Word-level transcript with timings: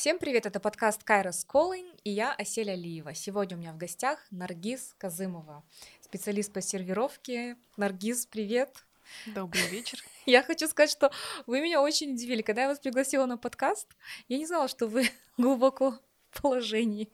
Всем 0.00 0.18
привет, 0.18 0.46
это 0.46 0.60
подкаст 0.60 1.04
Кайрос 1.04 1.46
Calling 1.46 1.86
и 2.04 2.10
я 2.10 2.32
Аселя 2.32 2.72
Алиева. 2.72 3.12
Сегодня 3.12 3.58
у 3.58 3.60
меня 3.60 3.72
в 3.74 3.76
гостях 3.76 4.26
Наргиз 4.30 4.94
Казымова, 4.96 5.62
специалист 6.00 6.50
по 6.50 6.62
сервировке. 6.62 7.58
Наргиз, 7.76 8.24
привет! 8.24 8.86
Добрый 9.26 9.68
вечер. 9.68 10.02
Я 10.24 10.42
хочу 10.42 10.68
сказать, 10.68 10.90
что 10.90 11.12
вы 11.46 11.60
меня 11.60 11.82
очень 11.82 12.14
удивили. 12.14 12.40
Когда 12.40 12.62
я 12.62 12.68
вас 12.68 12.78
пригласила 12.78 13.26
на 13.26 13.36
подкаст, 13.36 13.88
я 14.28 14.38
не 14.38 14.46
знала, 14.46 14.68
что 14.68 14.86
вы 14.86 15.06
глубоко 15.36 15.98
в 16.30 16.40
положении. 16.40 17.10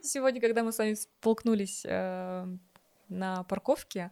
Сегодня, 0.00 0.40
когда 0.40 0.62
мы 0.62 0.72
с 0.72 0.78
вами 0.78 0.94
столкнулись 0.94 1.82
э, 1.84 2.46
на 3.10 3.42
парковке, 3.42 4.10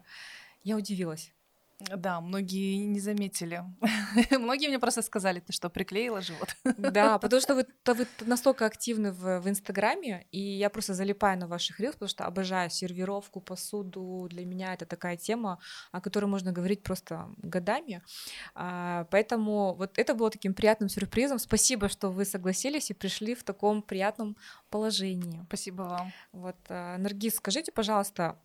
я 0.63 0.75
удивилась. 0.75 1.31
Да, 1.95 2.21
многие 2.21 2.85
не 2.85 2.99
заметили. 2.99 3.63
многие 4.31 4.67
мне 4.67 4.79
просто 4.79 5.01
сказали, 5.01 5.39
ты 5.39 5.53
что, 5.53 5.69
приклеила 5.69 6.21
живот? 6.21 6.55
да, 6.77 7.17
потому 7.19 7.41
что 7.41 7.55
вы, 7.55 7.65
то 7.83 7.93
вы 7.93 8.07
настолько 8.21 8.65
активны 8.65 9.11
в, 9.11 9.39
в 9.39 9.49
Инстаграме, 9.49 10.25
и 10.31 10.39
я 10.39 10.69
просто 10.69 10.93
залипаю 10.93 11.39
на 11.39 11.47
ваших 11.47 11.79
рилс, 11.79 11.93
потому 11.93 12.09
что 12.09 12.25
обожаю 12.25 12.69
сервировку, 12.69 13.41
посуду. 13.41 14.27
Для 14.29 14.45
меня 14.45 14.73
это 14.73 14.85
такая 14.85 15.17
тема, 15.17 15.59
о 15.91 16.01
которой 16.01 16.25
можно 16.25 16.51
говорить 16.51 16.83
просто 16.83 17.29
годами. 17.37 18.01
А, 18.55 19.05
поэтому 19.11 19.73
вот 19.75 19.97
это 19.97 20.13
было 20.13 20.29
таким 20.29 20.53
приятным 20.53 20.89
сюрпризом. 20.89 21.39
Спасибо, 21.39 21.89
что 21.89 22.09
вы 22.09 22.25
согласились 22.25 22.91
и 22.91 22.93
пришли 22.93 23.35
в 23.35 23.43
таком 23.43 23.81
приятном 23.81 24.37
положении. 24.69 25.43
Спасибо 25.47 25.83
вам. 25.83 26.13
Вот, 26.31 26.57
а, 26.69 26.97
Наргиз, 26.97 27.35
скажите, 27.35 27.71
пожалуйста, 27.71 28.37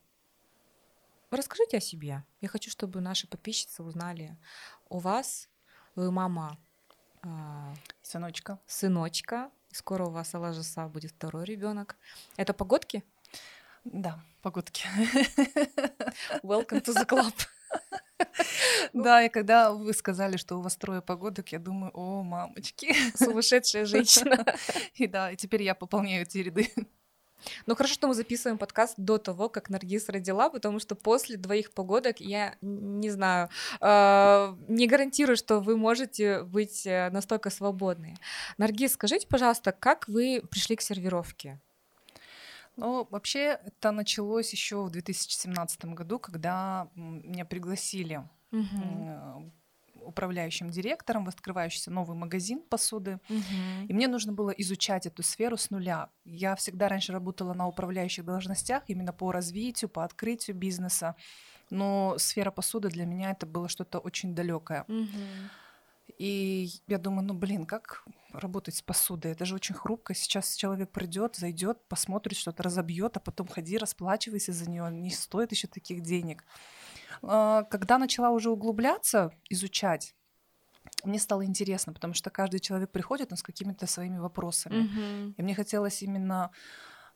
Расскажите 1.30 1.78
о 1.78 1.80
себе. 1.80 2.24
Я 2.40 2.48
хочу, 2.48 2.70
чтобы 2.70 3.00
наши 3.00 3.26
подписчицы 3.26 3.82
узнали 3.82 4.36
у 4.88 4.98
вас. 4.98 5.48
Вы 5.96 6.12
мама 6.12 6.56
э, 7.24 7.28
сыночка. 8.02 8.60
Сыночка. 8.66 9.50
Скоро 9.72 10.04
у 10.04 10.10
вас 10.10 10.34
Алажаса 10.34 10.86
будет 10.86 11.10
второй 11.10 11.44
ребенок. 11.44 11.96
Это 12.36 12.54
погодки? 12.54 13.02
Да, 13.84 14.20
погодки. 14.40 14.86
Welcome 16.42 16.82
to 16.82 16.94
the 16.94 17.04
club. 17.06 17.34
Да, 18.92 19.24
и 19.24 19.28
когда 19.28 19.72
вы 19.72 19.92
сказали, 19.92 20.36
что 20.36 20.56
у 20.56 20.62
вас 20.62 20.76
трое 20.76 21.02
погодок, 21.02 21.50
я 21.50 21.58
думаю, 21.58 21.90
о, 21.92 22.22
мамочки. 22.22 22.94
Сумасшедшая 23.16 23.84
женщина. 23.84 24.46
И 24.94 25.06
да, 25.06 25.32
и 25.32 25.36
теперь 25.36 25.62
я 25.62 25.74
пополняю 25.74 26.22
эти 26.22 26.38
ряды. 26.38 26.72
Ну 27.66 27.74
хорошо, 27.74 27.94
что 27.94 28.08
мы 28.08 28.14
записываем 28.14 28.58
подкаст 28.58 28.94
до 28.96 29.18
того, 29.18 29.48
как 29.48 29.70
Наргиз 29.70 30.08
родила, 30.08 30.50
потому 30.50 30.78
что 30.78 30.94
после 30.94 31.36
двоих 31.36 31.72
погодок 31.72 32.20
я 32.20 32.56
не 32.60 33.10
знаю, 33.10 33.48
э, 33.80 34.56
не 34.68 34.86
гарантирую, 34.86 35.36
что 35.36 35.60
вы 35.60 35.76
можете 35.76 36.42
быть 36.42 36.86
э, 36.86 37.10
настолько 37.10 37.50
свободны. 37.50 38.16
Наргиз, 38.58 38.94
скажите, 38.94 39.26
пожалуйста, 39.26 39.72
как 39.72 40.08
вы 40.08 40.42
пришли 40.50 40.76
к 40.76 40.82
сервировке? 40.82 41.60
Ну, 42.76 43.06
вообще, 43.10 43.58
это 43.64 43.90
началось 43.90 44.52
еще 44.52 44.82
в 44.82 44.90
2017 44.90 45.86
году, 45.86 46.18
когда 46.18 46.88
меня 46.94 47.44
пригласили 47.44 48.22
угу 48.52 49.50
управляющим 50.06 50.70
директором 50.70 51.24
в 51.24 51.28
открывающийся 51.28 51.90
новый 51.90 52.16
магазин 52.16 52.60
посуды. 52.60 53.18
Угу. 53.28 53.88
И 53.88 53.92
мне 53.92 54.08
нужно 54.08 54.32
было 54.32 54.50
изучать 54.50 55.06
эту 55.06 55.22
сферу 55.22 55.56
с 55.56 55.70
нуля. 55.70 56.10
Я 56.24 56.54
всегда 56.56 56.88
раньше 56.88 57.12
работала 57.12 57.54
на 57.54 57.66
управляющих 57.66 58.24
должностях 58.24 58.84
именно 58.88 59.12
по 59.12 59.32
развитию, 59.32 59.88
по 59.88 60.04
открытию 60.04 60.56
бизнеса. 60.56 61.16
Но 61.70 62.16
сфера 62.18 62.50
посуды 62.50 62.88
для 62.88 63.06
меня 63.06 63.32
это 63.32 63.46
было 63.46 63.68
что-то 63.68 63.98
очень 63.98 64.34
далекое. 64.34 64.84
Угу. 64.88 65.08
И 66.18 66.68
я 66.86 66.98
думаю, 66.98 67.26
ну 67.26 67.34
блин, 67.34 67.66
как 67.66 68.04
работать 68.32 68.76
с 68.76 68.82
посудой? 68.82 69.32
Это 69.32 69.44
же 69.44 69.54
очень 69.54 69.74
хрупко. 69.74 70.14
Сейчас 70.14 70.54
человек 70.54 70.90
придет, 70.90 71.36
зайдет, 71.36 71.78
посмотрит, 71.88 72.36
что-то 72.38 72.62
разобьет, 72.62 73.16
а 73.16 73.20
потом 73.20 73.48
ходи, 73.48 73.76
расплачивайся 73.76 74.52
за 74.52 74.70
нее. 74.70 74.88
Не 74.90 75.10
стоит 75.10 75.50
еще 75.50 75.66
таких 75.68 76.02
денег. 76.02 76.44
А, 77.22 77.64
когда 77.64 77.98
начала 77.98 78.30
уже 78.30 78.50
углубляться, 78.50 79.30
изучать, 79.50 80.14
мне 81.04 81.18
стало 81.18 81.44
интересно, 81.44 81.92
потому 81.92 82.14
что 82.14 82.30
каждый 82.30 82.60
человек 82.60 82.90
приходит 82.90 83.30
ну, 83.30 83.36
с 83.36 83.42
какими-то 83.42 83.86
своими 83.86 84.18
вопросами. 84.18 84.84
Mm-hmm. 84.84 85.34
И 85.36 85.42
мне 85.42 85.54
хотелось 85.54 86.02
именно 86.02 86.50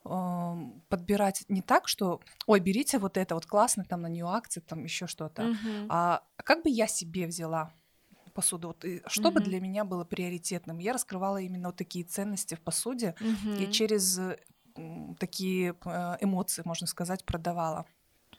э, 0.05 0.55
подбирать 0.89 1.45
не 1.49 1.63
так, 1.63 1.89
что, 1.89 2.21
ой, 2.47 2.61
берите 2.61 2.99
вот 2.99 3.17
это, 3.17 3.35
вот 3.35 3.47
классно, 3.47 3.85
там 3.85 4.03
на 4.03 4.09
нее 4.09 4.27
акции, 4.27 4.61
там 4.61 4.85
еще 4.85 5.07
что-то, 5.07 5.43
mm-hmm. 5.43 5.87
а 5.89 6.23
как 6.37 6.63
бы 6.63 6.71
я 6.71 6.87
себе 6.87 7.27
взяла 7.27 7.73
посуду, 8.35 8.69
вот, 8.69 8.85
и 8.85 9.03
что 9.07 9.29
mm-hmm. 9.29 9.33
бы 9.33 9.41
для 9.41 9.61
меня 9.61 9.85
было 9.85 10.05
приоритетным. 10.05 10.79
Я 10.79 10.93
раскрывала 10.93 11.39
именно 11.39 11.69
вот 11.69 11.77
такие 11.77 12.05
ценности 12.05 12.55
в 12.55 12.61
посуде 12.61 13.15
mm-hmm. 13.19 13.65
и 13.65 13.73
через 13.73 14.19
э, 14.19 14.39
такие 15.19 15.75
э, 15.85 16.17
эмоции, 16.21 16.63
можно 16.65 16.87
сказать, 16.87 17.25
продавала. 17.25 17.87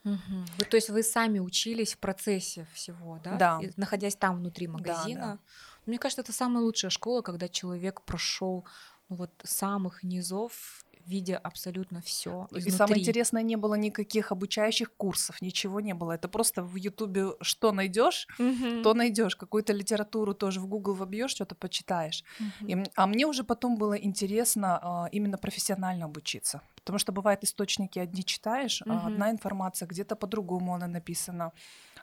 Угу. 0.04 0.46
Вы, 0.58 0.66
то 0.66 0.76
есть 0.76 0.90
вы 0.90 1.04
сами 1.04 1.40
учились 1.40 1.94
в 1.94 2.00
процессе 2.00 2.68
всего, 2.74 3.20
да? 3.24 3.36
Да. 3.36 3.60
И, 3.62 3.72
находясь 3.78 4.16
там 4.16 4.38
внутри 4.38 4.68
магазина. 4.68 5.22
Да, 5.22 5.34
да. 5.34 5.40
Мне 5.86 6.00
кажется, 6.00 6.22
это 6.22 6.34
самая 6.34 6.64
лучшая 6.64 6.92
школа, 6.92 7.22
когда 7.22 7.48
человек 7.48 8.02
прошел 8.02 8.66
ну, 9.10 9.16
вот 9.18 9.32
самых 9.44 10.04
низов 10.04 10.86
видя 11.06 11.38
абсолютно 11.38 12.02
все. 12.02 12.48
И 12.56 12.70
самое 12.70 13.02
интересное, 13.02 13.42
не 13.44 13.56
было 13.56 13.76
никаких 13.76 14.32
обучающих 14.32 14.94
курсов, 14.96 15.42
ничего 15.42 15.80
не 15.80 15.94
было. 15.94 16.14
Это 16.14 16.28
просто 16.28 16.64
в 16.64 16.76
Ютубе 16.76 17.32
что 17.42 17.72
найдешь, 17.72 18.28
mm-hmm. 18.40 18.84
то 18.84 18.94
найдешь. 18.94 19.36
Какую-то 19.36 19.74
литературу 19.74 20.34
тоже 20.34 20.60
в 20.60 20.68
Google 20.68 20.94
вобьешь, 20.94 21.32
что-то 21.32 21.56
почитаешь. 21.56 22.24
Mm-hmm. 22.40 22.84
И, 22.86 22.92
а 22.96 23.08
мне 23.08 23.26
уже 23.26 23.44
потом 23.44 23.78
было 23.78 23.94
интересно 23.94 24.80
а, 24.82 25.10
именно 25.12 25.38
профессионально 25.38 26.06
обучиться. 26.06 26.62
Потому 26.76 27.00
что 27.00 27.12
бывает 27.12 27.44
источники 27.44 28.00
одни 28.00 28.24
читаешь, 28.24 28.82
mm-hmm. 28.82 29.00
а 29.04 29.08
одна 29.08 29.32
информация 29.32 29.88
где-то 29.88 30.16
по-другому 30.16 30.76
она 30.76 30.88
написана. 30.88 31.52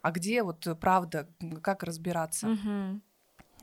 А 0.02 0.10
где 0.10 0.42
вот 0.42 0.66
правда, 0.80 1.28
как 1.62 1.82
разбираться? 1.82 2.46
Mm-hmm. 2.46 3.00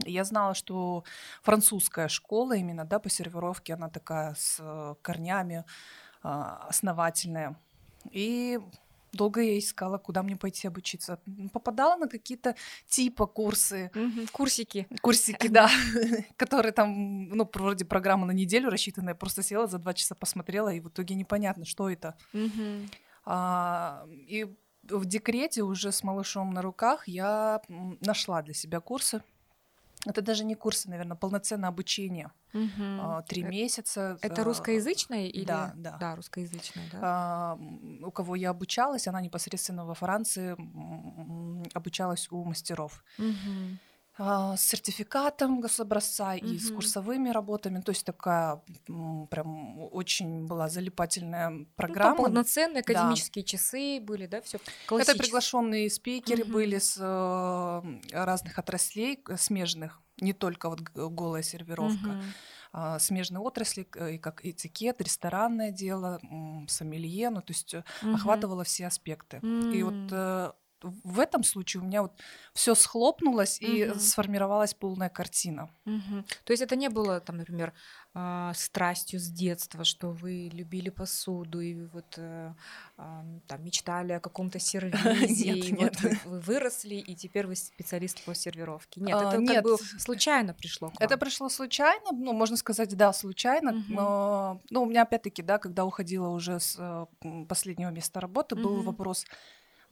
Я 0.04 0.24
знала, 0.24 0.54
что 0.54 1.04
французская 1.42 2.08
школа 2.08 2.54
именно, 2.54 2.86
да, 2.86 3.00
по 3.00 3.10
сервировке, 3.10 3.74
она 3.74 3.90
такая 3.90 4.36
с 4.36 4.58
э, 4.60 4.96
корнями 5.02 5.64
а, 6.22 6.66
основательная. 6.70 7.56
И 8.12 8.60
долго 9.14 9.42
я 9.42 9.58
искала, 9.58 9.98
куда 9.98 10.24
мне 10.24 10.36
пойти 10.36 10.68
обучиться. 10.68 11.20
Попадала 11.54 11.96
на 11.96 12.08
какие-то 12.08 12.56
типа 12.88 13.26
курсы. 13.26 13.92
Угу, 13.96 14.28
курсики. 14.32 14.88
Курсики, 15.02 15.48
да. 15.50 15.70
Которые 16.38 16.72
там, 16.72 17.30
ну, 17.30 17.50
вроде 17.54 17.86
программа 17.86 18.26
на 18.26 18.32
неделю 18.32 18.70
рассчитанная. 18.70 19.16
Просто 19.16 19.44
села 19.44 19.68
за 19.68 19.78
два 19.78 19.94
часа, 19.94 20.16
посмотрела, 20.16 20.70
и 20.74 20.80
в 20.80 20.90
итоге 20.90 21.16
непонятно, 21.16 21.66
что 21.66 21.90
это. 21.90 22.16
А, 23.24 24.06
и 24.12 24.46
в 24.84 25.06
декрете 25.06 25.64
уже 25.64 25.92
с 25.92 26.04
малышом 26.04 26.54
на 26.54 26.62
руках 26.62 27.08
я 27.08 27.62
нашла 28.02 28.42
для 28.42 28.54
себя 28.54 28.80
курсы 28.80 29.24
это 30.06 30.22
даже 30.22 30.46
не 30.46 30.56
курсы, 30.56 30.90
наверное, 30.90 31.18
полноценное 31.18 31.70
обучение. 31.70 32.32
Угу. 32.54 33.24
Три 33.28 33.44
э, 33.44 33.50
месяца. 33.50 34.18
Это 34.22 34.44
русскоязычное 34.44 35.28
или? 35.28 35.46
Да, 35.46 35.74
да. 35.76 35.98
Да, 35.98 36.16
русскоязычное, 36.16 36.86
да. 36.92 37.00
А, 37.02 37.60
у 38.02 38.12
кого 38.12 38.36
я 38.36 38.52
обучалась, 38.52 39.08
она 39.08 39.22
непосредственно 39.22 39.86
во 39.86 39.94
Франции 39.94 40.56
обучалась 41.74 42.28
у 42.32 42.44
мастеров. 42.44 43.04
Угу. 43.18 43.78
А, 44.18 44.56
с 44.56 44.64
сертификатом 44.64 45.60
гособразца 45.60 46.36
угу. 46.36 46.46
и 46.46 46.58
с 46.58 46.72
курсовыми 46.72 47.30
работами. 47.30 47.82
То 47.82 47.92
есть 47.92 48.06
такая 48.06 48.62
прям 49.30 49.80
очень 49.94 50.48
была 50.48 50.70
залипательная 50.70 51.50
ну, 51.50 51.68
программа. 51.76 52.16
Ну, 52.16 52.24
полноценные 52.24 52.80
академические 52.80 53.44
да. 53.44 53.48
часы 53.48 54.00
были, 54.00 54.26
да, 54.26 54.42
все 54.42 54.60
Это 54.90 55.18
приглашенные 55.18 55.90
спикеры 55.90 56.44
угу. 56.44 56.54
были 56.54 56.78
с 56.78 56.98
э, 56.98 57.82
разных 58.14 58.58
отраслей 58.58 59.22
смежных, 59.38 60.00
не 60.22 60.32
только 60.32 60.70
вот 60.70 60.82
голая 60.82 61.44
сервировка. 61.44 62.22
А, 62.72 63.00
смежные 63.00 63.40
отрасли, 63.40 63.84
как 63.84 64.46
этикет, 64.46 65.02
ресторанное 65.02 65.72
дело, 65.72 66.20
сомелье, 66.68 67.30
ну 67.30 67.42
то 67.42 67.54
есть 67.54 67.74
угу. 67.74 68.14
охватывало 68.14 68.66
все 68.66 68.88
аспекты. 68.88 69.38
Mm. 69.38 69.74
И 69.74 69.84
вот 69.84 70.12
э, 70.12 70.52
в 71.04 71.20
этом 71.20 71.44
случае 71.44 71.82
у 71.82 71.86
меня 71.86 72.02
вот 72.02 72.12
все 72.54 72.76
схлопнулось 72.76 73.60
угу. 73.62 73.72
и 73.72 74.00
сформировалась 74.00 74.74
полная 74.74 75.10
картина. 75.10 75.70
Угу. 75.86 76.24
То 76.44 76.54
есть 76.54 76.64
это 76.64 76.76
не 76.76 76.90
было, 76.90 77.20
там, 77.20 77.38
например, 77.38 77.74
э, 78.14 78.52
страстью 78.56 79.20
с 79.20 79.28
детства, 79.28 79.84
что 79.84 80.12
вы 80.12 80.50
любили 80.54 80.90
посуду 80.90 81.60
и 81.60 81.86
вот 81.88 82.06
э, 82.18 82.54
э, 82.98 83.24
там 83.48 83.64
мечтали 83.64 84.14
о 84.14 84.20
каком-то 84.20 84.60
сервизе, 84.70 85.52
и 85.52 85.74
вот 85.76 86.00
вы, 86.02 86.20
вы 86.26 86.40
выросли 86.40 86.96
и 86.96 87.16
теперь 87.16 87.48
вы 87.48 87.56
специалист 87.56 88.24
по 88.26 88.34
сервировке. 88.34 89.02
Нет, 89.02 89.16
это 89.16 89.30
а, 89.30 89.46
как 89.46 89.64
бы 89.64 89.78
случайно 90.00 90.54
пришло. 90.54 90.92
Это 91.00 91.18
пришло 91.18 91.50
случайно, 91.50 92.12
ну 92.12 92.34
можно 92.34 92.58
сказать, 92.58 92.96
да, 92.96 93.14
случайно. 93.14 93.72
Угу. 93.72 93.84
Но, 93.90 94.62
ну 94.70 94.84
у 94.84 94.86
меня 94.86 95.04
опять-таки, 95.04 95.42
да, 95.42 95.58
когда 95.58 95.86
уходила 95.86 96.30
уже 96.30 96.60
с 96.60 96.76
э, 96.78 97.06
последнего 97.48 97.90
места 97.90 98.20
работы, 98.20 98.56
угу. 98.56 98.64
был 98.64 98.82
вопрос 98.82 99.26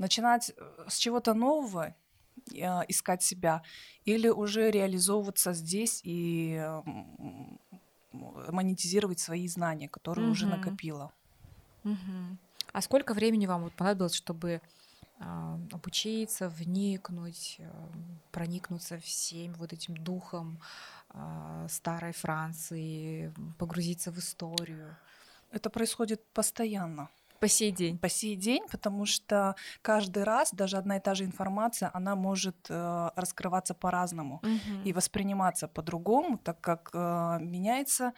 начинать 0.04 0.52
э, 0.56 0.86
с 0.88 0.98
чего-то 0.98 1.34
нового, 1.34 1.96
а, 2.62 2.84
искать 2.90 3.24
себя, 3.24 3.64
или 4.06 4.28
уже 4.28 4.70
реализовываться 4.70 5.54
здесь 5.54 6.02
и 6.04 6.62
монетизировать 8.12 9.20
свои 9.20 9.48
знания, 9.48 9.90
которые 9.90 10.26
угу. 10.26 10.34
уже 10.34 10.46
накопила. 10.46 11.12
Угу. 11.84 12.38
А 12.74 12.82
сколько 12.82 13.14
времени 13.14 13.46
вам 13.46 13.64
вот 13.64 13.74
понадобилось, 13.74 14.14
чтобы 14.14 14.62
э, 15.20 15.58
обучиться, 15.72 16.50
вникнуть, 16.50 17.56
э, 17.60 17.72
проникнуться 18.32 19.00
всем 19.00 19.54
вот 19.54 19.74
этим 19.74 19.96
духом 19.96 20.60
э, 21.14 21.68
старой 21.70 22.14
Франции, 22.14 23.34
погрузиться 23.58 24.12
в 24.12 24.18
историю? 24.18 24.96
Это 25.52 25.70
происходит 25.70 26.22
постоянно. 26.34 27.10
По 27.44 27.50
сей 27.50 27.72
день. 27.72 27.98
По 27.98 28.08
сей 28.08 28.38
день, 28.38 28.64
потому 28.72 29.06
что 29.06 29.56
каждый 29.82 30.24
раз 30.24 30.54
даже 30.54 30.78
одна 30.78 30.96
и 30.96 31.02
та 31.02 31.14
же 31.14 31.26
информация, 31.26 31.92
она 31.94 32.16
может 32.16 32.56
э, 32.70 33.10
раскрываться 33.18 33.74
по-разному 33.74 34.36
угу. 34.36 34.82
и 34.86 34.94
восприниматься 34.94 35.68
по-другому, 35.68 36.38
так 36.38 36.62
как 36.62 36.90
э, 36.94 37.40
меняется 37.42 38.14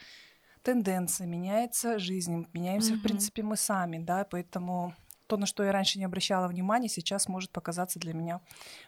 тенденция, 0.61 1.25
меняется 1.25 1.97
жизнь, 1.97 2.45
меняемся, 2.53 2.93
угу. 2.93 2.99
в 2.99 3.01
принципе, 3.01 3.41
мы 3.41 3.57
сами, 3.57 3.97
да, 3.97 4.27
поэтому 4.29 4.93
то, 5.25 5.37
на 5.37 5.47
что 5.47 5.63
я 5.63 5.71
раньше 5.71 5.97
не 5.97 6.05
обращала 6.05 6.47
внимания, 6.47 6.87
сейчас 6.87 7.27
может 7.27 7.49
показаться 7.49 7.99
для 7.99 8.13
меня 8.13 8.41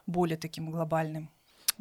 более 0.06 0.38
таким 0.38 0.70
глобальным. 0.70 1.32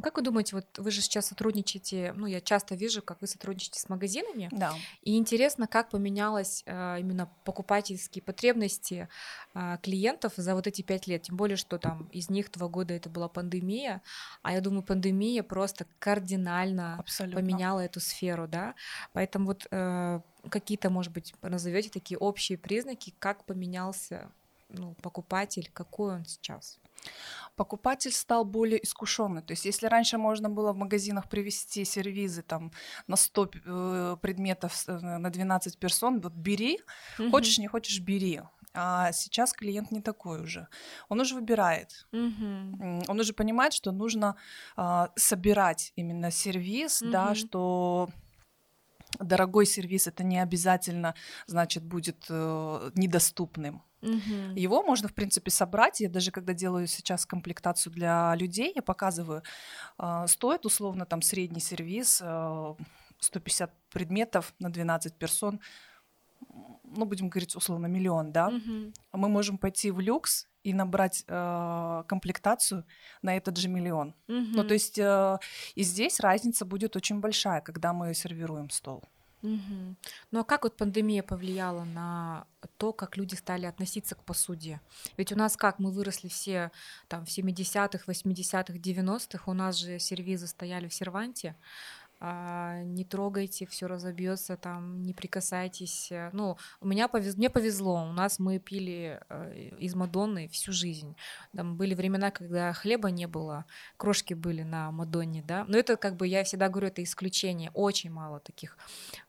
Как 0.02 0.16
вы 0.16 0.22
думаете, 0.22 0.56
вот 0.56 0.66
вы 0.78 0.90
же 0.90 1.00
сейчас 1.00 1.26
сотрудничаете, 1.26 2.12
ну, 2.16 2.26
я 2.26 2.40
часто 2.40 2.75
вижу, 2.75 3.02
как 3.02 3.20
вы 3.20 3.26
сотрудничаете 3.26 3.81
с 3.81 3.88
магазинами. 3.88 4.48
Да. 4.52 4.72
И 5.02 5.16
интересно, 5.16 5.66
как 5.66 5.90
поменялось 5.90 6.62
э, 6.66 7.00
именно 7.00 7.31
покупательские 7.44 8.22
потребности 8.22 9.08
э, 9.54 9.78
клиентов 9.82 10.34
за 10.37 10.54
вот 10.54 10.66
эти 10.66 10.82
пять 10.82 11.06
лет. 11.06 11.22
Тем 11.22 11.37
более, 11.37 11.56
что 11.56 11.78
там 11.78 12.08
из 12.12 12.28
них 12.28 12.50
два 12.52 12.69
года 12.69 12.94
это 12.94 13.08
была 13.08 13.28
пандемия, 13.28 14.02
а 14.43 14.52
я 14.52 14.60
думаю, 14.60 14.82
пандемия 14.82 15.43
просто 15.43 15.87
кардинально 15.98 16.98
Абсолютно. 16.98 17.40
поменяла 17.40 17.81
эту 17.81 18.00
сферу, 18.00 18.46
да. 18.46 18.75
Поэтому 19.12 19.46
вот 19.46 19.66
э, 19.70 20.20
какие-то, 20.50 20.90
может 20.90 21.12
быть, 21.12 21.34
назовете 21.43 21.90
такие 21.90 22.19
общие 22.19 22.58
признаки, 22.58 23.14
как 23.19 23.44
поменялся 23.44 24.31
ну, 24.78 24.94
покупатель, 25.02 25.70
какой 25.73 26.14
он 26.14 26.25
сейчас? 26.25 26.78
покупатель 27.56 28.12
стал 28.12 28.44
более 28.44 28.82
искушенный. 28.84 29.43
То 29.43 29.52
есть 29.52 29.64
если 29.64 29.87
раньше 29.87 30.19
можно 30.19 30.49
было 30.50 30.73
в 30.73 30.76
магазинах 30.76 31.28
привезти 31.28 31.84
сервизы 31.84 32.43
там, 32.43 32.70
на 33.06 33.17
100 33.17 33.50
э, 33.64 34.17
предметов 34.20 34.84
э, 34.88 34.99
на 34.99 35.31
12 35.31 35.78
персон, 35.78 36.20
вот 36.20 36.32
бери, 36.32 36.81
угу. 37.19 37.31
хочешь, 37.31 37.58
не 37.58 37.69
хочешь, 37.69 38.00
бери. 38.00 38.40
А 38.75 39.12
сейчас 39.12 39.52
клиент 39.52 39.90
не 39.90 40.02
такой 40.02 40.43
уже. 40.43 40.69
Он 41.08 41.20
уже 41.20 41.34
выбирает. 41.34 42.06
Угу. 42.12 43.05
Он 43.08 43.20
уже 43.20 43.32
понимает, 43.32 43.72
что 43.72 43.90
нужно 43.90 44.37
э, 44.76 45.06
собирать 45.17 45.93
именно 45.96 46.31
сервис, 46.31 47.02
угу. 47.02 47.11
да, 47.11 47.34
что 47.34 48.11
дорогой 49.19 49.67
сервис 49.67 50.06
это 50.06 50.25
не 50.25 50.38
обязательно, 50.38 51.14
значит, 51.47 51.85
будет 51.85 52.26
э, 52.29 52.91
недоступным. 52.94 53.82
Угу. 54.03 54.55
Его 54.55 54.82
можно, 54.82 55.08
в 55.08 55.14
принципе, 55.14 55.50
собрать. 55.50 56.00
Я 56.00 56.08
даже 56.08 56.31
когда 56.31 56.53
делаю 56.53 56.87
сейчас 56.87 57.26
комплектацию 57.26 57.93
для 57.93 58.35
людей, 58.37 58.73
я 58.75 58.82
показываю, 58.82 59.43
э, 59.99 60.25
стоит 60.29 60.67
условно 60.67 61.06
там 61.06 61.23
средний 61.23 61.61
сервис 61.61 62.20
э, 62.23 62.75
150 63.20 63.73
предметов 63.91 64.55
на 64.58 64.70
12 64.70 65.14
персон, 65.14 65.61
ну, 66.85 67.05
будем 67.05 67.29
говорить, 67.29 67.56
условно, 67.56 67.87
миллион, 67.87 68.32
да, 68.32 68.49
угу. 68.49 68.93
мы 69.12 69.29
можем 69.29 69.58
пойти 69.58 69.91
в 69.91 70.00
люкс 70.00 70.47
и 70.67 70.73
набрать 70.75 71.25
э, 71.29 72.03
комплектацию 72.09 72.85
на 73.23 73.37
этот 73.37 73.57
же 73.57 73.69
миллион. 73.69 74.15
Угу. 74.27 74.57
Ну, 74.57 74.65
то 74.65 74.75
есть 74.75 74.99
э, 74.99 75.39
и 75.77 75.83
здесь 75.85 76.19
разница 76.19 76.65
будет 76.65 76.97
очень 76.97 77.21
большая, 77.21 77.61
когда 77.61 77.93
мы 77.93 78.15
сервируем 78.15 78.71
стол. 78.71 79.05
Угу. 79.43 79.97
Ну 80.33 80.41
а 80.41 80.45
как 80.45 80.65
вот 80.65 80.77
пандемия 80.77 81.23
повлияла 81.23 81.85
на 81.85 82.47
то, 82.79 82.93
как 82.93 83.17
люди 83.17 83.37
стали 83.37 83.67
относиться 83.67 84.17
к 84.17 84.25
посуде? 84.25 84.81
Ведь 85.17 85.33
у 85.33 85.37
нас 85.37 85.57
как, 85.57 85.79
мы 85.79 85.93
выросли 85.93 86.27
все 86.27 86.73
там 87.07 87.25
в 87.25 87.29
70-х, 87.29 88.05
80-х, 88.11 88.75
90-х, 88.75 89.51
у 89.51 89.55
нас 89.55 89.77
же 89.77 90.01
сервизы 90.01 90.49
стояли 90.49 90.89
в 90.89 90.95
серванте, 90.95 91.55
а, 92.19 92.83
не 92.83 93.05
трогайте, 93.05 93.67
все 93.67 93.87
разобьется, 93.87 94.57
там, 94.57 95.03
не 95.03 95.13
прикасайтесь. 95.13 96.11
Ну, 96.33 96.57
у 96.81 96.87
меня 96.87 97.09
повез... 97.09 97.37
мне 97.37 97.51
повезло, 97.51 98.03
у 98.09 98.13
нас 98.13 98.39
мы 98.39 98.59
пили 98.59 99.21
э, 99.29 99.71
из 99.79 99.95
Мадонны 99.95 100.49
всю 100.49 100.73
жизнь. 100.73 101.17
Там 101.55 101.77
были 101.77 101.95
времена, 101.95 102.31
когда 102.31 102.73
хлеба 102.73 103.11
не 103.11 103.27
было, 103.27 103.67
крошки 103.97 104.35
были 104.35 104.63
на 104.63 104.91
Мадонне, 104.91 105.43
да. 105.47 105.65
Но 105.69 105.77
это 105.77 105.97
как 105.97 106.17
бы, 106.17 106.27
я 106.27 106.45
всегда 106.45 106.69
говорю, 106.69 106.89
это 106.89 107.03
исключение, 107.03 107.71
очень 107.75 108.11
мало 108.11 108.41
таких. 108.41 108.79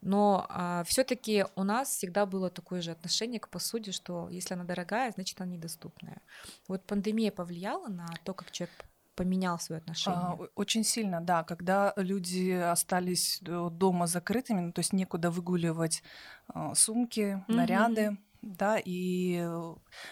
Но 0.01 0.45
а, 0.50 0.84
все-таки 0.86 1.45
у 1.56 1.63
нас 1.63 1.89
всегда 1.89 2.25
было 2.25 2.50
такое 2.50 2.81
же 2.81 2.92
отношение 2.92 3.39
к 3.39 3.50
посуде, 3.50 3.92
что 3.92 4.30
если 4.30 4.54
она 4.54 4.63
дорогая, 4.63 5.12
значит 5.12 5.39
она 5.42 5.51
недоступная. 5.51 6.22
Вот 6.68 6.84
пандемия 6.84 7.31
повлияла 7.31 7.88
на 7.88 8.07
то, 8.24 8.34
как 8.34 8.51
человек 8.51 8.86
поменял 9.17 9.59
свое 9.59 9.79
отношение? 9.79 10.19
А, 10.19 10.37
очень 10.55 10.83
сильно, 10.83 11.19
да. 11.19 11.43
Когда 11.43 11.93
люди 11.97 12.51
остались 12.51 13.41
э, 13.41 13.69
дома 13.71 14.07
закрытыми, 14.07 14.61
ну, 14.61 14.71
то 14.71 14.79
есть 14.79 14.93
некуда 14.93 15.31
выгуливать 15.31 16.03
а, 16.47 16.75
сумки, 16.75 17.19
mm-hmm. 17.19 17.55
наряды, 17.55 18.17
да, 18.41 18.77
и 18.85 19.45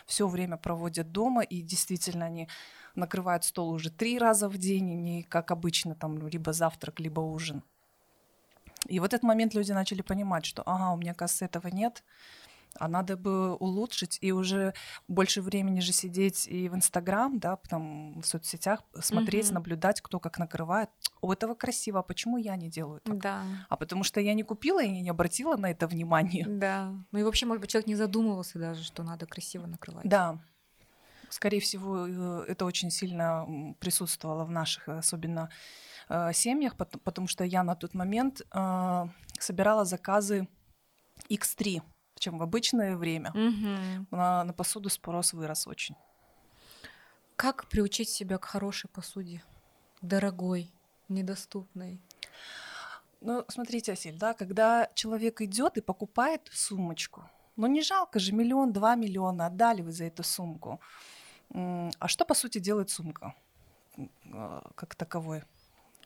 все 0.05 0.27
время 0.27 0.57
проводят 0.57 1.11
дома, 1.11 1.43
и 1.43 1.61
действительно 1.61 2.25
они 2.25 2.49
накрывают 2.95 3.43
стол 3.43 3.69
уже 3.69 3.91
три 3.91 4.19
раза 4.19 4.49
в 4.49 4.57
день, 4.57 5.01
не 5.01 5.23
как 5.23 5.51
обычно, 5.51 5.95
там, 5.95 6.27
либо 6.27 6.51
завтрак, 6.53 6.99
либо 6.99 7.21
ужин. 7.21 7.61
И 8.87 8.99
в 8.99 9.03
этот 9.03 9.23
момент 9.23 9.53
люди 9.53 9.71
начали 9.71 10.01
понимать, 10.01 10.45
что, 10.45 10.63
ага, 10.65 10.91
у 10.91 10.97
меня, 10.97 11.13
кажется, 11.13 11.45
этого 11.45 11.67
нет, 11.67 12.03
а 12.77 12.87
надо 12.87 13.17
бы 13.17 13.55
улучшить 13.55 14.17
и 14.21 14.31
уже 14.31 14.73
больше 15.07 15.41
времени 15.41 15.79
же 15.79 15.93
сидеть 15.93 16.47
и 16.47 16.69
в 16.69 16.75
Инстаграм, 16.75 17.39
да, 17.39 17.57
там 17.69 18.21
в 18.21 18.25
соцсетях 18.25 18.81
смотреть, 18.99 19.47
угу. 19.47 19.55
наблюдать, 19.55 20.01
кто 20.01 20.19
как 20.19 20.37
накрывает. 20.37 20.89
У 21.21 21.31
этого 21.31 21.55
красиво, 21.55 21.99
а 21.99 22.03
почему 22.03 22.37
я 22.37 22.55
не 22.55 22.69
делаю 22.69 23.01
так? 23.01 23.17
Да. 23.17 23.43
А 23.69 23.77
потому 23.77 24.03
что 24.03 24.19
я 24.19 24.33
не 24.33 24.43
купила 24.43 24.83
и 24.83 24.89
не 24.89 25.09
обратила 25.09 25.57
на 25.57 25.71
это 25.71 25.87
внимание. 25.87 26.45
Да. 26.47 26.93
Ну 27.11 27.19
и 27.19 27.23
вообще, 27.23 27.45
может 27.45 27.61
быть, 27.61 27.69
человек 27.69 27.87
не 27.87 27.95
задумывался 27.95 28.59
даже, 28.59 28.83
что 28.83 29.03
надо 29.03 29.25
красиво 29.25 29.65
накрывать. 29.65 30.07
Да. 30.07 30.39
Скорее 31.29 31.59
всего, 31.59 32.07
э, 32.07 32.45
это 32.47 32.65
очень 32.65 32.91
сильно 32.91 33.75
присутствовало 33.79 34.45
в 34.45 34.51
наших, 34.51 34.87
особенно 34.87 35.49
э, 36.07 36.31
семьях, 36.33 36.75
потому 36.77 37.27
что 37.27 37.43
я 37.43 37.63
на 37.63 37.75
тот 37.75 37.93
момент 37.93 38.41
э, 38.53 39.05
собирала 39.39 39.85
заказы 39.85 40.47
X3 41.29 41.81
чем 42.19 42.37
в 42.37 42.43
обычное 42.43 42.95
время. 42.95 43.31
Угу. 43.31 44.07
На, 44.11 44.43
на 44.43 44.53
посуду 44.53 44.89
спрос 44.89 45.33
вырос 45.33 45.67
очень. 45.67 45.95
Как 47.35 47.67
приучить 47.67 48.09
себя 48.09 48.37
к 48.37 48.45
хорошей 48.45 48.89
посуде? 48.89 49.43
Дорогой, 50.01 50.71
недоступной? 51.09 51.99
Ну, 53.21 53.43
смотрите, 53.47 53.93
Асиль, 53.93 54.17
да, 54.17 54.33
когда 54.33 54.89
человек 54.93 55.41
идет 55.41 55.77
и 55.77 55.81
покупает 55.81 56.49
сумочку, 56.51 57.29
ну 57.55 57.67
не 57.67 57.81
жалко 57.81 58.19
же, 58.19 58.33
миллион, 58.33 58.71
два 58.71 58.95
миллиона 58.95 59.47
отдали 59.47 59.81
вы 59.81 59.91
за 59.91 60.05
эту 60.05 60.23
сумку. 60.23 60.79
А 61.53 62.07
что, 62.07 62.25
по 62.25 62.33
сути, 62.33 62.59
делает 62.59 62.89
сумка 62.89 63.33
а, 64.31 64.69
как 64.75 64.95
таковой? 64.95 65.43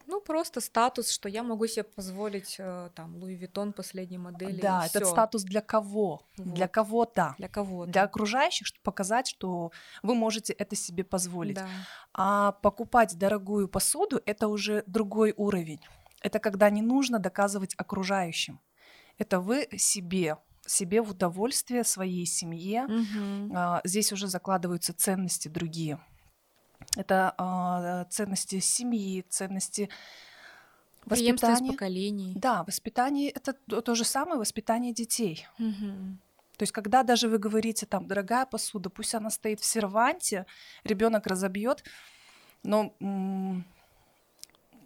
Ну, 0.10 0.22
просто 0.22 0.60
статус, 0.60 1.12
что 1.12 1.30
я 1.30 1.44
могу 1.44 1.68
себе 1.68 1.84
позволить 1.84 2.56
э, 2.58 2.90
там 2.96 3.16
Луи 3.16 3.36
Виттон 3.36 3.74
последней 3.74 4.18
модели. 4.18 4.60
Да, 4.60 4.88
этот 4.88 5.04
всё. 5.04 5.12
статус 5.12 5.44
для 5.44 5.62
кого? 5.62 6.24
Вот. 6.38 6.54
Для 6.56 6.68
кого-то. 6.68 7.36
Для 7.38 7.48
кого-то. 7.48 7.92
Для 7.92 8.04
окружающих, 8.04 8.66
чтобы 8.66 8.82
показать, 8.84 9.28
что 9.28 9.72
вы 10.02 10.16
можете 10.16 10.54
это 10.54 10.76
себе 10.76 11.04
позволить. 11.04 11.58
Да. 11.58 11.68
А 12.14 12.52
покупать 12.54 13.20
дорогую 13.20 13.68
посуду 13.68 14.20
это 14.26 14.48
уже 14.48 14.84
другой 14.88 15.36
уровень. 15.38 15.80
Это 16.24 16.40
когда 16.40 16.72
не 16.72 16.82
нужно 16.82 17.20
доказывать 17.20 17.76
окружающим. 17.78 18.60
Это 19.20 19.40
вы 19.40 19.68
себе 19.78 20.38
себе 20.66 21.02
в 21.02 21.12
удовольствие 21.12 21.84
своей 21.84 22.26
семье. 22.26 22.86
Угу. 22.86 23.54
А, 23.56 23.82
здесь 23.84 24.12
уже 24.12 24.28
закладываются 24.28 24.94
ценности 24.94 25.48
другие. 25.48 26.00
Это 26.96 27.34
э, 27.38 28.12
ценности 28.12 28.60
семьи, 28.60 29.26
ценности 29.30 29.90
воспитания. 31.06 31.72
поколений. 31.72 32.34
Да, 32.36 32.64
воспитание 32.64 33.30
это 33.30 33.54
то, 33.54 33.82
то 33.82 33.96
же 33.96 34.04
самое 34.04 34.40
воспитание 34.40 34.94
детей. 34.94 35.48
Угу. 35.60 36.18
То 36.58 36.64
есть, 36.64 36.74
когда 36.74 37.04
даже 37.04 37.30
вы 37.30 37.38
говорите, 37.38 37.86
там, 37.86 38.06
дорогая 38.08 38.46
посуда, 38.46 38.90
пусть 38.90 39.16
она 39.16 39.30
стоит 39.30 39.62
в 39.62 39.66
серванте, 39.66 40.46
ребенок 40.84 41.26
разобьет, 41.26 41.84
но 42.64 42.94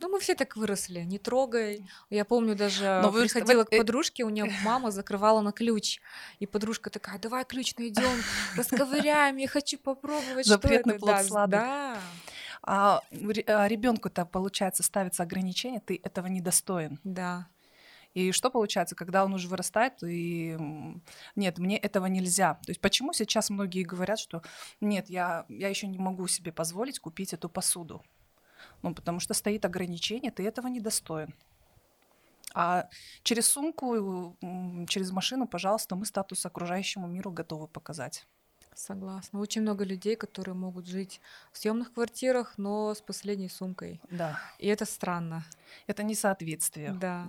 ну, 0.04 0.10
мы 0.10 0.20
все 0.20 0.36
так 0.36 0.58
выросли, 0.58 1.00
не 1.00 1.18
трогай. 1.18 1.90
Я 2.10 2.26
помню, 2.26 2.56
даже 2.56 3.00
Но 3.02 3.10
вы 3.10 3.22
приходила 3.22 3.64
к 3.64 3.72
э, 3.72 3.78
подружке, 3.78 4.24
у 4.24 4.30
нее 4.30 4.52
мама 4.64 4.92
закрывала 4.92 5.40
на 5.42 5.54
ключ. 5.54 6.02
И 6.40 6.46
подружка 6.46 6.90
такая, 6.90 7.20
давай 7.20 7.46
ключ 7.46 7.76
найдем, 7.78 8.22
расковыряем, 8.58 9.38
я 9.38 9.48
хочу 9.48 9.78
попробовать, 9.78 10.46
Запретный 10.46 10.98
что 10.98 11.06
это. 11.08 11.16
плод 11.16 11.26
сладок. 11.26 11.60
Да. 11.62 11.98
А, 12.64 13.02
а 13.48 13.68
ребенку-то, 13.68 14.26
получается, 14.26 14.84
ставится 14.84 15.24
ограничение, 15.24 15.80
ты 15.80 16.00
этого 16.04 16.28
недостоин. 16.28 17.00
Да. 17.06 17.48
И 18.14 18.32
что 18.32 18.50
получается, 18.50 18.96
когда 18.96 19.24
он 19.24 19.34
уже 19.34 19.48
вырастает, 19.48 20.04
и 20.04 20.58
нет, 21.36 21.58
мне 21.58 21.78
этого 21.78 22.08
нельзя. 22.08 22.56
То 22.66 22.72
есть 22.72 22.82
почему 22.82 23.14
сейчас 23.14 23.50
многие 23.50 23.84
говорят, 23.84 24.20
что 24.20 24.44
нет, 24.82 25.10
я, 25.10 25.46
я 25.48 25.70
еще 25.70 25.88
не 25.88 25.98
могу 25.98 26.28
себе 26.28 26.52
позволить 26.52 27.00
купить 27.00 27.34
эту 27.34 27.48
посуду? 27.50 28.04
Ну, 28.82 28.94
потому 28.94 29.20
что 29.20 29.34
стоит 29.34 29.66
ограничение, 29.66 30.32
ты 30.32 30.48
этого 30.48 30.68
не 30.68 30.80
достоин. 30.80 31.34
А 32.54 32.88
через 33.24 33.48
сумку, 33.48 34.38
через 34.88 35.12
машину, 35.12 35.48
пожалуйста, 35.48 35.96
мы 35.96 36.06
статус 36.06 36.46
окружающему 36.46 37.08
миру 37.08 37.32
готовы 37.32 37.68
показать. 37.68 38.28
Согласна. 38.76 39.40
Очень 39.40 39.62
много 39.62 39.84
людей, 39.84 40.16
которые 40.16 40.56
могут 40.56 40.88
жить 40.88 41.22
в 41.52 41.58
съемных 41.58 41.94
квартирах, 41.94 42.54
но 42.58 42.94
с 42.94 43.02
последней 43.02 43.50
сумкой. 43.50 44.02
Да. 44.10 44.40
И 44.58 44.68
это 44.68 44.86
странно. 44.86 45.44
Это 45.88 46.04
несоответствие. 46.04 46.92
Да. 46.94 47.28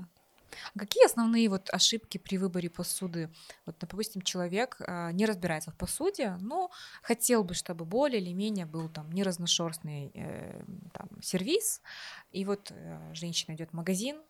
А 0.75 0.79
какие 0.79 1.05
основные 1.07 1.49
вот 1.49 1.69
ошибки 1.73 2.19
при 2.19 2.39
выборе 2.39 2.71
посуды? 2.71 3.31
Вот, 3.67 3.77
допустим, 3.79 4.23
человек 4.23 4.77
э, 4.81 5.11
не 5.13 5.27
разбирается 5.27 5.71
в 5.71 5.77
посуде, 5.77 6.37
но 6.41 6.71
хотел 7.03 7.45
бы, 7.45 7.55
чтобы 7.55 7.85
более 7.85 8.21
или 8.21 8.33
менее 8.33 8.67
был 8.67 8.89
там 8.89 9.11
не 9.13 9.23
разношерстный 9.23 10.11
э, 10.15 10.63
там, 10.93 11.09
сервис, 11.23 11.83
и 12.33 12.45
вот 12.45 12.71
э, 12.71 13.15
женщина 13.15 13.55
идет 13.55 13.71
в 13.71 13.75
магазин, 13.75 14.21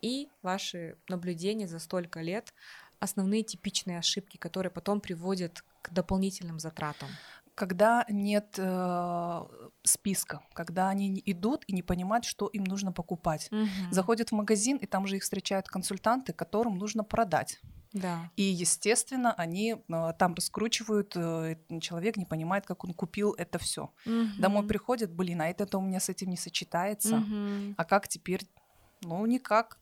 и 0.00 0.28
ваши 0.42 0.96
наблюдения 1.08 1.66
за 1.66 1.78
столько 1.78 2.20
лет 2.20 2.54
основные 3.00 3.42
типичные 3.42 3.98
ошибки, 3.98 4.36
которые 4.36 4.70
потом 4.70 5.00
приводят 5.00 5.64
к 5.82 5.90
дополнительным 5.90 6.58
затратам? 6.58 7.08
Когда 7.54 8.04
нет 8.08 8.54
э, 8.56 9.46
списка, 9.88 10.42
когда 10.52 10.88
они 10.88 11.22
идут 11.26 11.64
и 11.66 11.72
не 11.72 11.82
понимают, 11.82 12.24
что 12.24 12.46
им 12.48 12.64
нужно 12.64 12.92
покупать. 12.92 13.48
Угу. 13.50 13.66
Заходят 13.90 14.30
в 14.30 14.32
магазин, 14.32 14.76
и 14.76 14.86
там 14.86 15.06
же 15.06 15.16
их 15.16 15.22
встречают 15.22 15.68
консультанты, 15.68 16.32
которым 16.32 16.78
нужно 16.78 17.04
продать. 17.04 17.60
Да. 17.92 18.30
И, 18.36 18.42
естественно, 18.42 19.32
они 19.32 19.76
э, 19.76 20.12
там 20.18 20.34
раскручивают, 20.34 21.16
э, 21.16 21.56
человек 21.80 22.16
не 22.16 22.26
понимает, 22.26 22.66
как 22.66 22.84
он 22.84 22.92
купил 22.92 23.32
это 23.32 23.58
все. 23.58 23.90
Угу. 24.04 24.38
Домой 24.38 24.66
приходит, 24.66 25.12
блин, 25.12 25.40
а 25.40 25.48
это 25.48 25.78
у 25.78 25.80
меня 25.80 26.00
с 26.00 26.08
этим 26.08 26.28
не 26.28 26.36
сочетается. 26.36 27.16
Угу. 27.16 27.74
А 27.76 27.84
как 27.84 28.08
теперь? 28.08 28.46
Ну, 29.02 29.24
никак 29.26 29.78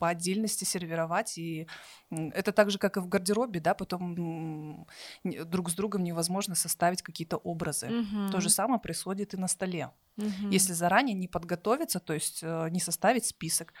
по 0.00 0.08
отдельности 0.08 0.64
сервировать. 0.64 1.36
И 1.36 1.68
это 2.10 2.52
так 2.52 2.70
же, 2.70 2.78
как 2.78 2.96
и 2.96 3.00
в 3.00 3.06
гардеробе, 3.06 3.60
да, 3.60 3.74
потом 3.74 4.86
друг 5.22 5.70
с 5.70 5.74
другом 5.74 6.02
невозможно 6.02 6.54
составить 6.54 7.02
какие-то 7.02 7.36
образы. 7.36 7.86
Угу. 7.86 8.32
То 8.32 8.40
же 8.40 8.48
самое 8.48 8.80
происходит 8.80 9.34
и 9.34 9.36
на 9.36 9.46
столе. 9.46 9.90
Угу. 10.16 10.50
Если 10.50 10.72
заранее 10.72 11.14
не 11.14 11.28
подготовиться, 11.28 12.00
то 12.00 12.14
есть 12.14 12.40
э, 12.42 12.68
не 12.70 12.80
составить 12.80 13.26
список 13.26 13.74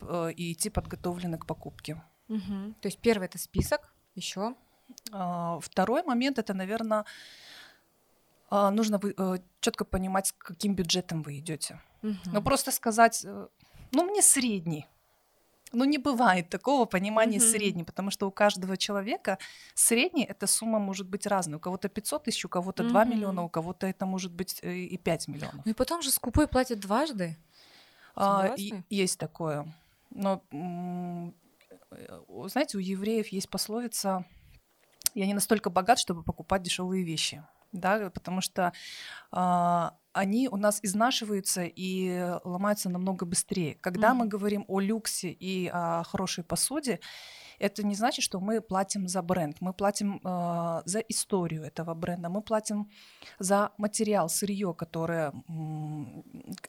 э, 0.00 0.32
и 0.36 0.52
идти 0.52 0.68
подготовленный 0.68 1.38
к 1.38 1.46
покупке. 1.46 2.02
Угу. 2.28 2.74
То 2.80 2.88
есть 2.88 2.98
первый 2.98 3.24
это 3.24 3.38
список, 3.38 3.94
еще. 4.14 4.54
А, 5.10 5.58
второй 5.60 6.02
момент 6.02 6.38
это, 6.38 6.52
наверное, 6.52 7.06
а, 8.50 8.70
нужно 8.70 9.00
э, 9.02 9.38
четко 9.60 9.86
понимать, 9.86 10.26
с 10.26 10.32
каким 10.32 10.74
бюджетом 10.74 11.22
вы 11.22 11.38
идете. 11.38 11.80
Угу. 12.02 12.32
Но 12.32 12.42
просто 12.42 12.72
сказать, 12.72 13.26
ну 13.92 14.04
мне 14.04 14.20
средний, 14.20 14.86
ну, 15.72 15.84
не 15.84 15.98
бывает 15.98 16.48
такого 16.48 16.84
понимания 16.84 17.38
mm-hmm. 17.38 17.50
средний, 17.50 17.84
потому 17.84 18.10
что 18.10 18.26
у 18.26 18.30
каждого 18.30 18.76
человека 18.76 19.38
средний 19.74 20.24
эта 20.24 20.46
сумма 20.46 20.78
может 20.78 21.08
быть 21.08 21.26
разной. 21.26 21.56
У 21.56 21.60
кого-то 21.60 21.88
500 21.88 22.24
тысяч, 22.24 22.44
у 22.44 22.48
кого-то 22.48 22.82
mm-hmm. 22.82 22.88
2 22.88 23.04
миллиона, 23.04 23.42
у 23.42 23.48
кого-то 23.48 23.86
это 23.86 24.06
может 24.06 24.32
быть 24.32 24.60
э, 24.62 24.74
и 24.74 24.96
5 24.96 25.28
миллионов. 25.28 25.64
Ну 25.64 25.70
и 25.70 25.74
потом 25.74 26.02
же 26.02 26.10
скупой 26.10 26.46
платят 26.46 26.80
дважды. 26.80 27.36
А, 28.14 28.54
и, 28.56 28.74
есть 28.88 29.18
такое. 29.18 29.74
Но, 30.10 30.42
э, 30.50 31.30
знаете, 32.46 32.78
у 32.78 32.80
евреев 32.80 33.28
есть 33.28 33.50
пословица 33.50 34.24
«Я 35.14 35.26
не 35.26 35.34
настолько 35.34 35.70
богат, 35.70 35.98
чтобы 35.98 36.22
покупать 36.22 36.62
дешевые 36.62 37.04
вещи» 37.04 37.42
да, 37.72 38.10
потому 38.10 38.40
что 38.40 38.72
э, 39.32 39.90
они 40.16 40.48
у 40.48 40.56
нас 40.56 40.80
изнашиваются 40.82 41.64
и 41.64 42.38
ломаются 42.44 42.88
намного 42.88 43.26
быстрее. 43.26 43.74
Когда 43.74 44.10
mm-hmm. 44.10 44.14
мы 44.14 44.26
говорим 44.26 44.64
о 44.68 44.80
люксе 44.80 45.30
и 45.30 45.68
о 45.68 46.02
хорошей 46.04 46.42
посуде, 46.42 47.00
это 47.58 47.82
не 47.82 47.94
значит, 47.94 48.24
что 48.24 48.40
мы 48.40 48.60
платим 48.60 49.08
за 49.08 49.22
бренд, 49.22 49.56
мы 49.60 49.72
платим 49.72 50.20
э, 50.24 50.82
за 50.84 50.98
историю 51.00 51.64
этого 51.64 51.94
бренда, 51.94 52.28
мы 52.28 52.42
платим 52.42 52.90
за 53.38 53.72
материал, 53.78 54.28
сырье, 54.28 54.74
которое 54.74 55.32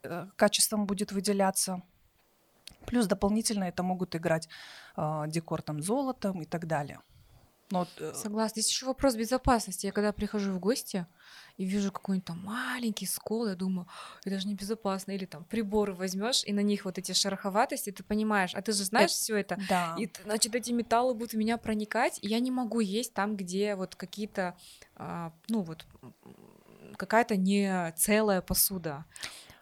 э, 0.04 0.28
качеством 0.36 0.86
будет 0.86 1.12
выделяться. 1.12 1.82
Плюс 2.86 3.08
дополнительно 3.08 3.66
это 3.66 3.84
могут 3.84 4.16
играть 4.16 4.50
э, 4.98 5.24
декор 5.28 5.62
там 5.62 5.82
золотом 5.82 6.42
и 6.42 6.46
так 6.46 6.68
далее. 6.68 7.00
Но, 7.70 7.88
э, 7.98 8.14
Согласна. 8.14 8.62
Здесь 8.62 8.70
еще 8.70 8.86
вопрос 8.86 9.16
безопасности. 9.16 9.88
Я 9.88 9.92
когда 9.92 10.12
прихожу 10.14 10.54
в 10.54 10.60
гости 10.60 11.06
и 11.58 11.66
вижу 11.66 11.92
какой-нибудь 11.92 12.26
там 12.26 12.40
маленький 12.44 13.08
скол, 13.08 13.48
я 13.48 13.56
думаю, 13.56 13.88
это 14.24 14.40
же 14.40 14.48
небезопасно. 14.48 15.12
Или 15.12 15.26
там 15.26 15.44
приборы 15.44 15.94
возьмешь, 15.94 16.44
и 16.46 16.54
на 16.54 16.62
них 16.62 16.86
вот 16.86 16.98
эти 16.98 17.14
шероховатости, 17.14 17.92
ты 17.92 18.04
понимаешь, 18.04 18.54
а 18.54 18.62
ты 18.62 18.72
же 18.72 18.84
знаешь 18.84 19.12
это, 19.12 19.20
все 19.20 19.36
это. 19.38 19.60
Да. 19.68 19.96
И, 19.98 20.10
значит, 20.24 20.56
эти 20.56 20.72
металлы 20.72 21.14
будут 21.16 21.34
в 21.34 21.38
меня 21.38 21.58
проникать, 21.58 22.20
и 22.22 22.28
я 22.28 22.40
не 22.40 22.52
могу 22.52 22.80
есть 22.80 23.14
там, 23.14 23.36
где 23.36 23.76
вот 23.76 23.96
какие-то, 23.96 24.56
а, 24.96 25.34
ну 25.50 25.62
вот, 25.62 25.86
какая-то 26.96 27.36
не 27.36 27.92
целая 27.98 28.42
посуда. 28.42 29.06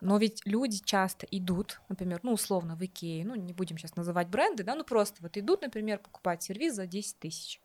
Но 0.02 0.18
ведь 0.18 0.46
люди 0.46 0.80
часто 0.84 1.26
идут, 1.32 1.80
например, 1.88 2.20
ну, 2.24 2.34
условно, 2.34 2.76
в 2.76 2.84
Икее, 2.84 3.26
ну, 3.26 3.36
не 3.36 3.54
будем 3.54 3.78
сейчас 3.78 3.96
называть 3.96 4.28
бренды, 4.28 4.64
да, 4.64 4.76
ну, 4.76 4.84
просто 4.84 5.24
вот 5.24 5.38
идут, 5.38 5.62
например, 5.62 6.00
покупать 6.00 6.44
сервис 6.44 6.76
за 6.76 6.86
10 6.86 7.18
тысяч. 7.20 7.62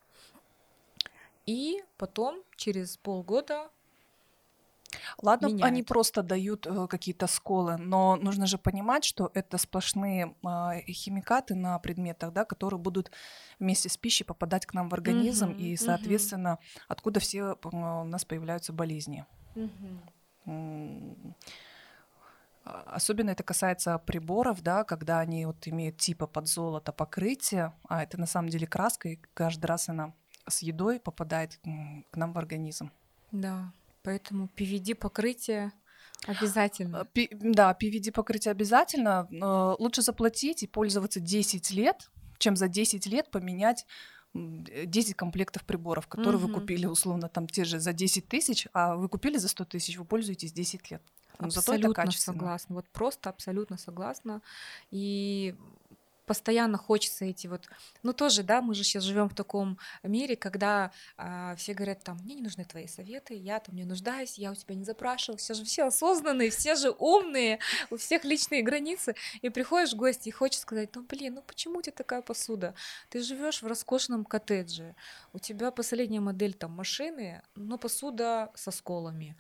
И 1.45 1.83
потом, 1.97 2.43
через 2.57 2.97
полгода, 2.97 3.71
Ладно, 5.23 5.47
меняют. 5.47 5.65
они 5.65 5.83
просто 5.83 6.23
дают 6.23 6.67
э, 6.67 6.87
какие-то 6.89 7.27
сколы, 7.27 7.77
но 7.77 8.17
нужно 8.17 8.47
же 8.47 8.59
понимать, 8.59 9.05
что 9.05 9.31
это 9.35 9.59
сплошные 9.59 10.35
э, 10.43 10.81
химикаты 10.93 11.55
на 11.55 11.79
предметах, 11.79 12.33
да, 12.33 12.45
которые 12.45 12.81
будут 12.81 13.11
вместе 13.59 13.89
с 13.89 13.97
пищей 13.97 14.25
попадать 14.25 14.67
к 14.67 14.75
нам 14.75 14.89
в 14.89 14.95
организм, 14.95 15.51
угу, 15.51 15.59
и, 15.59 15.77
соответственно, 15.77 16.55
угу. 16.55 16.61
откуда 16.89 17.21
все 17.21 17.57
у 17.63 18.05
нас 18.05 18.25
появляются 18.25 18.73
болезни. 18.73 19.27
Угу. 19.55 21.35
Особенно 22.65 23.31
это 23.31 23.43
касается 23.43 23.99
приборов, 23.99 24.63
да, 24.63 24.85
когда 24.85 25.21
они 25.21 25.47
вот 25.47 25.67
имеют 25.67 25.97
типа 25.97 26.27
под 26.27 26.47
золото 26.47 26.93
покрытие, 26.93 27.73
а 27.89 28.03
это 28.03 28.19
на 28.19 28.27
самом 28.27 28.49
деле 28.49 28.67
краска, 28.67 29.09
и 29.09 29.19
каждый 29.35 29.67
раз 29.67 29.89
она 29.89 30.13
с 30.47 30.63
едой 30.63 31.01
попадает 31.01 31.59
к 32.11 32.17
нам 32.17 32.33
в 32.33 32.39
организм. 32.39 32.91
Да, 33.33 33.73
поэтому 34.03 34.49
PVD 34.57 34.95
покрытие 34.95 35.73
обязательно. 36.27 37.05
Пи, 37.07 37.29
да, 37.33 37.77
PVD 37.81 38.13
покрытие 38.13 38.53
обязательно. 38.53 39.29
Лучше 39.79 40.03
заплатить 40.03 40.63
и 40.63 40.67
пользоваться 40.67 41.21
10 41.21 41.71
лет, 41.71 42.11
чем 42.39 42.57
за 42.57 42.69
10 42.69 43.07
лет 43.07 43.31
поменять 43.31 43.87
10 44.35 45.15
комплектов 45.15 45.65
приборов, 45.65 46.07
которые 46.07 46.41
угу. 46.41 46.49
вы 46.49 46.61
купили 46.61 46.87
условно 46.87 47.29
там 47.29 47.49
те 47.49 47.65
же 47.65 47.81
за 47.81 47.93
10 47.93 48.29
тысяч, 48.29 48.69
а 48.73 48.95
вы 48.95 49.09
купили 49.09 49.39
за 49.39 49.49
100 49.49 49.65
тысяч, 49.65 49.99
вы 49.99 50.05
пользуетесь 50.05 50.53
10 50.53 50.91
лет. 50.91 51.03
Но 51.41 51.47
абсолютно 51.47 51.89
зато 51.89 52.03
это 52.03 52.13
согласна. 52.13 52.75
Вот 52.77 52.89
просто 52.91 53.31
абсолютно 53.31 53.79
согласна. 53.79 54.43
И 54.91 55.57
постоянно 56.31 56.79
хочется 56.79 57.25
эти 57.25 57.49
вот, 57.49 57.69
ну 58.05 58.13
тоже, 58.13 58.45
да, 58.45 58.63
мы 58.63 58.77
же 58.77 58.85
сейчас 58.85 59.03
живем 59.03 59.29
в 59.29 59.35
таком 59.35 59.79
мире, 60.05 60.37
когда 60.37 60.93
э, 61.19 61.57
все 61.57 61.75
говорят 61.75 62.05
там, 62.05 62.19
мне 62.19 62.37
не 62.37 62.43
нужны 62.43 62.65
твои 62.65 62.87
советы, 62.87 63.35
я 63.35 63.59
там 63.59 63.75
не 63.75 63.83
нуждаюсь, 63.83 64.39
я 64.39 64.53
у 64.53 64.55
тебя 64.55 64.77
не 64.77 64.85
запрашивал, 64.85 65.39
все 65.39 65.55
же 65.55 65.65
все 65.65 65.89
осознанные, 65.89 66.51
все 66.51 66.77
же 66.77 66.93
умные, 66.93 67.59
у 67.91 67.97
всех 67.97 68.23
личные 68.23 68.63
границы, 68.63 69.17
и 69.43 69.49
приходишь 69.49 69.93
в 69.93 69.97
гости 69.97 70.29
и 70.29 70.31
хочешь 70.31 70.61
сказать, 70.61 70.95
ну 70.95 71.03
блин, 71.03 71.35
ну 71.35 71.43
почему 71.43 71.81
у 71.81 71.83
тебя 71.83 71.95
такая 71.97 72.23
посуда? 72.23 72.77
Ты 73.09 73.25
живешь 73.25 73.61
в 73.61 73.67
роскошном 73.67 74.25
коттедже, 74.25 74.95
у 75.33 75.41
тебя 75.41 75.73
последняя 75.73 76.21
модель 76.21 76.55
там 76.55 76.71
машины, 76.71 77.43
но 77.57 77.77
посуда 77.77 78.53
со 78.55 78.71
сколами. 78.71 79.35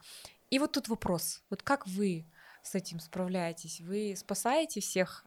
И 0.50 0.58
вот 0.58 0.72
тут 0.72 0.88
вопрос, 0.88 1.44
вот 1.50 1.62
как 1.62 1.86
вы 1.86 2.26
с 2.64 2.74
этим 2.74 2.98
справляетесь? 2.98 3.80
Вы 3.80 4.16
спасаете 4.16 4.80
всех 4.80 5.24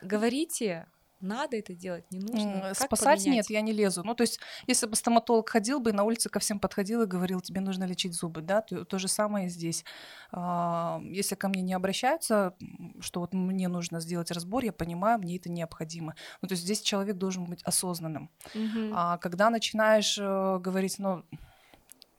говорите, 0.00 0.86
надо 1.22 1.56
это 1.56 1.72
делать, 1.72 2.04
не 2.10 2.18
нужно. 2.18 2.74
Спасать 2.74 3.24
нет, 3.26 3.48
я 3.48 3.60
не 3.60 3.72
лезу. 3.72 4.02
Ну, 4.04 4.14
то 4.14 4.22
есть, 4.22 4.40
если 4.66 4.86
бы 4.86 4.96
стоматолог 4.96 5.48
ходил 5.48 5.78
бы, 5.78 5.92
на 5.92 6.02
улице 6.02 6.28
ко 6.28 6.40
всем 6.40 6.58
подходил 6.58 7.02
и 7.02 7.06
говорил, 7.06 7.40
тебе 7.40 7.60
нужно 7.60 7.84
лечить 7.84 8.14
зубы, 8.14 8.42
да, 8.42 8.60
то, 8.60 8.84
то 8.84 8.98
же 8.98 9.06
самое 9.06 9.48
здесь. 9.48 9.84
А, 10.32 11.00
если 11.04 11.36
ко 11.36 11.48
мне 11.48 11.62
не 11.62 11.74
обращаются, 11.74 12.54
что 13.00 13.20
вот 13.20 13.34
мне 13.34 13.68
нужно 13.68 14.00
сделать 14.00 14.32
разбор, 14.32 14.64
я 14.64 14.72
понимаю, 14.72 15.20
мне 15.20 15.36
это 15.36 15.48
необходимо. 15.48 16.16
Ну, 16.42 16.48
то 16.48 16.52
есть 16.54 16.64
здесь 16.64 16.82
человек 16.82 17.16
должен 17.16 17.44
быть 17.44 17.62
осознанным. 17.62 18.28
Угу. 18.54 18.92
А 18.92 19.18
когда 19.18 19.48
начинаешь 19.48 20.18
э, 20.18 20.58
говорить, 20.58 20.98
ну, 20.98 21.24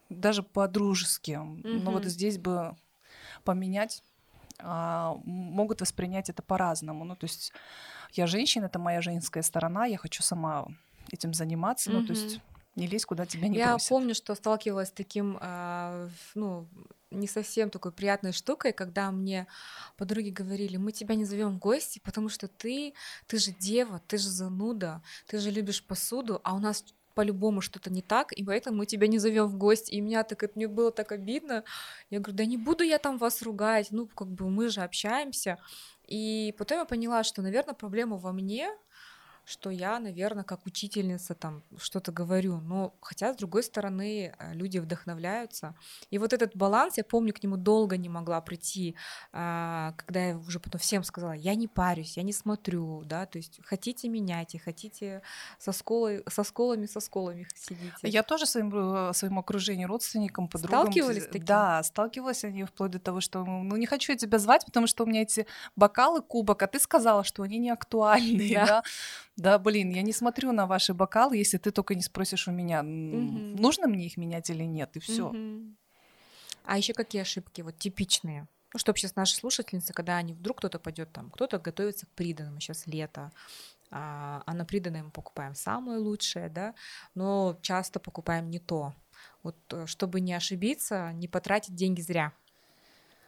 даже 0.09 0.43
по-дружески, 0.43 1.35
угу. 1.35 1.59
ну, 1.63 1.91
вот 1.91 2.05
здесь 2.05 2.37
бы 2.37 2.75
поменять 3.43 4.01
могут 4.59 5.81
воспринять 5.81 6.29
это 6.29 6.41
по-разному. 6.43 7.05
Ну, 7.05 7.15
то 7.15 7.25
есть 7.25 7.53
я 8.11 8.27
женщина, 8.27 8.65
это 8.65 8.79
моя 8.79 9.01
женская 9.01 9.41
сторона, 9.43 9.85
я 9.85 9.97
хочу 9.97 10.23
сама 10.23 10.67
этим 11.11 11.33
заниматься, 11.33 11.89
mm-hmm. 11.89 11.99
ну, 11.99 12.05
то 12.05 12.13
есть 12.13 12.39
не 12.75 12.87
лезь, 12.87 13.05
куда 13.05 13.25
тебя 13.25 13.47
не 13.47 13.57
Я 13.57 13.69
просят. 13.71 13.89
помню, 13.89 14.15
что 14.15 14.33
сталкивалась 14.35 14.89
с 14.89 14.91
таким, 14.91 15.37
э, 15.39 16.09
ну, 16.33 16.67
не 17.11 17.27
совсем 17.27 17.69
такой 17.69 17.91
приятной 17.91 18.31
штукой, 18.31 18.73
когда 18.73 19.11
мне 19.11 19.45
подруги 19.97 20.29
говорили, 20.29 20.77
мы 20.77 20.91
тебя 20.91 21.13
не 21.15 21.25
зовем 21.25 21.55
в 21.55 21.59
гости, 21.59 21.99
потому 22.03 22.29
что 22.29 22.47
ты, 22.47 22.95
ты 23.27 23.37
же 23.37 23.51
дева, 23.51 24.01
ты 24.07 24.17
же 24.17 24.29
зануда, 24.29 25.03
ты 25.27 25.37
же 25.37 25.51
любишь 25.51 25.85
посуду, 25.85 26.41
а 26.43 26.55
у 26.55 26.59
нас 26.59 26.83
по-любому 27.13 27.61
что-то 27.61 27.91
не 27.91 28.01
так, 28.01 28.31
и 28.33 28.43
поэтому 28.43 28.77
мы 28.77 28.85
тебя 28.85 29.07
не 29.07 29.19
зовем 29.19 29.47
в 29.47 29.55
гости. 29.57 29.91
И 29.91 30.01
меня 30.01 30.23
так 30.23 30.43
это 30.43 30.53
мне 30.55 30.67
было 30.67 30.91
так 30.91 31.11
обидно. 31.11 31.63
Я 32.09 32.19
говорю, 32.19 32.37
да 32.37 32.45
не 32.45 32.57
буду 32.57 32.83
я 32.83 32.97
там 32.97 33.17
вас 33.17 33.41
ругать, 33.41 33.87
ну 33.91 34.07
как 34.07 34.27
бы 34.27 34.49
мы 34.49 34.69
же 34.69 34.81
общаемся. 34.81 35.57
И 36.07 36.53
потом 36.57 36.79
я 36.79 36.85
поняла, 36.85 37.23
что, 37.23 37.41
наверное, 37.41 37.73
проблема 37.73 38.17
во 38.17 38.33
мне, 38.33 38.69
что 39.45 39.69
я, 39.69 39.99
наверное, 39.99 40.43
как 40.43 40.65
учительница 40.65 41.35
там 41.35 41.63
что-то 41.77 42.11
говорю, 42.11 42.59
но 42.61 42.93
хотя, 43.01 43.33
с 43.33 43.37
другой 43.37 43.63
стороны, 43.63 44.33
э, 44.37 44.53
люди 44.53 44.77
вдохновляются. 44.77 45.75
И 46.11 46.17
вот 46.17 46.31
этот 46.33 46.55
баланс, 46.55 46.97
я 46.97 47.03
помню, 47.03 47.33
к 47.33 47.43
нему 47.43 47.57
долго 47.57 47.97
не 47.97 48.09
могла 48.09 48.39
прийти, 48.41 48.95
а, 49.33 49.93
когда 49.97 50.27
я 50.27 50.37
уже 50.37 50.59
потом 50.59 50.79
всем 50.79 51.03
сказала, 51.03 51.33
я 51.33 51.55
не 51.55 51.67
парюсь, 51.67 52.17
я 52.17 52.23
не 52.23 52.33
смотрю, 52.33 53.03
да, 53.05 53.25
то 53.25 53.37
есть 53.37 53.59
хотите 53.65 54.07
меняйте, 54.07 54.59
хотите 54.59 55.21
со, 55.59 55.73
сколой, 55.73 56.23
со 56.29 56.43
сколами, 56.43 56.85
со 56.85 57.01
сколами 57.01 57.47
сидите. 57.55 57.91
Я 58.03 58.23
тоже 58.23 58.45
своим, 58.45 58.71
э, 58.73 59.13
своему 59.13 59.41
окружению, 59.41 59.87
родственникам, 59.89 60.47
подругам... 60.47 60.83
Сталкивались 60.83 61.23
с 61.23 61.27
таким? 61.27 61.45
Да, 61.45 61.83
сталкивалась 61.83 62.43
они 62.45 62.63
вплоть 62.63 62.91
до 62.91 62.99
того, 62.99 63.19
что, 63.19 63.43
ну, 63.43 63.75
не 63.75 63.85
хочу 63.85 64.13
я 64.13 64.17
тебя 64.17 64.39
звать, 64.39 64.65
потому 64.65 64.87
что 64.87 65.03
у 65.03 65.07
меня 65.07 65.23
эти 65.23 65.45
бокалы, 65.75 66.21
кубок, 66.21 66.61
а 66.63 66.67
ты 66.67 66.79
сказала, 66.79 67.23
что 67.23 67.43
они 67.43 67.57
не 67.57 67.69
актуальные, 67.69 68.55
да? 68.55 68.65
да? 68.65 68.83
Да, 69.35 69.57
блин, 69.57 69.89
я 69.89 70.03
не 70.03 70.13
смотрю 70.13 70.51
на 70.51 70.67
ваши 70.67 70.93
бокалы, 70.93 71.37
если 71.37 71.57
ты 71.57 71.71
только 71.71 71.95
не 71.95 72.03
спросишь 72.03 72.47
у 72.47 72.51
меня, 72.51 72.81
угу. 72.81 72.87
нужно 72.87 73.87
мне 73.87 74.05
их 74.05 74.17
менять 74.17 74.49
или 74.49 74.63
нет, 74.63 74.95
и 74.95 74.99
все. 74.99 75.29
Угу. 75.29 75.75
А 76.65 76.77
еще 76.77 76.93
какие 76.93 77.23
ошибки 77.23 77.61
вот 77.61 77.77
типичные? 77.77 78.47
Ну, 78.73 78.79
чтобы 78.79 78.97
сейчас 78.97 79.15
наши 79.15 79.35
слушательницы, 79.35 79.93
когда 79.93 80.17
они 80.17 80.33
вдруг 80.33 80.57
кто-то 80.57 80.79
пойдет 80.79 81.11
там, 81.11 81.29
кто-то 81.29 81.59
готовится 81.59 82.05
к 82.05 82.09
приданному, 82.09 82.59
сейчас 82.59 82.87
лето, 82.87 83.31
а, 83.91 84.41
а 84.45 84.53
на 84.53 84.65
приданное 84.65 85.03
мы 85.03 85.11
покупаем 85.11 85.53
самое 85.53 85.99
лучшее, 85.99 86.49
да, 86.49 86.73
но 87.13 87.57
часто 87.61 87.99
покупаем 87.99 88.49
не 88.49 88.59
то. 88.59 88.93
Вот 89.43 89.55
э, 89.71 89.85
чтобы 89.85 90.21
не 90.21 90.33
ошибиться, 90.33 91.11
не 91.13 91.27
потратить 91.27 91.75
деньги 91.75 92.01
зря. 92.01 92.33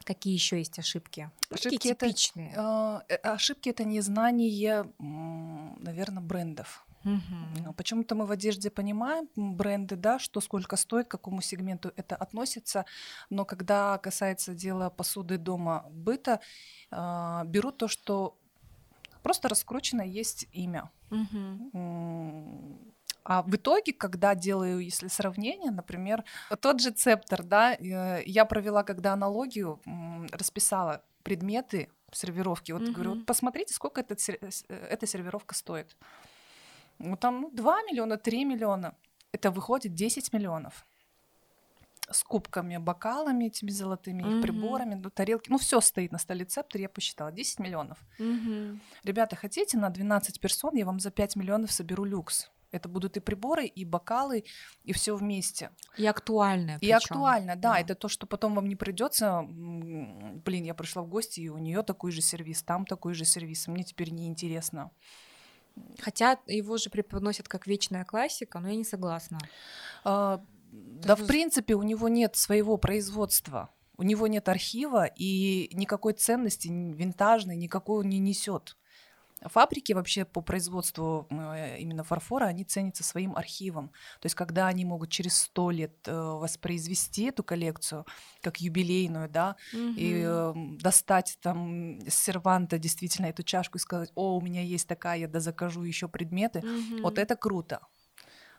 Какие 0.05 0.33
еще 0.33 0.59
есть 0.59 0.79
ошибки? 0.79 1.31
Ошибки 1.49 1.87
это, 1.87 2.05
типичные. 2.05 2.53
А, 2.55 3.03
э, 3.09 3.15
ошибки 3.15 3.69
это 3.69 3.83
незнание, 3.83 4.85
наверное, 4.99 6.21
брендов. 6.21 6.85
Угу. 7.03 7.73
Почему-то 7.73 8.15
мы 8.15 8.25
в 8.25 8.31
одежде 8.31 8.69
понимаем 8.69 9.27
бренды, 9.35 9.95
да, 9.95 10.19
что 10.19 10.41
сколько 10.41 10.75
стоит, 10.75 11.07
к 11.07 11.11
какому 11.11 11.41
сегменту 11.41 11.91
это 11.95 12.15
относится, 12.15 12.85
но 13.29 13.45
когда 13.45 13.97
касается 13.97 14.53
дела 14.53 14.89
посуды 14.89 15.37
дома 15.37 15.85
быта, 15.89 16.39
э, 16.91 17.41
берут 17.45 17.77
то, 17.77 17.87
что 17.87 18.37
просто 19.23 19.49
раскручено 19.49 20.01
есть 20.01 20.47
имя. 20.51 20.91
Угу. 21.11 22.94
А 23.25 23.41
в 23.41 23.55
итоге, 23.55 23.91
когда 23.91 24.35
делаю, 24.35 24.79
если 24.79 25.07
сравнение, 25.07 25.71
например, 25.71 26.23
тот 26.61 26.79
же 26.79 26.91
цептор, 26.91 27.43
да, 27.43 27.73
э, 27.73 28.21
я 28.25 28.45
провела 28.45 28.83
когда 28.83 29.13
аналогию, 29.13 29.81
расписала 30.31 31.01
предметы 31.23 31.89
сервировки. 32.11 32.71
Вот 32.71 32.83
mm-hmm. 32.83 32.91
говорю, 32.91 33.15
вот 33.15 33.25
посмотрите, 33.25 33.73
сколько 33.73 34.01
этот, 34.01 34.19
э, 34.29 34.51
эта 34.69 35.07
сервировка 35.07 35.55
стоит. 35.55 35.97
Ну 36.99 37.17
там 37.17 37.41
ну, 37.41 37.49
2 37.51 37.81
миллиона, 37.83 38.17
3 38.17 38.45
миллиона. 38.45 38.95
Это 39.31 39.49
выходит 39.49 39.95
10 39.95 40.31
миллионов 40.31 40.85
с 42.11 42.23
кубками, 42.23 42.77
бокалами 42.77 43.45
этими 43.45 43.71
золотыми, 43.71 44.21
mm-hmm. 44.21 44.35
их 44.37 44.41
приборами, 44.43 44.93
ну, 44.93 45.09
тарелки. 45.09 45.49
Ну, 45.49 45.57
все 45.57 45.81
стоит 45.81 46.11
на 46.11 46.19
столе 46.19 46.45
цептор, 46.45 46.79
я 46.79 46.89
посчитала. 46.89 47.31
10 47.31 47.59
миллионов. 47.59 47.97
Mm-hmm. 48.19 48.79
Ребята, 49.03 49.35
хотите 49.35 49.79
на 49.79 49.89
12 49.89 50.39
персон, 50.39 50.75
я 50.75 50.85
вам 50.85 50.99
за 50.99 51.09
5 51.09 51.35
миллионов 51.35 51.71
соберу 51.71 52.05
люкс. 52.05 52.51
Это 52.75 52.89
будут 52.89 53.17
и 53.17 53.19
приборы, 53.19 53.65
и 53.65 53.85
бокалы, 53.85 54.43
и 54.83 54.93
все 54.93 55.15
вместе. 55.15 55.71
И 55.97 56.05
актуально. 56.05 56.77
И 56.81 56.91
актуально, 56.91 57.55
да, 57.55 57.73
да. 57.73 57.79
Это 57.79 57.95
то, 57.95 58.07
что 58.07 58.27
потом 58.27 58.55
вам 58.55 58.67
не 58.67 58.75
придется. 58.75 59.43
Блин, 59.47 60.63
я 60.63 60.73
пришла 60.73 61.01
в 61.01 61.07
гости, 61.07 61.41
и 61.41 61.49
у 61.49 61.57
нее 61.57 61.83
такой 61.83 62.11
же 62.11 62.21
сервис, 62.21 62.63
там 62.63 62.85
такой 62.85 63.13
же 63.13 63.25
сервис. 63.25 63.67
Мне 63.67 63.83
теперь 63.83 64.11
не 64.11 64.27
интересно. 64.27 64.91
Хотя 65.99 66.39
его 66.47 66.77
же 66.77 66.89
преподносят 66.89 67.47
как 67.47 67.67
вечная 67.67 68.05
классика, 68.05 68.59
но 68.59 68.69
я 68.69 68.75
не 68.75 68.85
согласна. 68.85 69.39
А, 70.03 70.41
да, 70.71 71.15
в 71.15 71.25
принципе, 71.25 71.75
у 71.75 71.83
него 71.83 72.07
нет 72.07 72.35
своего 72.35 72.77
производства. 72.77 73.69
У 73.97 74.03
него 74.03 74.27
нет 74.27 74.49
архива, 74.49 75.05
и 75.05 75.69
никакой 75.73 76.13
ценности 76.13 76.67
винтажной 76.67 77.55
никакой 77.55 77.99
он 77.99 78.09
не 78.09 78.19
несет. 78.19 78.77
Фабрики 79.47 79.93
вообще 79.93 80.25
по 80.25 80.41
производству 80.41 81.27
э, 81.29 81.77
именно 81.79 82.03
фарфора, 82.03 82.45
они 82.45 82.63
ценятся 82.63 83.03
своим 83.03 83.35
архивом. 83.35 83.89
То 84.19 84.25
есть 84.25 84.35
когда 84.35 84.67
они 84.67 84.85
могут 84.85 85.09
через 85.09 85.37
сто 85.37 85.71
лет 85.71 85.95
э, 86.07 86.13
воспроизвести 86.13 87.25
эту 87.25 87.43
коллекцию 87.43 88.05
как 88.41 88.57
юбилейную, 88.61 89.29
да, 89.29 89.55
угу. 89.73 89.93
и 89.97 90.23
э, 90.25 90.53
достать 90.79 91.37
там 91.41 91.99
с 92.07 92.15
серванта 92.15 92.77
действительно 92.77 93.27
эту 93.27 93.43
чашку 93.43 93.77
и 93.77 93.81
сказать, 93.81 94.11
о, 94.15 94.37
у 94.37 94.41
меня 94.41 94.61
есть 94.61 94.87
такая, 94.87 95.19
я 95.19 95.27
да 95.27 95.39
закажу 95.39 95.83
еще 95.83 96.07
предметы, 96.07 96.59
угу. 96.59 97.03
вот 97.03 97.19
это 97.19 97.35
круто 97.35 97.81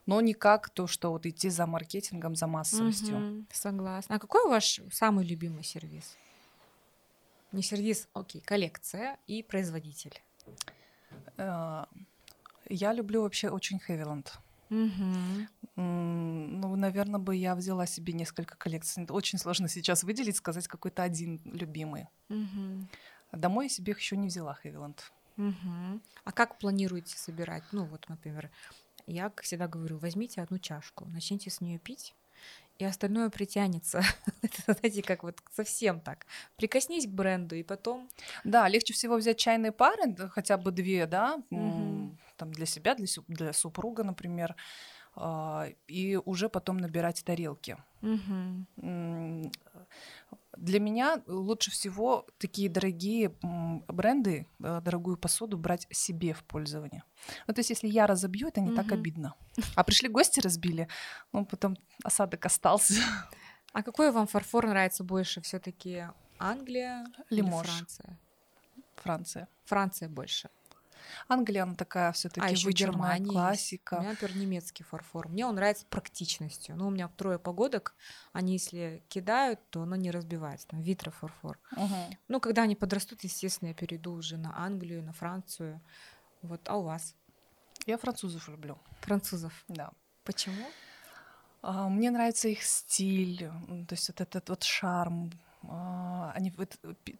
но 0.06 0.20
не 0.20 0.34
как 0.34 0.70
то, 0.70 0.86
что 0.86 1.10
вот 1.10 1.26
идти 1.26 1.50
за 1.50 1.66
маркетингом, 1.66 2.36
за 2.36 2.46
массовостью. 2.46 3.16
Угу, 3.16 3.46
согласна. 3.52 4.14
А 4.14 4.18
какой 4.20 4.48
ваш 4.48 4.80
самый 4.92 5.26
любимый 5.26 5.64
сервис? 5.64 6.16
Не 7.52 7.62
сервис, 7.62 8.08
окей, 8.12 8.40
коллекция 8.40 9.18
и 9.26 9.42
производитель. 9.42 10.22
Э, 11.36 11.84
я 12.68 12.92
люблю 12.92 13.22
вообще 13.22 13.48
очень 13.48 13.78
Хевиланд. 13.78 14.38
Угу. 14.70 15.46
Ну, 15.76 16.76
наверное, 16.76 17.20
бы 17.20 17.36
я 17.36 17.54
взяла 17.54 17.86
себе 17.86 18.12
несколько 18.12 18.56
коллекций. 18.56 19.06
Очень 19.08 19.38
сложно 19.38 19.68
сейчас 19.68 20.02
выделить, 20.02 20.36
сказать 20.36 20.66
какой-то 20.66 21.02
один 21.02 21.40
любимый. 21.44 22.08
Угу. 22.28 22.88
Домой 23.32 23.66
я 23.66 23.68
себе 23.68 23.92
их 23.92 24.00
еще 24.00 24.16
не 24.16 24.28
взяла, 24.28 24.58
Хевиланд. 24.62 25.12
Угу. 25.36 26.00
А 26.24 26.32
как 26.32 26.58
планируете 26.58 27.16
собирать? 27.16 27.64
Ну, 27.72 27.84
вот, 27.84 28.08
например, 28.08 28.50
я 29.06 29.32
всегда 29.42 29.68
говорю, 29.68 29.98
возьмите 29.98 30.40
одну 30.40 30.58
чашку, 30.58 31.04
начните 31.06 31.50
с 31.50 31.60
нее 31.60 31.78
пить, 31.78 32.14
и 32.78 32.84
остальное 32.84 33.30
притянется. 33.30 34.02
Знаете, 34.66 35.02
как 35.02 35.22
вот 35.22 35.38
совсем 35.52 36.00
так. 36.00 36.26
Прикоснись 36.56 37.06
к 37.06 37.10
бренду, 37.10 37.54
и 37.54 37.62
потом... 37.62 38.08
Да, 38.44 38.68
легче 38.68 38.92
всего 38.92 39.16
взять 39.16 39.38
чайные 39.38 39.72
пары, 39.72 40.14
хотя 40.30 40.56
бы 40.56 40.70
две, 40.70 41.06
да, 41.06 41.36
угу. 41.50 42.16
там 42.36 42.52
для 42.52 42.66
себя, 42.66 42.94
для, 42.94 43.06
для 43.28 43.52
супруга, 43.52 44.04
например, 44.04 44.54
а, 45.14 45.68
и 45.88 46.16
уже 46.16 46.48
потом 46.48 46.76
набирать 46.76 47.24
тарелки. 47.24 47.76
Угу. 48.02 49.50
Для 50.56 50.80
меня 50.80 51.22
лучше 51.26 51.70
всего 51.70 52.26
такие 52.38 52.68
дорогие 52.68 53.34
бренды, 53.88 54.46
э, 54.60 54.80
дорогую 54.82 55.16
посуду 55.16 55.58
брать 55.58 55.86
себе 55.90 56.32
в 56.32 56.42
пользование. 56.44 57.02
Ну, 57.46 57.54
то 57.54 57.60
есть, 57.60 57.70
если 57.70 57.88
я 57.88 58.06
разобью, 58.06 58.48
это 58.48 58.60
не 58.60 58.68
угу. 58.68 58.76
так 58.76 58.92
обидно. 58.92 59.34
А 59.74 59.84
пришли 59.84 60.08
гости, 60.08 60.40
разбили, 60.40 60.88
ну, 61.32 61.44
потом 61.44 61.76
осадок 62.02 62.44
остался. 62.46 62.94
А 63.72 63.82
какой 63.82 64.10
вам 64.10 64.26
фарфор 64.26 64.66
нравится 64.66 65.04
больше? 65.04 65.42
все-таки 65.42 66.06
Англия 66.38 67.06
Лимож. 67.30 67.66
или 67.66 67.72
Франция? 67.72 68.18
Франция. 68.96 69.48
Франция 69.64 70.08
больше. 70.08 70.48
Англия, 71.28 71.62
она 71.62 71.74
такая 71.74 72.12
все-таки 72.12 72.46
а 72.46 72.50
еще 72.50 72.70
Германия 72.70 73.30
классика. 73.30 73.94
У 73.94 74.00
меня, 74.00 74.10
например, 74.10 74.36
немецкий 74.36 74.84
фарфор. 74.84 75.28
Мне 75.28 75.46
он 75.46 75.54
нравится 75.54 75.86
практичностью. 75.88 76.76
Ну, 76.76 76.88
у 76.88 76.90
меня 76.90 77.08
трое 77.08 77.38
погодок, 77.38 77.94
они 78.32 78.54
если 78.54 79.02
кидают, 79.08 79.60
то 79.70 79.82
оно 79.82 79.96
не 79.96 80.10
разбивается. 80.10 80.68
Там 80.68 80.80
витро 80.80 81.10
фарфор. 81.10 81.58
Угу. 81.72 82.16
Ну, 82.28 82.40
когда 82.40 82.62
они 82.62 82.76
подрастут, 82.76 83.24
естественно, 83.24 83.68
я 83.68 83.74
перейду 83.74 84.12
уже 84.12 84.36
на 84.36 84.56
Англию, 84.58 85.02
на 85.02 85.12
Францию. 85.12 85.80
Вот, 86.42 86.60
а 86.68 86.76
у 86.76 86.82
вас? 86.82 87.14
Я 87.86 87.98
французов 87.98 88.48
люблю. 88.48 88.78
Французов? 89.00 89.64
Да. 89.68 89.90
Почему? 90.24 90.66
А, 91.62 91.88
мне 91.88 92.10
нравится 92.10 92.48
их 92.48 92.62
стиль, 92.62 93.38
то 93.88 93.92
есть 93.92 94.08
вот 94.08 94.20
этот 94.20 94.48
вот 94.48 94.62
шарм, 94.62 95.30
а, 95.68 96.32
они 96.34 96.52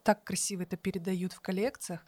так 0.03 0.23
красиво 0.23 0.63
это 0.63 0.77
передают 0.77 1.33
в 1.33 1.41
коллекциях, 1.41 2.05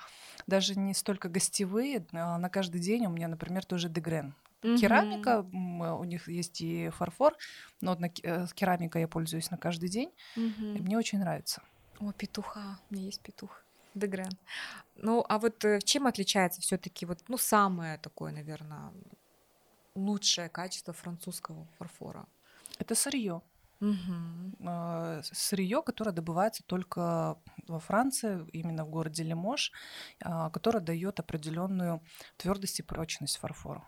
даже 0.48 0.78
не 0.78 0.94
столько 0.94 1.30
гостевые, 1.30 2.06
а 2.14 2.38
на 2.38 2.50
каждый 2.50 2.82
день 2.82 3.06
у 3.06 3.10
меня, 3.10 3.28
например, 3.28 3.66
тоже 3.66 3.90
дегрен. 3.90 4.34
Mm-hmm. 4.62 4.78
Керамика, 4.78 5.42
у 5.42 6.04
них 6.04 6.28
есть 6.28 6.62
и 6.62 6.90
фарфор, 6.90 7.36
но 7.80 7.96
на 7.96 8.08
э, 8.24 8.46
керамика 8.54 9.00
я 9.00 9.08
пользуюсь 9.08 9.52
на 9.52 9.58
каждый 9.58 9.88
день, 9.88 10.12
mm-hmm. 10.36 10.78
и 10.78 10.82
мне 10.82 10.98
очень 10.98 11.20
нравится. 11.20 11.62
О, 12.00 12.12
петуха, 12.12 12.80
у 12.90 12.94
меня 12.94 13.06
есть 13.06 13.22
петух. 13.22 13.64
Дегрен. 13.96 14.32
Ну, 14.96 15.26
а 15.28 15.40
вот 15.40 15.64
э, 15.66 15.80
чем 15.82 16.08
отличается 16.08 16.62
все-таки 16.62 17.06
вот, 17.06 17.20
ну, 17.28 17.38
самое 17.38 17.98
такое, 17.98 18.32
наверное, 18.32 18.92
лучшее 19.96 20.50
качество 20.50 20.94
французского 20.94 21.66
фарфора? 21.78 22.26
Это 22.78 22.96
сырье. 22.96 23.42
Угу. 23.82 25.24
Сырье, 25.24 25.82
которое 25.82 26.12
добывается 26.12 26.64
только 26.64 27.38
во 27.68 27.80
Франции, 27.80 28.46
именно 28.52 28.84
в 28.84 28.90
городе 28.90 29.24
Лимож, 29.24 29.72
а, 30.22 30.50
которое 30.50 30.82
дает 30.82 31.20
определенную 31.20 32.02
твердость 32.38 32.80
и 32.80 32.84
прочность 32.84 33.38
фарфору. 33.38 33.86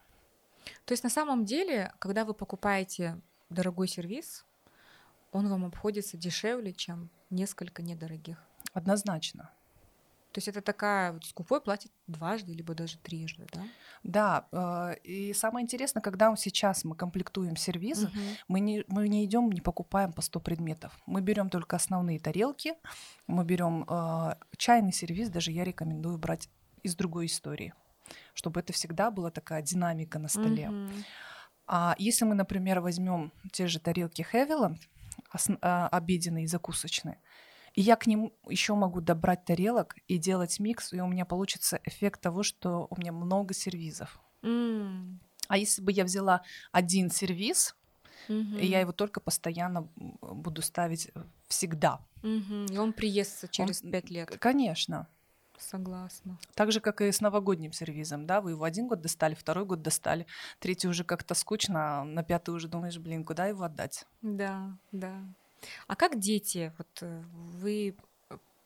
То 0.86 0.94
есть 0.94 1.04
на 1.04 1.10
самом 1.10 1.46
деле, 1.46 1.94
когда 2.00 2.24
вы 2.24 2.34
покупаете 2.34 3.20
дорогой 3.50 3.88
сервис, 3.88 4.46
он 5.32 5.50
вам 5.50 5.66
обходится 5.66 6.18
дешевле, 6.18 6.74
чем 6.74 7.10
несколько 7.30 7.82
недорогих. 7.82 8.38
Однозначно. 8.74 9.52
То 10.32 10.38
есть 10.38 10.48
это 10.48 10.62
такая 10.62 11.12
вот 11.13 11.26
скупой 11.26 11.62
платит 11.62 11.91
дважды, 12.08 12.54
либо 12.54 12.74
даже 12.74 12.98
трижды, 13.00 13.48
да? 13.52 13.63
Да, 14.04 14.48
э, 14.52 15.00
и 15.04 15.34
самое 15.34 15.63
интересное, 15.63 16.02
когда 16.02 16.34
сейчас 16.36 16.86
мы 16.86 16.96
комплектуем 16.96 17.56
сервизы, 17.56 18.08
угу. 18.08 18.20
мы, 18.48 18.60
не, 18.62 18.84
мы 18.88 19.08
не 19.10 19.26
идем, 19.26 19.52
не 19.52 19.62
покупаем 19.62 20.13
по 20.13 20.22
100 20.22 20.39
предметов. 20.39 20.98
Мы 21.06 21.22
берем 21.22 21.50
только 21.50 21.76
основные 21.76 22.20
тарелки, 22.20 22.74
мы 23.28 23.44
берем 23.44 23.86
э, 23.88 24.36
чайный 24.58 24.94
сервиз, 24.94 25.30
даже 25.30 25.52
я 25.52 25.63
рекомендую 25.63 26.17
брать 26.17 26.50
из 26.82 26.96
другой 26.96 27.26
истории, 27.26 27.74
чтобы 28.34 28.62
это 28.62 28.74
всегда 28.74 29.12
была 29.12 29.32
такая 29.32 29.62
динамика 29.62 30.17
на 30.17 30.30
столе. 30.30 30.70
Угу. 30.70 30.91
А 31.67 31.96
если 31.98 32.26
мы, 32.26 32.36
например, 32.36 32.80
возьмем 32.80 33.32
те 33.52 33.67
же 33.67 33.80
тарелки 33.80 34.22
Хевиланд, 34.22 34.80
а, 35.62 35.88
обеденные 35.88 36.44
и 36.46 36.48
закусочные, 36.48 37.17
и 37.74 37.82
я 37.82 37.96
к 37.96 38.08
ним 38.08 38.34
еще 38.48 38.76
могу 38.76 39.02
добрать 39.02 39.46
тарелок 39.46 39.96
и 40.08 40.18
делать 40.18 40.60
микс, 40.60 40.94
и 40.94 41.00
у 41.00 41.08
меня 41.08 41.26
получится 41.26 41.80
эффект 41.86 42.22
того, 42.22 42.44
что 42.44 42.88
у 42.90 43.00
меня 43.00 43.12
много 43.12 43.54
сервизов. 43.54 44.20
Mm. 44.42 45.18
А 45.48 45.58
если 45.58 45.82
бы 45.82 45.92
я 45.92 46.04
взяла 46.04 46.42
один 46.72 47.10
сервиз, 47.10 47.76
mm-hmm. 48.28 48.60
и 48.60 48.66
я 48.66 48.80
его 48.80 48.92
только 48.92 49.20
постоянно 49.20 49.90
буду 50.22 50.62
ставить 50.62 51.12
всегда. 51.48 52.00
Mm-hmm. 52.24 52.74
И 52.74 52.78
он 52.78 52.94
приестся 52.94 53.48
через 53.48 53.82
пять 53.82 54.10
лет. 54.10 54.38
Конечно. 54.40 55.08
Согласна. 55.58 56.40
Так 56.56 56.72
же, 56.72 56.80
как 56.80 57.02
и 57.02 57.12
с 57.12 57.22
новогодним 57.22 57.72
сервизом, 57.72 58.26
да, 58.26 58.42
вы 58.42 58.52
его 58.52 58.64
один 58.64 58.88
год 58.88 59.02
достали, 59.02 59.36
второй 59.36 59.66
год 59.66 59.84
достали, 59.84 60.26
третий 60.60 60.88
уже 60.88 61.04
как-то 61.04 61.36
скучно, 61.36 62.02
а 62.02 62.04
на 62.04 62.24
пятый 62.24 62.50
уже 62.50 62.68
думаешь, 62.68 62.98
блин, 62.98 63.24
куда 63.24 63.46
его 63.46 63.64
отдать? 63.64 64.06
Да, 64.24 64.76
да. 64.92 65.22
А 65.88 65.95
как 65.95 66.19
дети? 66.19 66.74
Вот 66.78 66.88
э, 67.02 67.24
вы 67.34 67.95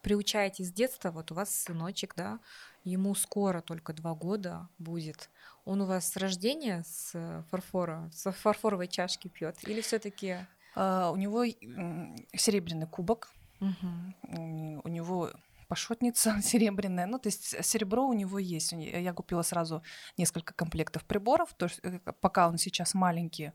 приучаете 0.01 0.63
с 0.63 0.71
детства, 0.71 1.09
вот 1.09 1.31
у 1.31 1.35
вас 1.35 1.49
сыночек, 1.49 2.13
да, 2.15 2.39
ему 2.83 3.15
скоро 3.15 3.61
только 3.61 3.91
два 3.91 4.13
года 4.13 4.69
будет. 4.77 5.29
Он 5.65 5.81
у 5.81 5.85
вас 5.85 6.11
с 6.11 6.15
рождения 6.17 6.83
с 6.85 7.43
фарфора, 7.49 8.11
с 8.13 8.31
фарфоровой 8.31 8.87
чашки 8.87 9.27
пьет? 9.27 9.57
Или 9.67 9.81
все-таки? 9.81 10.45
Uh, 10.75 11.11
у 11.11 11.15
него 11.15 11.45
серебряный 11.45 12.85
кубок, 12.85 13.31
uh-huh. 13.61 14.81
у 14.83 14.87
него 14.89 15.31
пашотница 15.67 16.39
серебряная. 16.41 17.05
Ну, 17.05 17.19
то 17.19 17.27
есть 17.27 17.63
серебро 17.65 18.07
у 18.07 18.13
него 18.13 18.39
есть. 18.39 18.71
Я 18.71 19.13
купила 19.13 19.41
сразу 19.41 19.83
несколько 20.17 20.53
комплектов 20.53 21.05
приборов. 21.05 21.53
То 21.53 21.65
есть, 21.65 21.79
э, 21.83 21.99
пока 22.19 22.47
он 22.47 22.57
сейчас 22.57 22.93
маленький, 22.93 23.51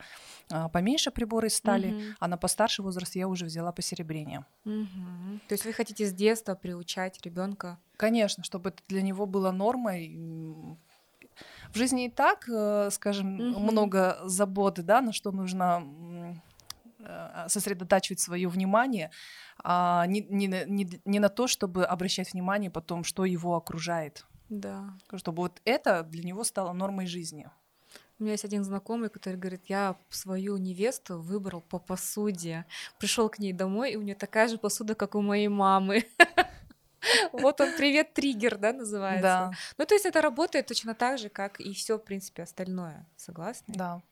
а, 0.50 0.68
поменьше 0.68 1.10
приборы 1.10 1.48
стали, 1.50 1.92
угу. 1.92 2.02
а 2.18 2.28
на 2.28 2.36
постарший 2.36 2.84
возраст 2.84 3.16
я 3.16 3.28
уже 3.28 3.44
взяла 3.44 3.72
посеребрение. 3.72 4.44
Угу. 4.64 5.40
То 5.48 5.52
есть 5.52 5.64
вы 5.64 5.72
хотите 5.72 6.06
с 6.06 6.12
детства 6.12 6.54
приучать 6.54 7.20
ребенка? 7.22 7.78
Конечно, 7.96 8.44
чтобы 8.44 8.70
это 8.70 8.82
для 8.88 9.02
него 9.02 9.26
было 9.26 9.50
нормой. 9.50 10.78
В 11.72 11.76
жизни 11.76 12.06
и 12.06 12.10
так, 12.10 12.48
э, 12.48 12.90
скажем, 12.90 13.34
угу. 13.34 13.60
много 13.60 14.18
заботы, 14.24 14.82
да, 14.82 15.00
на 15.00 15.12
что 15.12 15.30
нужно 15.30 15.82
э, 15.82 16.34
сосредотачивать 17.48 18.20
свое 18.20 18.48
внимание 18.48 19.10
а 19.62 20.06
не, 20.06 20.20
не, 20.22 20.46
не, 20.46 21.00
не 21.04 21.18
на 21.18 21.28
то, 21.28 21.46
чтобы 21.46 21.84
обращать 21.84 22.32
внимание 22.32 22.70
потом, 22.70 23.04
что 23.04 23.24
его 23.24 23.56
окружает. 23.56 24.26
Да. 24.48 24.96
Чтобы 25.16 25.42
вот 25.42 25.60
это 25.64 26.02
для 26.02 26.24
него 26.24 26.44
стало 26.44 26.72
нормой 26.72 27.06
жизни. 27.06 27.48
У 28.18 28.24
меня 28.24 28.32
есть 28.32 28.44
один 28.44 28.64
знакомый, 28.64 29.08
который 29.08 29.36
говорит, 29.36 29.62
я 29.68 29.96
свою 30.10 30.58
невесту 30.58 31.18
выбрал 31.18 31.62
по 31.62 31.78
посуде. 31.78 32.66
Пришел 32.98 33.30
к 33.30 33.38
ней 33.38 33.52
домой, 33.52 33.92
и 33.92 33.96
у 33.96 34.02
нее 34.02 34.14
такая 34.14 34.48
же 34.48 34.58
посуда, 34.58 34.94
как 34.94 35.14
у 35.14 35.22
моей 35.22 35.48
мамы. 35.48 36.04
Вот 37.32 37.62
он, 37.62 37.70
привет, 37.78 38.12
триггер, 38.12 38.58
да, 38.58 38.74
называется. 38.74 39.22
Да. 39.22 39.50
Ну, 39.78 39.86
то 39.86 39.94
есть 39.94 40.04
это 40.04 40.20
работает 40.20 40.66
точно 40.66 40.94
так 40.94 41.18
же, 41.18 41.30
как 41.30 41.58
и 41.58 41.72
все, 41.72 41.96
в 41.96 42.04
принципе, 42.04 42.42
остальное. 42.42 43.06
Согласны? 43.16 43.72
Да. 43.74 44.02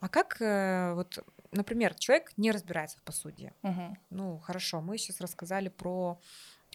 А 0.00 0.08
как 0.08 0.42
э, 0.42 0.94
вот 0.94 1.24
например, 1.52 1.94
человек 1.94 2.32
не 2.36 2.50
разбирается 2.50 2.98
в 2.98 3.02
посуде. 3.02 3.52
Угу. 3.62 3.96
Ну, 4.10 4.38
хорошо, 4.38 4.80
мы 4.80 4.98
сейчас 4.98 5.20
рассказали 5.20 5.68
про 5.68 6.20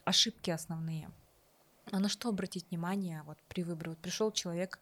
ошибки 0.06 0.52
основные. 0.52 1.10
А 1.92 2.00
на 2.00 2.10
что 2.10 2.30
обратить 2.30 2.70
внимание 2.70 3.24
вот 3.24 3.38
при 3.50 3.64
выборе? 3.64 3.92
Вот 3.92 4.00
пришел 4.00 4.32
человек, 4.32 4.80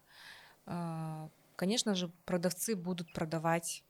э, 0.66 1.28
конечно 1.56 1.94
же, 1.94 2.10
продавцы 2.24 2.76
будут 2.76 3.12
продавать 3.12 3.82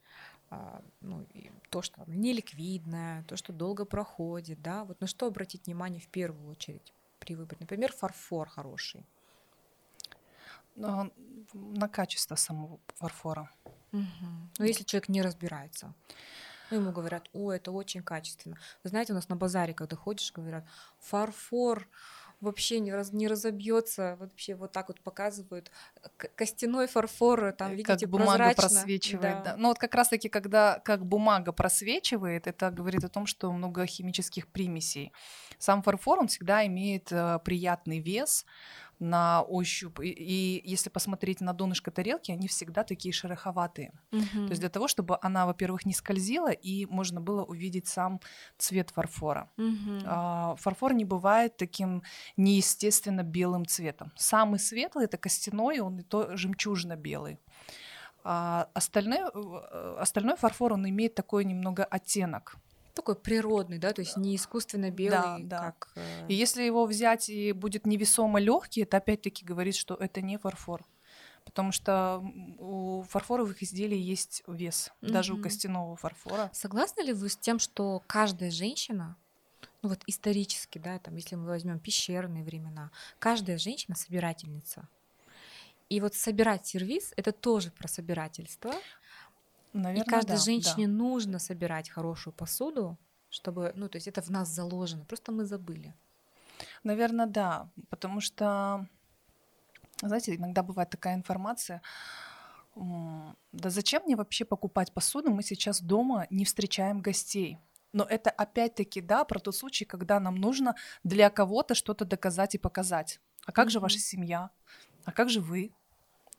э, 0.51 0.81
ну, 1.01 1.27
то, 1.71 1.83
что 1.83 2.03
неликвидное, 2.07 3.23
то, 3.25 3.37
что 3.37 3.53
долго 3.53 3.85
проходит, 3.85 4.63
да, 4.63 4.85
вот 4.85 5.01
на 5.01 5.07
что 5.07 5.27
обратить 5.27 5.67
внимание 5.67 6.01
в 6.01 6.09
первую 6.09 6.51
очередь 6.51 6.93
при 7.19 7.35
выборе? 7.35 7.59
Например, 7.61 7.93
фарфор 7.93 8.49
хороший. 8.49 9.05
На, 10.75 11.11
на 11.53 11.89
качество 11.89 12.35
самого 12.35 12.81
фарфора. 12.97 13.51
Угу. 13.93 14.27
Ну, 14.59 14.65
если 14.65 14.85
человек 14.85 15.09
не 15.09 15.23
разбирается. 15.23 15.95
Ну, 16.71 16.79
ему 16.79 16.93
говорят, 16.93 17.29
о, 17.35 17.53
это 17.53 17.71
очень 17.71 18.03
качественно. 18.03 18.57
Вы 18.83 18.91
знаете, 18.91 19.13
у 19.13 19.17
нас 19.17 19.29
на 19.29 19.37
базаре, 19.37 19.75
когда 19.75 19.95
ходишь, 19.95 20.33
говорят, 20.33 20.65
фарфор 21.01 21.87
вообще 22.43 22.81
не, 22.81 22.93
раз, 22.93 23.13
не 23.13 23.29
разобьется, 23.29 24.17
вообще 24.19 24.55
вот 24.55 24.73
так 24.73 24.89
вот 24.89 25.01
показывают. 25.01 25.71
Костяной 26.35 26.89
фарфор, 26.89 27.53
там, 27.53 27.73
э, 27.73 27.77
видите, 27.77 28.07
как 28.07 28.11
бумага 28.11 28.53
просвечивает. 28.55 29.45
Да. 29.45 29.53
Да. 29.53 29.57
Ну 29.57 29.69
вот 29.69 29.79
как 29.79 29.95
раз-таки, 29.95 30.29
когда 30.29 30.81
как 30.81 31.07
бумага 31.07 31.53
просвечивает, 31.53 32.47
это 32.47 32.71
говорит 32.71 33.05
о 33.05 33.09
том, 33.09 33.27
что 33.27 33.53
много 33.53 33.87
химических 33.87 34.49
примесей. 34.49 35.13
Сам 35.59 35.83
фарфор, 35.83 36.19
он 36.19 36.27
всегда 36.27 36.67
имеет 36.67 37.13
э, 37.13 37.39
приятный 37.45 38.01
вес, 38.01 38.45
на 39.03 39.43
ощупь. 39.43 40.01
И, 40.01 40.09
и 40.09 40.63
если 40.65 40.89
посмотреть 40.89 41.41
на 41.41 41.53
донышко 41.53 41.91
тарелки, 41.91 42.31
они 42.31 42.47
всегда 42.47 42.85
такие 42.85 43.13
шероховатые. 43.13 43.93
Угу. 44.13 44.47
То 44.47 44.51
есть 44.51 44.61
для 44.61 44.71
того, 44.71 44.89
чтобы 44.89 45.19
она, 45.21 45.45
во-первых, 45.47 45.85
не 45.85 45.93
скользила, 45.93 46.51
и 46.51 46.87
можно 46.87 47.21
было 47.21 47.45
увидеть 47.45 47.89
сам 47.89 48.21
цвет 48.59 48.91
фарфора. 48.91 49.51
Угу. 49.59 50.03
А, 50.05 50.55
фарфор 50.57 50.95
не 50.95 51.05
бывает 51.05 51.57
таким 51.57 52.03
неестественно 52.37 53.23
белым 53.23 53.67
цветом. 53.67 54.13
Самый 54.17 54.61
светлый 54.61 55.07
это 55.07 55.19
костяной, 55.19 55.81
он 55.81 55.99
и 55.99 56.03
то 56.03 56.37
жемчужно-белый. 56.37 57.39
А 58.25 58.69
остальной, 58.73 59.19
э, 59.19 59.97
остальной 59.99 60.37
фарфор, 60.37 60.75
он 60.75 60.89
имеет 60.89 61.17
такой 61.17 61.45
немного 61.45 61.85
оттенок 61.85 62.57
такой 62.95 63.17
природный, 63.17 63.79
да, 63.79 63.93
то 63.93 64.01
есть 64.01 64.17
не 64.17 64.37
искусственно 64.37 64.91
белый, 64.91 65.19
да, 65.21 65.39
да. 65.41 65.59
как. 65.59 65.93
Э... 65.97 66.27
И 66.29 66.35
если 66.35 66.63
его 66.63 66.87
взять 66.87 67.29
и 67.29 67.53
будет 67.53 67.87
невесомо 67.87 68.41
легкий, 68.41 68.83
это 68.83 68.99
опять-таки 68.99 69.45
говорит, 69.45 69.75
что 69.75 69.95
это 69.95 70.21
не 70.21 70.39
фарфор. 70.39 70.85
Потому 71.45 71.73
что 71.73 72.23
у 72.59 73.03
фарфоровых 73.09 73.63
изделий 73.63 73.99
есть 73.99 74.45
вес, 74.47 74.93
mm-hmm. 75.01 75.11
даже 75.11 75.35
у 75.35 75.43
костяного 75.43 75.97
фарфора. 75.97 76.51
Согласны 76.53 77.03
ли 77.03 77.13
вы 77.13 77.29
с 77.29 77.37
тем, 77.37 77.59
что 77.59 78.03
каждая 78.07 78.51
женщина, 78.51 79.17
ну 79.83 79.89
вот 79.89 80.01
исторически, 80.07 80.79
да, 80.79 80.99
там, 81.01 81.17
если 81.17 81.35
мы 81.35 81.47
возьмем 81.47 81.81
пещерные 81.81 82.45
времена, 82.45 82.91
каждая 83.19 83.59
женщина 83.59 83.97
собирательница. 83.97 84.89
И 85.89 86.01
вот 86.01 86.15
собирать 86.15 86.67
сервис 86.67 87.13
это 87.17 87.33
тоже 87.33 87.71
про 87.71 87.89
собирательство. 87.89 88.73
Наверное, 89.73 90.05
и 90.05 90.09
каждой 90.09 90.37
да, 90.37 90.43
женщине 90.43 90.87
да. 90.87 90.93
нужно 90.93 91.39
собирать 91.39 91.89
хорошую 91.89 92.35
посуду, 92.35 92.99
чтобы, 93.31 93.73
ну, 93.75 93.89
то 93.89 93.97
есть 93.97 94.09
это 94.09 94.21
в 94.21 94.29
нас 94.29 94.49
заложено, 94.49 95.05
просто 95.05 95.33
мы 95.33 95.45
забыли. 95.45 95.95
Наверное, 96.85 97.27
да, 97.27 97.71
потому 97.89 98.21
что, 98.21 98.87
знаете, 100.03 100.37
иногда 100.37 100.63
бывает 100.63 100.91
такая 100.91 101.15
информация, 101.15 101.81
да 102.75 103.71
зачем 103.71 104.03
мне 104.05 104.17
вообще 104.17 104.45
покупать 104.45 104.93
посуду, 104.93 105.31
мы 105.31 105.43
сейчас 105.43 105.81
дома 105.81 106.27
не 106.31 106.45
встречаем 106.45 107.01
гостей. 107.01 107.59
Но 107.93 108.05
это 108.05 108.31
опять-таки, 108.31 109.03
да, 109.03 109.25
про 109.25 109.39
тот 109.39 109.55
случай, 109.55 109.85
когда 109.85 110.19
нам 110.19 110.37
нужно 110.37 110.75
для 111.05 111.29
кого-то 111.29 111.75
что-то 111.75 112.07
доказать 112.07 112.55
и 112.55 112.59
показать. 112.59 113.21
А 113.45 113.53
как 113.53 113.69
mm-hmm. 113.69 113.71
же 113.71 113.81
ваша 113.81 113.99
семья? 113.99 114.51
А 115.05 115.13
как 115.13 115.29
же 115.29 115.41
вы? 115.41 115.73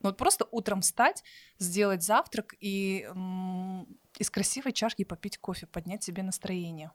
Ну 0.04 0.10
вот 0.10 0.18
просто 0.18 0.48
утром 0.52 0.82
встать, 0.82 1.24
сделать 1.60 2.04
завтрак 2.04 2.56
и 2.60 3.08
из 4.20 4.30
красивой 4.30 4.74
чашки 4.74 5.04
попить 5.04 5.38
кофе, 5.38 5.66
поднять 5.66 6.04
себе 6.04 6.22
настроение. 6.24 6.92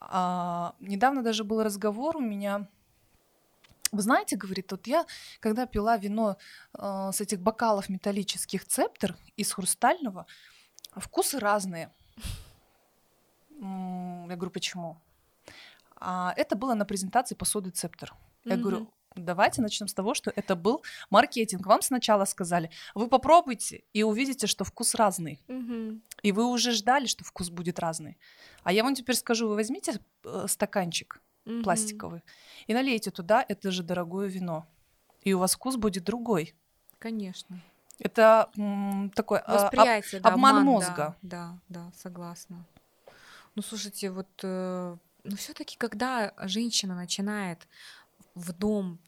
А, 0.00 0.74
недавно 0.80 1.22
даже 1.22 1.44
был 1.44 1.62
разговор 1.62 2.16
у 2.16 2.20
меня 2.20 2.68
вы 3.90 4.02
знаете, 4.02 4.36
говорит, 4.36 4.70
вот 4.70 4.86
я, 4.86 5.06
когда 5.40 5.64
пила 5.66 5.96
вино 5.96 6.36
э, 6.74 7.10
с 7.10 7.22
этих 7.22 7.40
бокалов 7.40 7.88
металлических 7.88 8.66
цептер 8.66 9.16
из 9.36 9.50
хрустального, 9.50 10.26
вкусы 10.94 11.38
разные. 11.38 11.90
Я 13.58 14.36
говорю, 14.36 14.50
почему? 14.50 15.00
А 15.96 16.34
это 16.36 16.54
было 16.54 16.74
на 16.74 16.84
презентации 16.84 17.34
посуды 17.34 17.70
цептер. 17.70 18.14
Я 18.44 18.54
mm-hmm. 18.54 18.58
говорю, 18.58 18.92
давайте 19.18 19.62
начнем 19.62 19.88
с 19.88 19.94
того, 19.94 20.14
что 20.14 20.32
это 20.34 20.56
был 20.56 20.82
маркетинг. 21.10 21.66
Вам 21.66 21.82
сначала 21.82 22.24
сказали, 22.24 22.70
вы 22.94 23.08
попробуйте 23.08 23.82
и 23.92 24.02
увидите, 24.02 24.46
что 24.46 24.64
вкус 24.64 24.94
разный. 24.94 25.40
Mm-hmm. 25.48 26.00
И 26.22 26.32
вы 26.32 26.46
уже 26.46 26.72
ждали, 26.72 27.06
что 27.06 27.24
вкус 27.24 27.50
будет 27.50 27.78
разный. 27.78 28.18
А 28.62 28.72
я 28.72 28.82
вам 28.82 28.94
теперь 28.94 29.16
скажу, 29.16 29.48
вы 29.48 29.54
возьмите 29.54 30.00
э, 30.24 30.46
стаканчик 30.48 31.20
mm-hmm. 31.44 31.62
пластиковый 31.62 32.22
и 32.66 32.74
налейте 32.74 33.10
туда 33.10 33.44
это 33.48 33.70
же 33.70 33.82
дорогое 33.82 34.28
вино. 34.28 34.66
И 35.22 35.34
у 35.34 35.38
вас 35.38 35.54
вкус 35.54 35.76
будет 35.76 36.04
другой. 36.04 36.54
Конечно. 36.98 37.60
Это 37.98 38.50
м, 38.56 39.10
такой 39.14 39.40
а, 39.40 39.54
Восприятие, 39.54 40.18
об, 40.18 40.24
да, 40.24 40.30
обман, 40.30 40.56
обман 40.56 40.64
мозга. 40.64 41.16
Да, 41.22 41.58
да, 41.68 41.82
да, 41.86 41.92
согласна. 41.96 42.64
Ну, 43.54 43.62
слушайте, 43.62 44.10
вот, 44.10 44.28
э, 44.42 44.96
ну, 45.24 45.36
все-таки, 45.36 45.76
когда 45.76 46.32
женщина 46.42 46.94
начинает 46.94 47.66
в 48.34 48.52
дом 48.52 49.00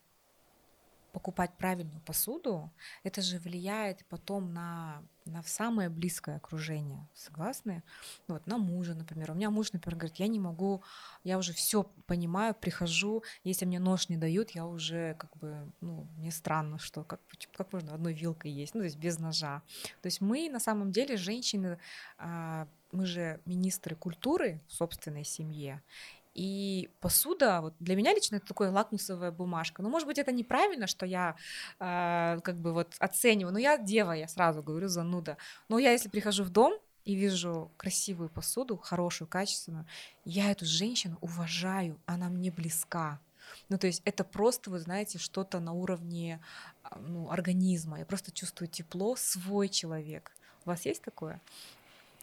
покупать 1.12 1.56
правильную 1.56 2.00
посуду, 2.00 2.70
это 3.02 3.22
же 3.22 3.38
влияет 3.38 4.04
потом 4.06 4.52
на, 4.52 5.02
на 5.24 5.42
самое 5.42 5.88
близкое 5.88 6.36
окружение. 6.36 7.08
Согласны? 7.14 7.82
Вот 8.28 8.46
на 8.46 8.58
мужа, 8.58 8.94
например. 8.94 9.32
У 9.32 9.34
меня 9.34 9.50
муж, 9.50 9.72
например, 9.72 9.96
говорит, 9.96 10.16
я 10.16 10.28
не 10.28 10.38
могу, 10.38 10.82
я 11.24 11.38
уже 11.38 11.52
все 11.52 11.84
понимаю, 12.06 12.54
прихожу, 12.54 13.22
если 13.44 13.66
мне 13.66 13.78
нож 13.78 14.08
не 14.08 14.16
дают, 14.16 14.50
я 14.50 14.66
уже 14.66 15.14
как 15.14 15.36
бы, 15.36 15.72
ну, 15.80 16.06
мне 16.16 16.30
странно, 16.30 16.78
что 16.78 17.04
как, 17.04 17.20
как 17.52 17.72
можно 17.72 17.94
одной 17.94 18.14
вилкой 18.14 18.50
есть, 18.50 18.74
ну, 18.74 18.80
то 18.80 18.84
есть 18.84 18.98
без 18.98 19.18
ножа. 19.18 19.62
То 20.02 20.06
есть 20.06 20.20
мы 20.20 20.48
на 20.50 20.60
самом 20.60 20.92
деле, 20.92 21.16
женщины, 21.16 21.78
а, 22.18 22.68
мы 22.92 23.06
же 23.06 23.40
министры 23.46 23.94
культуры 23.94 24.60
в 24.68 24.72
собственной 24.72 25.24
семье, 25.24 25.82
и 26.34 26.90
посуда, 27.00 27.60
вот 27.60 27.74
для 27.80 27.96
меня 27.96 28.14
лично 28.14 28.36
это 28.36 28.46
такая 28.46 28.70
лакмусовая 28.70 29.32
бумажка. 29.32 29.82
Ну, 29.82 29.88
может 29.88 30.06
быть, 30.06 30.18
это 30.18 30.32
неправильно, 30.32 30.86
что 30.86 31.04
я 31.06 31.36
э, 31.78 32.38
как 32.42 32.56
бы 32.56 32.72
вот 32.72 32.94
оцениваю. 32.98 33.52
Но 33.52 33.58
я 33.58 33.78
дева, 33.78 34.12
я 34.12 34.28
сразу 34.28 34.62
говорю, 34.62 34.88
зануда. 34.88 35.36
Но 35.68 35.78
я, 35.78 35.92
если 35.92 36.08
прихожу 36.08 36.44
в 36.44 36.50
дом 36.50 36.78
и 37.04 37.14
вижу 37.14 37.72
красивую 37.76 38.28
посуду, 38.28 38.76
хорошую, 38.76 39.26
качественную, 39.26 39.86
я 40.24 40.50
эту 40.50 40.64
женщину 40.66 41.18
уважаю, 41.20 42.00
она 42.06 42.28
мне 42.28 42.50
близка. 42.50 43.18
Ну, 43.68 43.78
то 43.78 43.88
есть 43.88 44.02
это 44.04 44.22
просто, 44.22 44.70
вы 44.70 44.78
знаете, 44.78 45.18
что-то 45.18 45.58
на 45.58 45.72
уровне 45.72 46.40
а, 46.84 46.98
ну, 46.98 47.30
организма. 47.30 47.98
Я 47.98 48.04
просто 48.04 48.30
чувствую 48.30 48.68
тепло, 48.68 49.16
свой 49.16 49.68
человек. 49.68 50.30
У 50.64 50.70
вас 50.70 50.86
есть 50.86 51.02
такое? 51.02 51.40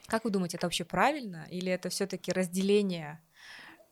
Как 0.05 0.23
вы 0.23 0.29
думаете, 0.29 0.55
это 0.55 0.67
вообще 0.67 0.85
правильно? 0.85 1.45
Или 1.49 1.69
это 1.69 1.89
все-таки 1.89 2.31
разделение 2.31 3.19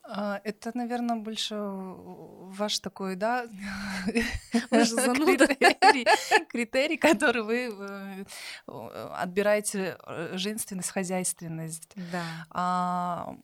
это, 0.08 0.72
наверное, 0.74 1.16
больше 1.16 1.56
ваш 1.58 2.80
такой, 2.80 3.16
да, 3.16 3.46
критерий, 4.70 6.06
критерий, 6.50 6.98
который 6.98 7.42
вы 7.42 7.74
э, 7.74 8.26
отбираете 9.16 9.98
э, 10.06 10.38
женственность, 10.38 10.92
хозяйственность. 10.92 11.92
Да. 12.12 12.24
А, 12.52 13.36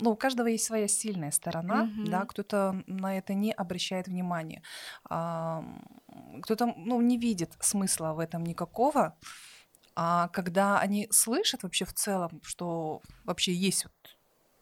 ну, 0.00 0.10
у 0.10 0.16
каждого 0.16 0.48
есть 0.48 0.64
своя 0.64 0.88
сильная 0.88 1.30
сторона, 1.30 1.84
mm-hmm. 1.84 2.08
да, 2.10 2.24
кто-то 2.24 2.82
на 2.86 3.16
это 3.16 3.34
не 3.34 3.52
обращает 3.52 4.08
внимания, 4.08 4.62
а, 5.08 5.64
кто-то, 6.42 6.74
ну, 6.76 7.00
не 7.00 7.18
видит 7.18 7.52
смысла 7.60 8.14
в 8.14 8.18
этом 8.18 8.44
никакого, 8.44 9.16
а 9.96 10.28
когда 10.28 10.80
они 10.80 11.06
слышат 11.12 11.62
вообще 11.62 11.84
в 11.84 11.92
целом, 11.92 12.40
что 12.42 13.00
вообще 13.24 13.52
есть 13.52 13.86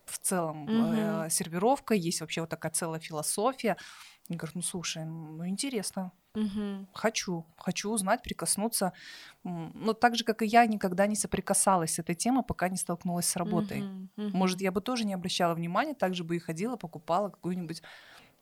в 0.04 0.18
целом 0.18 0.64
угу. 0.64 0.94
э, 0.94 1.30
сервировка, 1.30 1.94
есть 1.94 2.20
вообще 2.20 2.40
вот 2.40 2.50
такая 2.50 2.72
целая 2.72 3.00
философия. 3.00 3.76
Я 4.28 4.36
говорю, 4.36 4.52
ну 4.56 4.62
слушай, 4.62 5.04
ну 5.04 5.46
интересно, 5.46 6.12
угу. 6.34 6.86
хочу, 6.92 7.44
хочу 7.56 7.90
узнать, 7.90 8.22
прикоснуться. 8.22 8.92
Но 9.42 9.92
так 9.92 10.16
же, 10.16 10.24
как 10.24 10.42
и 10.42 10.46
я, 10.46 10.64
никогда 10.66 11.06
не 11.06 11.16
соприкасалась 11.16 11.94
с 11.94 11.98
этой 11.98 12.14
темой, 12.14 12.44
пока 12.44 12.68
не 12.68 12.76
столкнулась 12.76 13.26
с 13.26 13.36
работой. 13.36 13.82
Угу. 13.82 14.08
Угу. 14.16 14.36
Может, 14.36 14.60
я 14.60 14.72
бы 14.72 14.80
тоже 14.80 15.04
не 15.04 15.14
обращала 15.14 15.54
внимания, 15.54 15.94
так 15.94 16.14
же 16.14 16.24
бы 16.24 16.36
и 16.36 16.38
ходила, 16.38 16.76
покупала 16.76 17.30
какую-нибудь 17.30 17.82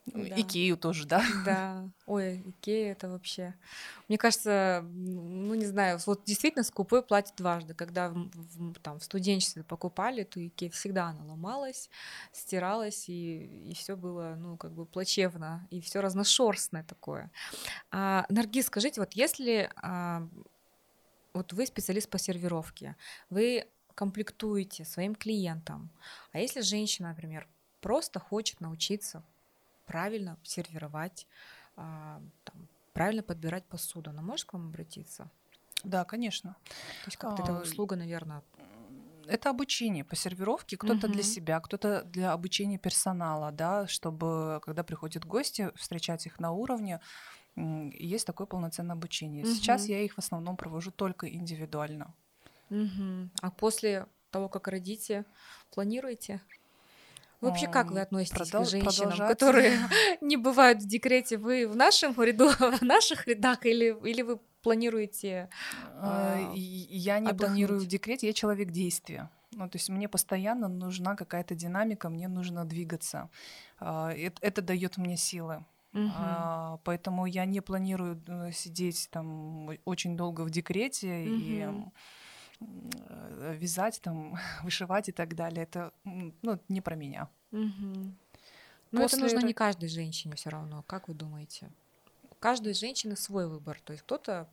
да. 0.06 0.40
Икею 0.40 0.76
тоже, 0.76 1.06
да? 1.06 1.24
Да. 1.44 1.88
Ой, 2.06 2.42
Икея 2.46 2.92
это 2.92 3.08
вообще... 3.08 3.54
Мне 4.08 4.18
кажется, 4.18 4.84
ну 4.84 5.54
не 5.54 5.66
знаю, 5.66 5.98
вот 6.06 6.24
действительно 6.24 6.64
скупой 6.64 7.02
платит 7.02 7.34
дважды. 7.36 7.74
Когда 7.74 8.08
в, 8.08 8.28
в, 8.34 8.74
там, 8.80 8.98
в 8.98 9.04
студенчестве 9.04 9.62
покупали, 9.62 10.24
то 10.24 10.44
Икея 10.44 10.70
всегда 10.70 11.08
она 11.08 11.24
ломалась, 11.24 11.90
стиралась, 12.32 13.08
и, 13.08 13.70
и 13.70 13.74
все 13.74 13.96
было, 13.96 14.34
ну, 14.38 14.56
как 14.56 14.72
бы 14.72 14.84
плачевно, 14.84 15.66
и 15.70 15.80
все 15.80 16.00
разношерстное 16.00 16.84
такое. 16.84 17.30
А, 17.90 18.26
Наргиз, 18.28 18.66
скажите, 18.66 19.00
вот 19.00 19.12
если 19.12 19.70
а, 19.76 20.26
вот 21.32 21.52
вы 21.52 21.66
специалист 21.66 22.08
по 22.08 22.18
сервировке, 22.18 22.96
вы 23.28 23.66
комплектуете 23.94 24.84
своим 24.84 25.14
клиентам, 25.14 25.90
а 26.32 26.38
если 26.38 26.62
женщина, 26.62 27.10
например, 27.10 27.46
просто 27.80 28.18
хочет 28.18 28.60
научиться 28.60 29.22
правильно 29.90 30.36
сервировать, 30.44 31.26
а, 31.76 32.22
там, 32.44 32.68
правильно 32.92 33.22
подбирать 33.22 33.64
посуду. 33.64 34.10
Она 34.10 34.22
может 34.22 34.46
к 34.46 34.52
вам 34.52 34.68
обратиться? 34.68 35.28
Да, 35.82 36.04
конечно. 36.04 36.56
То 36.64 37.06
есть 37.06 37.16
как-то 37.16 37.42
а, 37.42 37.44
это 37.44 37.62
услуга, 37.62 37.96
наверное. 37.96 38.42
Это 39.26 39.50
обучение 39.50 40.04
по 40.04 40.14
сервировке, 40.14 40.76
кто-то 40.76 41.06
угу. 41.06 41.14
для 41.14 41.22
себя, 41.24 41.58
кто-то 41.60 42.04
для 42.04 42.32
обучения 42.32 42.78
персонала, 42.78 43.50
да, 43.50 43.88
чтобы 43.88 44.60
когда 44.62 44.84
приходят 44.84 45.24
гости, 45.24 45.72
встречать 45.74 46.26
их 46.26 46.38
на 46.38 46.52
уровне, 46.52 47.00
есть 47.56 48.26
такое 48.26 48.46
полноценное 48.46 48.94
обучение. 48.94 49.44
Угу. 49.44 49.52
Сейчас 49.52 49.86
я 49.88 50.00
их 50.00 50.14
в 50.14 50.18
основном 50.18 50.56
провожу 50.56 50.92
только 50.92 51.28
индивидуально. 51.28 52.14
Угу. 52.70 53.30
А 53.42 53.50
после 53.50 54.06
того, 54.30 54.48
как 54.48 54.68
родите, 54.68 55.24
планируете? 55.70 56.40
Вообще, 57.40 57.68
как 57.68 57.90
вы 57.90 58.00
относитесь 58.00 58.50
Продол- 58.50 58.64
к 58.64 58.68
женщинам, 58.68 59.28
которые 59.28 59.78
не 60.20 60.36
бывают 60.36 60.82
в 60.82 60.86
декрете? 60.86 61.38
Вы 61.38 61.66
в 61.66 61.76
нашем 61.76 62.14
ряду, 62.20 62.50
в 62.78 62.82
наших 62.82 63.26
рядах, 63.26 63.64
или, 63.64 63.96
или 64.04 64.22
вы 64.22 64.38
планируете? 64.62 65.48
Э, 65.94 66.52
я 66.54 67.18
не 67.18 67.30
отдохнуть? 67.30 67.38
планирую 67.38 67.80
в 67.80 67.86
декрете, 67.86 68.26
я 68.26 68.32
человек 68.32 68.70
действия. 68.70 69.30
Ну, 69.52 69.68
то 69.68 69.76
есть 69.76 69.88
мне 69.88 70.08
постоянно 70.08 70.68
нужна 70.68 71.16
какая-то 71.16 71.54
динамика, 71.54 72.08
мне 72.08 72.28
нужно 72.28 72.64
двигаться. 72.64 73.30
А, 73.78 74.12
это, 74.12 74.36
это 74.42 74.62
дает 74.62 74.96
мне 74.96 75.16
силы. 75.16 75.64
Угу. 75.92 76.10
А, 76.14 76.78
поэтому 76.84 77.26
я 77.26 77.44
не 77.46 77.60
планирую 77.60 78.22
э, 78.28 78.52
сидеть 78.52 79.08
там 79.10 79.70
очень 79.84 80.16
долго 80.16 80.42
в 80.42 80.50
декрете 80.50 81.08
угу. 81.08 81.34
и 81.34 81.58
Э, 81.62 81.72
вязать, 82.60 84.00
там, 84.02 84.38
вышивать 84.62 85.08
и 85.08 85.12
так 85.12 85.34
далее. 85.34 85.62
Это 85.64 85.92
ну, 86.04 86.58
не 86.68 86.80
про 86.80 86.94
меня. 86.94 87.28
Угу. 87.52 88.14
Но 88.92 89.02
После 89.02 89.18
это 89.18 89.24
нужно 89.24 89.46
не 89.46 89.54
каждой 89.54 89.88
женщине 89.88 90.34
все 90.34 90.50
равно. 90.50 90.82
Как 90.86 91.08
вы 91.08 91.14
думаете? 91.14 91.70
У 92.30 92.34
каждой 92.34 92.74
женщины 92.74 93.16
свой 93.16 93.46
выбор. 93.48 93.80
То 93.84 93.92
есть 93.92 94.02
кто-то 94.02 94.48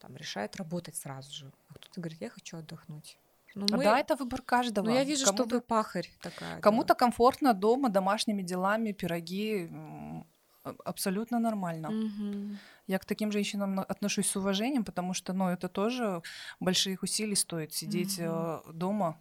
там 0.00 0.16
решает 0.16 0.56
работать 0.56 0.96
сразу 0.96 1.32
же, 1.32 1.52
а 1.68 1.74
кто-то 1.74 2.00
говорит, 2.00 2.20
я 2.20 2.30
хочу 2.30 2.58
отдохнуть. 2.58 3.18
Ну, 3.54 3.66
мы... 3.70 3.82
Да, 3.82 3.98
это 3.98 4.14
выбор 4.14 4.42
каждого. 4.42 4.84
Но 4.84 4.92
я 4.92 5.04
вижу, 5.04 5.24
кому-то... 5.24 5.44
что 5.44 5.56
вы 5.56 5.60
пахарь 5.60 6.10
такая. 6.20 6.60
Кому-то 6.60 6.88
да. 6.88 6.94
комфортно 6.94 7.54
дома, 7.54 7.88
домашними 7.88 8.42
делами, 8.42 8.92
пироги. 8.92 9.68
Абсолютно 10.84 11.38
нормально. 11.38 11.88
Угу. 11.88 12.56
Я 12.86 12.98
к 12.98 13.04
таким 13.04 13.32
женщинам 13.32 13.80
отношусь 13.80 14.28
с 14.28 14.36
уважением, 14.36 14.84
потому 14.84 15.14
что, 15.14 15.32
ну, 15.32 15.48
это 15.48 15.68
тоже 15.68 16.22
больших 16.60 17.02
усилий 17.02 17.36
стоит 17.36 17.72
сидеть 17.72 18.18
угу. 18.18 18.72
дома 18.72 19.20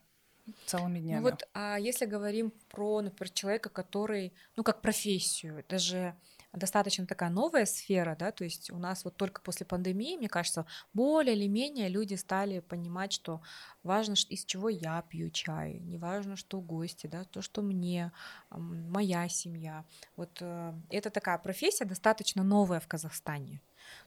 целыми 0.65 0.99
днями. 0.99 1.19
Ну 1.19 1.29
вот, 1.29 1.43
а 1.53 1.77
если 1.77 2.05
говорим 2.05 2.51
про, 2.69 3.01
например, 3.01 3.29
человека, 3.31 3.69
который, 3.69 4.33
ну, 4.55 4.63
как 4.63 4.81
профессию, 4.81 5.59
это 5.59 5.77
же 5.77 6.15
достаточно 6.57 7.05
такая 7.05 7.29
новая 7.29 7.65
сфера, 7.65 8.15
да, 8.17 8.31
то 8.31 8.43
есть 8.43 8.71
у 8.71 8.77
нас 8.77 9.05
вот 9.05 9.15
только 9.15 9.41
после 9.41 9.65
пандемии, 9.65 10.17
мне 10.17 10.29
кажется, 10.29 10.65
более 10.93 11.35
или 11.35 11.47
менее 11.47 11.89
люди 11.89 12.15
стали 12.15 12.59
понимать, 12.59 13.13
что 13.13 13.41
важно, 13.83 14.13
из 14.13 14.45
чего 14.45 14.69
я 14.69 15.01
пью 15.09 15.29
чай, 15.29 15.79
не 15.79 15.97
важно, 15.97 16.35
что 16.35 16.59
гости, 16.59 17.07
да, 17.07 17.23
то, 17.23 17.41
что 17.41 17.61
мне, 17.61 18.11
моя 18.49 19.27
семья. 19.29 19.85
Вот 20.15 20.37
э, 20.41 20.73
это 20.89 21.09
такая 21.09 21.37
профессия 21.37 21.85
достаточно 21.85 22.43
новая 22.43 22.79
в 22.79 22.87
Казахстане. 22.87 23.61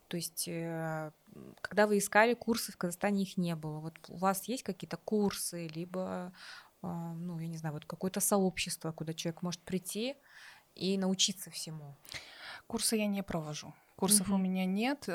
То 0.08 0.16
есть, 0.16 0.48
э, 0.48 1.12
когда 1.60 1.86
вы 1.86 1.98
искали 1.98 2.34
курсы 2.34 2.72
в 2.72 2.76
Казахстане, 2.76 3.22
их 3.22 3.36
не 3.36 3.54
было. 3.54 3.78
Вот 3.78 3.94
у 4.08 4.16
вас 4.16 4.48
есть 4.48 4.62
какие-то 4.62 4.96
курсы, 4.96 5.68
либо, 5.68 6.32
а, 6.82 7.14
ну, 7.14 7.38
я 7.38 7.46
не 7.48 7.56
знаю, 7.56 7.74
вот 7.74 7.84
какое-то 7.84 8.20
сообщество, 8.20 8.92
куда 8.92 9.14
человек 9.14 9.42
может 9.42 9.60
прийти 9.60 10.16
и 10.74 10.98
научиться 10.98 11.50
всему? 11.50 11.96
Курсы 12.66 12.96
я 12.96 13.06
не 13.06 13.22
провожу. 13.22 13.72
Курсов 13.96 14.28
угу. 14.28 14.36
у 14.36 14.38
меня 14.38 14.64
нет. 14.64 15.08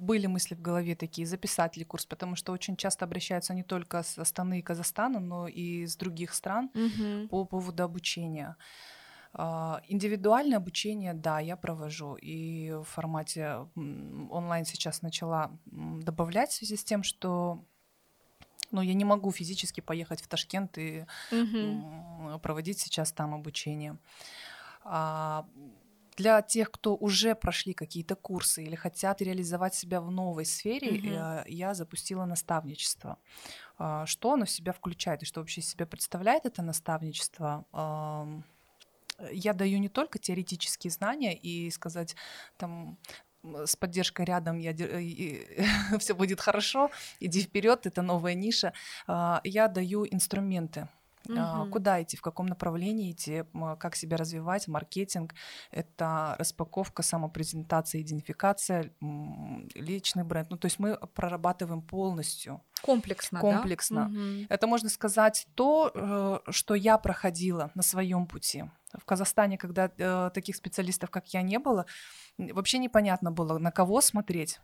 Были 0.00 0.26
мысли 0.26 0.54
в 0.54 0.62
голове 0.62 0.94
такие, 0.94 1.26
записать 1.26 1.76
ли 1.76 1.84
курс, 1.84 2.06
потому 2.06 2.34
что 2.34 2.52
очень 2.52 2.76
часто 2.76 3.04
обращаются 3.04 3.54
не 3.54 3.62
только 3.62 4.02
с 4.02 4.18
Астаны 4.18 4.58
и 4.58 4.62
Казахстана, 4.62 5.20
но 5.20 5.48
и 5.48 5.86
с 5.86 5.96
других 5.96 6.32
стран 6.32 6.70
угу. 6.74 7.28
по 7.28 7.44
поводу 7.44 7.82
обучения. 7.82 8.56
А, 9.34 9.80
индивидуальное 9.88 10.56
обучение, 10.56 11.14
да, 11.14 11.40
я 11.40 11.56
провожу. 11.56 12.16
И 12.16 12.70
в 12.72 12.84
формате 12.84 13.66
онлайн 14.30 14.64
сейчас 14.64 15.02
начала 15.02 15.50
добавлять 15.66 16.50
в 16.50 16.54
связи 16.54 16.76
с 16.76 16.84
тем, 16.84 17.02
что 17.02 17.64
ну, 18.70 18.80
я 18.80 18.94
не 18.94 19.04
могу 19.04 19.30
физически 19.30 19.80
поехать 19.82 20.22
в 20.22 20.28
Ташкент 20.28 20.78
и 20.78 21.04
угу. 21.30 22.38
проводить 22.40 22.80
сейчас 22.80 23.12
там 23.12 23.34
обучение. 23.34 23.98
Для 26.16 26.42
тех, 26.42 26.70
кто 26.70 26.94
уже 26.94 27.34
прошли 27.34 27.72
какие-то 27.72 28.16
курсы 28.16 28.62
или 28.64 28.74
хотят 28.74 29.22
реализовать 29.22 29.74
себя 29.74 30.00
в 30.00 30.10
новой 30.10 30.44
сфере, 30.44 30.98
mm-hmm. 30.98 31.44
я 31.48 31.74
запустила 31.74 32.24
наставничество. 32.26 33.18
А, 33.78 34.06
что 34.06 34.32
оно 34.32 34.44
в 34.44 34.50
себя 34.50 34.72
включает 34.72 35.22
и 35.22 35.26
что 35.26 35.40
вообще 35.40 35.60
из 35.60 35.68
себя 35.68 35.86
представляет 35.86 36.46
это 36.46 36.62
наставничество? 36.62 37.64
Я 39.30 39.52
даю 39.52 39.78
не 39.78 39.88
только 39.88 40.18
теоретические 40.18 40.90
знания 40.90 41.36
и 41.36 41.70
сказать 41.70 42.16
там 42.56 42.98
с 43.42 43.76
поддержкой 43.76 44.24
рядом 44.24 44.58
я, 44.58 44.72
все 45.98 46.14
будет 46.14 46.40
хорошо, 46.40 46.90
иди 47.20 47.42
вперед, 47.42 47.86
это 47.86 48.02
новая 48.02 48.34
ниша. 48.34 48.72
А, 49.06 49.40
я 49.44 49.68
даю 49.68 50.06
инструменты 50.06 50.88
Угу. 51.28 51.70
Куда 51.70 52.02
идти, 52.02 52.16
в 52.16 52.22
каком 52.22 52.46
направлении 52.46 53.12
идти, 53.12 53.44
как 53.78 53.96
себя 53.96 54.16
развивать, 54.16 54.68
маркетинг, 54.68 55.34
это 55.70 56.36
распаковка, 56.38 57.02
самопрезентация, 57.02 58.02
идентификация, 58.02 58.92
личный 59.74 60.24
бренд. 60.24 60.50
Ну, 60.50 60.56
то 60.56 60.66
есть 60.66 60.78
мы 60.78 60.96
прорабатываем 61.14 61.82
полностью. 61.82 62.60
Комплексно, 62.82 63.40
Комплексно. 63.40 64.08
Да? 64.10 64.20
Угу. 64.20 64.46
Это 64.48 64.66
можно 64.66 64.88
сказать 64.88 65.46
то, 65.54 65.92
э, 65.94 66.50
что 66.50 66.74
я 66.74 66.98
проходила 66.98 67.70
на 67.74 67.82
своем 67.82 68.26
пути. 68.26 68.64
В 68.92 69.04
Казахстане, 69.04 69.56
когда 69.56 69.90
э, 69.96 70.30
таких 70.34 70.56
специалистов, 70.56 71.10
как 71.10 71.28
я, 71.28 71.42
не 71.42 71.58
было, 71.58 71.86
вообще 72.38 72.78
непонятно 72.78 73.30
было, 73.30 73.58
на 73.58 73.70
кого 73.70 74.00
смотреть 74.00 74.60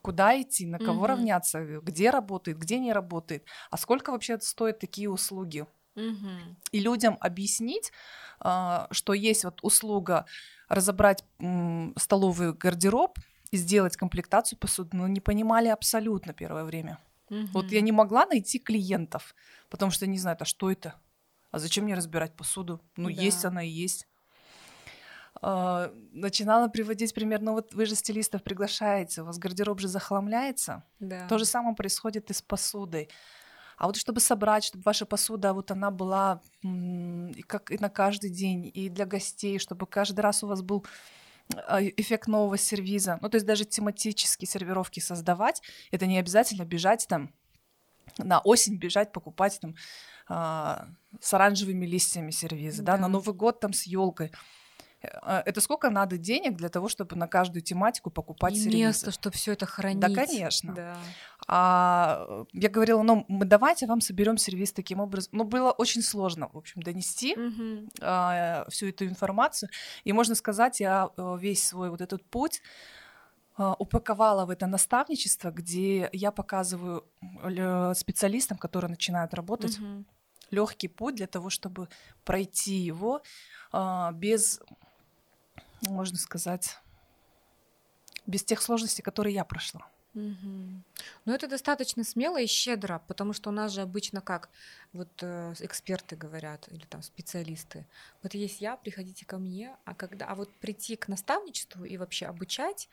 куда 0.00 0.40
идти, 0.40 0.66
на 0.66 0.78
кого 0.78 0.98
угу. 1.00 1.06
равняться, 1.06 1.80
где 1.80 2.10
работает, 2.10 2.58
где 2.58 2.78
не 2.78 2.92
работает, 2.92 3.44
а 3.70 3.76
сколько 3.76 4.10
вообще 4.10 4.38
стоят 4.40 4.78
такие 4.78 5.10
услуги. 5.10 5.66
Угу. 5.94 6.56
И 6.72 6.80
людям 6.80 7.18
объяснить, 7.20 7.92
а, 8.40 8.88
что 8.90 9.12
есть 9.12 9.44
вот 9.44 9.60
услуга 9.62 10.26
разобрать 10.68 11.24
столовый 11.96 12.54
гардероб 12.54 13.18
и 13.50 13.56
сделать 13.56 13.96
комплектацию 13.96 14.58
посуды, 14.58 14.96
но 14.96 15.06
не 15.06 15.20
понимали 15.20 15.68
абсолютно 15.68 16.32
первое 16.32 16.64
время. 16.64 16.98
Угу. 17.28 17.48
Вот 17.52 17.72
я 17.72 17.80
не 17.80 17.92
могла 17.92 18.26
найти 18.26 18.58
клиентов, 18.58 19.34
потому 19.68 19.90
что 19.90 20.06
не 20.06 20.18
знаю, 20.18 20.36
а 20.40 20.44
что 20.44 20.70
это? 20.70 20.94
А 21.50 21.58
зачем 21.58 21.84
мне 21.84 21.94
разбирать 21.94 22.34
посуду? 22.34 22.80
Ну, 22.96 23.08
да. 23.08 23.22
есть 23.22 23.44
она 23.44 23.62
и 23.62 23.68
есть. 23.68 24.08
Uh, 25.40 25.90
начинала 26.12 26.68
приводить 26.68 27.14
пример, 27.14 27.40
ну 27.40 27.54
вот 27.54 27.74
вы 27.74 27.86
же 27.86 27.96
стилистов 27.96 28.44
приглашаете, 28.44 29.22
у 29.22 29.24
вас 29.24 29.38
гардероб 29.38 29.80
же 29.80 29.88
захламляется. 29.88 30.84
Да. 31.00 31.26
То 31.26 31.38
же 31.38 31.46
самое 31.46 31.74
происходит 31.74 32.30
и 32.30 32.34
с 32.34 32.42
посудой. 32.42 33.08
А 33.76 33.86
вот 33.86 33.96
чтобы 33.96 34.20
собрать, 34.20 34.64
чтобы 34.64 34.82
ваша 34.84 35.06
посуда, 35.06 35.52
вот 35.52 35.70
она 35.70 35.90
была 35.90 36.40
и 36.62 37.42
как 37.46 37.70
и 37.70 37.78
на 37.78 37.88
каждый 37.88 38.30
день, 38.30 38.70
и 38.72 38.88
для 38.88 39.06
гостей, 39.06 39.58
чтобы 39.58 39.86
каждый 39.86 40.20
раз 40.20 40.42
у 40.42 40.46
вас 40.46 40.62
был 40.62 40.84
а, 41.66 41.82
эффект 41.82 42.28
нового 42.28 42.56
сервиза. 42.56 43.18
Ну, 43.20 43.28
то 43.28 43.36
есть 43.36 43.46
даже 43.46 43.64
тематические 43.64 44.48
сервировки 44.48 45.00
создавать, 45.00 45.62
это 45.90 46.06
не 46.06 46.18
обязательно 46.18 46.64
бежать 46.64 47.06
там 47.08 47.32
на 48.18 48.40
осень 48.40 48.76
бежать, 48.76 49.12
покупать 49.12 49.58
там 49.60 49.74
а, 50.28 50.88
с 51.20 51.32
оранжевыми 51.34 51.86
листьями 51.86 52.30
сервизы, 52.30 52.82
да. 52.82 52.96
да, 52.96 53.02
на 53.02 53.08
Новый 53.08 53.34
год 53.34 53.60
там 53.60 53.72
с 53.72 53.84
елкой. 53.84 54.32
А, 55.22 55.42
это 55.44 55.60
сколько 55.60 55.90
надо 55.90 56.18
денег 56.18 56.56
для 56.56 56.68
того, 56.68 56.88
чтобы 56.88 57.16
на 57.16 57.26
каждую 57.26 57.62
тематику 57.62 58.10
покупать 58.10 58.56
и 58.56 58.68
место, 58.68 59.10
чтобы 59.10 59.36
все 59.36 59.52
это 59.52 59.66
хранить. 59.66 60.00
Да, 60.00 60.08
конечно. 60.08 60.74
Да. 60.74 60.96
А, 61.46 62.44
я 62.52 62.68
говорила, 62.68 63.02
ну, 63.02 63.24
мы 63.28 63.44
давайте 63.44 63.86
вам 63.86 64.00
соберем 64.00 64.38
сервис 64.38 64.72
таким 64.72 65.00
образом. 65.00 65.30
Но 65.32 65.44
было 65.44 65.70
очень 65.70 66.02
сложно, 66.02 66.48
в 66.52 66.58
общем, 66.58 66.82
донести 66.82 67.34
угу. 67.34 67.88
а, 68.00 68.66
всю 68.68 68.88
эту 68.88 69.06
информацию. 69.06 69.70
И 70.04 70.12
можно 70.12 70.34
сказать, 70.34 70.80
я 70.80 71.10
э, 71.16 71.36
весь 71.40 71.66
свой 71.66 71.90
вот 71.90 72.00
этот 72.00 72.24
путь 72.24 72.62
а, 73.56 73.74
упаковала 73.78 74.46
в 74.46 74.50
это 74.50 74.66
наставничество, 74.66 75.50
где 75.50 76.08
я 76.12 76.30
показываю 76.30 77.04
специалистам, 77.94 78.58
которые 78.58 78.90
начинают 78.90 79.34
работать, 79.34 79.78
угу. 79.78 80.04
легкий 80.50 80.88
путь 80.88 81.16
для 81.16 81.26
того, 81.26 81.50
чтобы 81.50 81.88
пройти 82.24 82.74
его 82.74 83.22
а, 83.72 84.12
без 84.12 84.60
можно 85.88 86.18
сказать, 86.18 86.78
без 88.26 88.44
тех 88.44 88.62
сложностей, 88.62 89.02
которые 89.02 89.34
я 89.34 89.44
прошла. 89.44 89.88
Угу. 90.14 90.82
Ну, 91.24 91.32
это 91.32 91.48
достаточно 91.48 92.04
смело 92.04 92.38
и 92.40 92.46
щедро, 92.46 93.02
потому 93.08 93.32
что 93.32 93.48
у 93.48 93.52
нас 93.52 93.72
же 93.72 93.80
обычно 93.80 94.20
как 94.20 94.50
вот 94.92 95.08
э, 95.22 95.54
эксперты 95.60 96.16
говорят 96.16 96.68
или 96.70 96.84
там 96.84 97.02
специалисты. 97.02 97.86
Вот 98.22 98.34
есть 98.34 98.60
я, 98.60 98.76
приходите 98.76 99.24
ко 99.24 99.38
мне, 99.38 99.74
а 99.86 99.94
когда, 99.94 100.26
а 100.26 100.34
вот 100.34 100.52
прийти 100.56 100.96
к 100.96 101.08
наставничеству 101.08 101.84
и 101.86 101.96
вообще 101.96 102.26
обучать, 102.26 102.90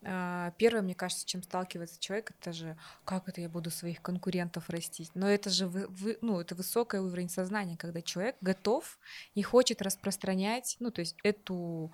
э, 0.00 0.52
первое, 0.56 0.80
мне 0.80 0.94
кажется, 0.94 1.26
чем 1.26 1.42
сталкивается 1.42 2.00
человек, 2.00 2.30
это 2.40 2.54
же 2.54 2.78
как 3.04 3.28
это 3.28 3.42
я 3.42 3.50
буду 3.50 3.70
своих 3.70 4.00
конкурентов 4.00 4.70
растить. 4.70 5.10
Но 5.12 5.28
это 5.28 5.50
же 5.50 5.66
вы, 5.66 5.86
вы, 5.88 6.16
ну 6.22 6.40
это 6.40 6.54
высокий 6.54 6.96
уровень 6.96 7.28
сознания, 7.28 7.76
когда 7.76 8.00
человек 8.00 8.36
готов 8.40 8.98
и 9.34 9.42
хочет 9.42 9.82
распространять, 9.82 10.76
ну 10.80 10.90
то 10.90 11.00
есть 11.00 11.16
эту 11.22 11.92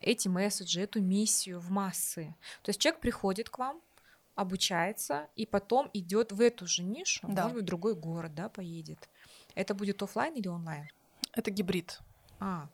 эти 0.00 0.28
месседжи, 0.28 0.80
эту 0.80 1.00
миссию 1.00 1.60
в 1.60 1.70
массы. 1.70 2.34
То 2.62 2.70
есть 2.70 2.80
человек 2.80 3.00
приходит 3.00 3.50
к 3.50 3.58
вам, 3.58 3.80
обучается, 4.34 5.28
и 5.36 5.46
потом 5.46 5.90
идет 5.92 6.32
в 6.32 6.40
эту 6.40 6.66
же 6.66 6.82
нишу, 6.82 7.26
да. 7.28 7.42
может 7.42 7.56
быть, 7.56 7.64
в 7.64 7.66
другой 7.66 7.94
город, 7.94 8.34
да, 8.34 8.48
поедет. 8.48 9.08
Это 9.54 9.74
будет 9.74 10.02
офлайн 10.02 10.34
или 10.34 10.48
онлайн? 10.48 10.88
Это 11.32 11.50
гибрид. 11.50 12.00
А, 12.38 12.68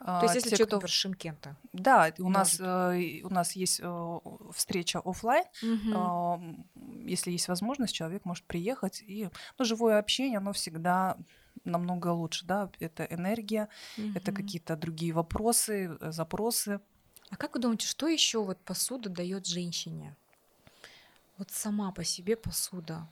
а, 0.00 0.20
то 0.20 0.26
есть, 0.26 0.34
если 0.34 0.50
те, 0.50 0.56
человек, 0.56 0.68
кто... 0.68 0.76
например, 0.76 0.90
Шимкента. 0.90 1.56
Да, 1.72 2.12
у 2.18 2.28
нас, 2.28 2.60
э, 2.60 3.20
у 3.22 3.30
нас 3.30 3.52
есть 3.52 3.80
э, 3.82 4.18
встреча 4.52 5.00
офлайн. 5.02 5.44
Угу. 5.62 5.96
Э, 5.96 7.08
если 7.08 7.30
есть 7.30 7.48
возможность, 7.48 7.94
человек 7.94 8.24
может 8.24 8.44
приехать. 8.44 9.02
И 9.06 9.30
ну, 9.58 9.64
живое 9.64 9.98
общение, 9.98 10.38
оно 10.38 10.52
всегда 10.52 11.16
намного 11.64 12.08
лучше, 12.08 12.44
да, 12.46 12.70
это 12.80 13.04
энергия, 13.04 13.68
угу. 13.96 14.08
это 14.14 14.32
какие-то 14.32 14.76
другие 14.76 15.12
вопросы, 15.12 15.96
э, 16.00 16.12
запросы. 16.12 16.80
А 17.30 17.36
как 17.36 17.54
вы 17.54 17.60
думаете, 17.60 17.86
что 17.86 18.06
еще 18.06 18.42
вот 18.44 18.58
посуда 18.58 19.08
дает 19.08 19.46
женщине? 19.46 20.14
Вот 21.38 21.50
сама 21.50 21.90
по 21.92 22.04
себе 22.04 22.36
посуда. 22.36 23.08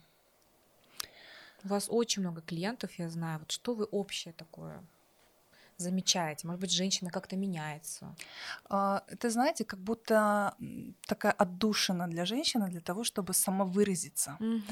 У 1.63 1.67
вас 1.69 1.87
очень 1.89 2.21
много 2.21 2.41
клиентов, 2.41 2.91
я 2.99 3.09
знаю. 3.09 3.39
Вот 3.39 3.51
что 3.51 3.73
вы 3.73 3.85
общее 3.85 4.33
такое 4.33 4.83
замечаете? 5.83 6.47
Может 6.47 6.61
быть, 6.61 6.71
женщина 6.71 7.11
как-то 7.11 7.35
меняется? 7.35 8.15
А, 8.69 9.03
это, 9.07 9.29
знаете, 9.29 9.65
как 9.65 9.79
будто 9.79 10.55
такая 11.07 11.33
отдушина 11.33 12.07
для 12.07 12.25
женщины 12.25 12.69
для 12.69 12.81
того, 12.81 13.03
чтобы 13.03 13.33
самовыразиться. 13.33 14.37
Угу. 14.39 14.63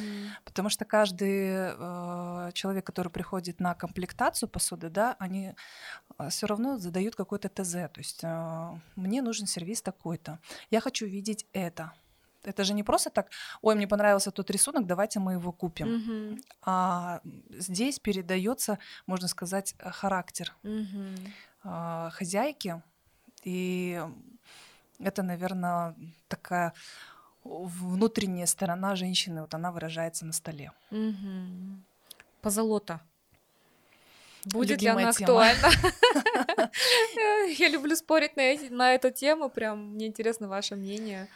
Потому 0.46 0.70
что 0.70 0.86
каждый 0.86 1.74
э, 1.78 2.52
человек, 2.54 2.86
который 2.86 3.10
приходит 3.10 3.60
на 3.60 3.74
комплектацию 3.74 4.50
посуды, 4.50 4.90
да, 4.90 5.16
они 5.20 5.54
а, 6.18 6.30
все 6.30 6.48
равно 6.48 6.78
задают 6.78 7.16
какой-то 7.16 7.50
ТЗ. 7.50 7.72
То 7.72 8.00
есть 8.00 8.24
мне 8.96 9.22
нужен 9.22 9.48
сервис 9.48 9.82
такой-то. 9.82 10.40
Я 10.72 10.82
хочу 10.82 11.06
видеть 11.06 11.46
это. 11.54 11.92
Это 12.44 12.64
же 12.64 12.74
не 12.74 12.84
просто 12.84 13.10
так, 13.10 13.30
ой, 13.62 13.76
мне 13.76 13.88
понравился 13.88 14.32
тот 14.32 14.50
рисунок, 14.50 14.86
давайте 14.86 15.20
мы 15.20 15.34
его 15.34 15.52
купим. 15.52 15.96
Угу. 15.96 16.42
А 16.64 17.22
здесь 17.50 18.00
передается, 18.00 18.80
можно 19.06 19.28
сказать, 19.28 19.76
характер 19.80 20.54
угу. 20.64 22.10
хозяйки. 22.12 22.82
И 23.44 24.02
это, 25.00 25.24
наверное, 25.24 25.96
такая 26.28 26.74
внутренняя 27.44 28.46
сторона 28.46 28.96
женщины, 28.96 29.42
вот 29.42 29.54
она 29.54 29.72
выражается 29.72 30.26
на 30.26 30.34
столе. 30.34 30.72
Угу. 30.92 31.80
Позолота. 32.42 33.02
Будет 34.46 34.82
Любимая 34.82 34.98
ли 34.98 35.04
она 35.04 35.10
актуальна? 35.10 35.70
Я 37.58 37.70
люблю 37.70 37.96
спорить 37.96 38.36
на, 38.36 38.42
эти, 38.42 38.72
на 38.72 38.96
эту 38.96 39.12
тему, 39.12 39.50
прям 39.50 39.94
мне 39.94 40.08
интересно 40.08 40.48
ваше 40.48 40.76
мнение. 40.76 41.28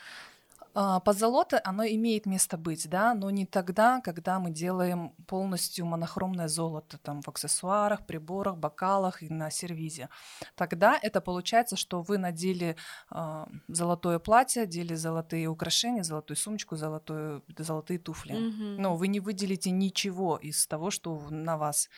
А, 0.77 0.99
Позолота, 0.99 1.61
оно 1.63 1.85
имеет 1.85 2.25
место 2.25 2.57
быть, 2.57 2.89
да, 2.89 3.13
но 3.13 3.29
не 3.29 3.45
тогда, 3.45 4.01
когда 4.01 4.39
мы 4.39 4.51
делаем 4.51 5.11
полностью 5.25 5.85
монохромное 5.85 6.49
золото 6.49 6.97
там 6.97 7.21
в 7.21 7.29
аксессуарах, 7.29 8.05
приборах, 8.05 8.57
бокалах 8.57 9.23
и 9.23 9.29
на 9.29 9.49
сервизе. 9.49 10.09
Тогда 10.55 10.99
это 11.01 11.21
получается, 11.21 11.77
что 11.77 12.01
вы 12.01 12.17
надели 12.17 12.75
э, 13.09 13.45
золотое 13.69 14.19
платье, 14.19 14.63
одели 14.63 14.95
золотые 14.95 15.47
украшения, 15.47 16.03
золотую 16.03 16.35
сумочку, 16.35 16.75
золотую, 16.75 17.41
золотые 17.57 17.97
туфли. 17.97 18.35
Mm-hmm. 18.35 18.75
Но 18.77 18.97
вы 18.97 19.07
не 19.07 19.21
выделите 19.21 19.71
ничего 19.71 20.35
из 20.35 20.67
того, 20.67 20.91
что 20.91 21.17
на 21.29 21.57
вас. 21.57 21.89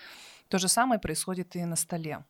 То 0.49 0.59
же 0.59 0.67
самое 0.67 0.99
происходит 0.99 1.55
и 1.55 1.65
на 1.65 1.75
столе. 1.75 2.25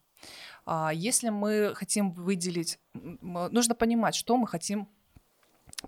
А 0.66 0.92
если 0.94 1.30
мы 1.30 1.74
хотим 1.76 2.12
выделить, 2.12 2.80
нужно 2.94 3.76
понимать, 3.76 4.16
что 4.16 4.38
мы 4.38 4.48
хотим 4.48 4.88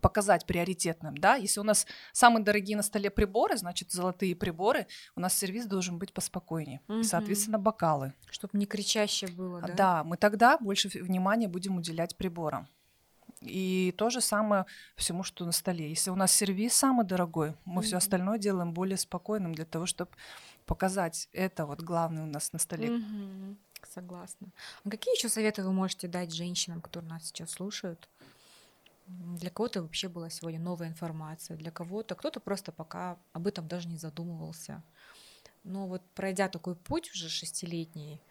показать 0.02 0.46
приоритетным, 0.46 1.18
да, 1.18 1.36
если 1.36 1.60
у 1.60 1.64
нас 1.64 1.88
самые 2.12 2.44
дорогие 2.44 2.78
на 2.78 2.84
столе 2.84 3.10
приборы, 3.10 3.58
значит, 3.58 3.92
золотые 3.92 4.36
приборы, 4.36 4.88
у 5.16 5.20
нас 5.20 5.36
сервис 5.38 5.66
должен 5.66 5.98
быть 5.98 6.14
поспокойнее, 6.14 6.82
угу. 6.88 7.00
и, 7.00 7.04
соответственно, 7.04 7.58
бокалы. 7.58 8.14
Чтобы 8.30 8.58
не 8.58 8.66
кричаще 8.66 9.28
было, 9.28 9.62
да? 9.62 9.74
Да, 9.74 10.04
мы 10.04 10.18
тогда 10.18 10.58
больше 10.58 10.90
внимания 10.90 11.48
будем 11.48 11.78
уделять 11.78 12.16
приборам. 12.16 12.68
И 13.42 13.94
то 13.98 14.10
же 14.10 14.22
самое 14.22 14.66
всему, 14.96 15.24
что 15.24 15.46
на 15.46 15.54
столе. 15.54 15.90
Если 15.90 16.10
у 16.10 16.16
нас 16.16 16.32
сервис 16.32 16.74
самый 16.74 17.06
дорогой, 17.06 17.56
мы 17.64 17.82
mm 17.82 17.86
все 17.86 17.98
остальное 17.98 18.38
делаем 18.38 18.74
более 18.74 18.98
спокойным 18.98 19.56
для 19.56 19.66
того, 19.66 19.86
чтобы 19.86 20.12
показать 20.66 21.30
это 21.32 21.66
вот 21.66 21.82
главное 21.82 22.24
у 22.24 22.28
нас 22.28 22.52
на 22.52 22.60
столе. 22.60 22.90
mm 22.90 23.56
Согласна. 23.94 24.50
А 24.84 24.90
какие 24.90 25.16
еще 25.16 25.30
советы 25.30 25.64
вы 25.64 25.72
можете 25.72 26.10
дать 26.10 26.34
женщинам, 26.34 26.82
которые 26.82 27.12
нас 27.12 27.28
сейчас 27.28 27.52
слушают? 27.52 28.10
Для 29.10 29.50
кого-то 29.50 29.82
вообще 29.82 30.08
была 30.08 30.30
сегодня 30.30 30.60
новая 30.60 30.88
информация, 30.88 31.58
для 31.58 31.72
кого-то 31.72 32.16
кто-то 32.16 32.40
просто 32.40 32.72
пока 32.72 33.18
об 33.34 33.48
этом 33.48 33.68
даже 33.68 33.88
не 33.88 33.98
задумывался. 33.98 34.84
Но 35.64 35.88
вот 35.88 36.02
пройдя 36.14 36.48
такой 36.48 36.76
путь 36.76 37.12
уже 37.12 37.28
шестилетний, 37.28 38.22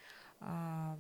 а, 0.41 0.99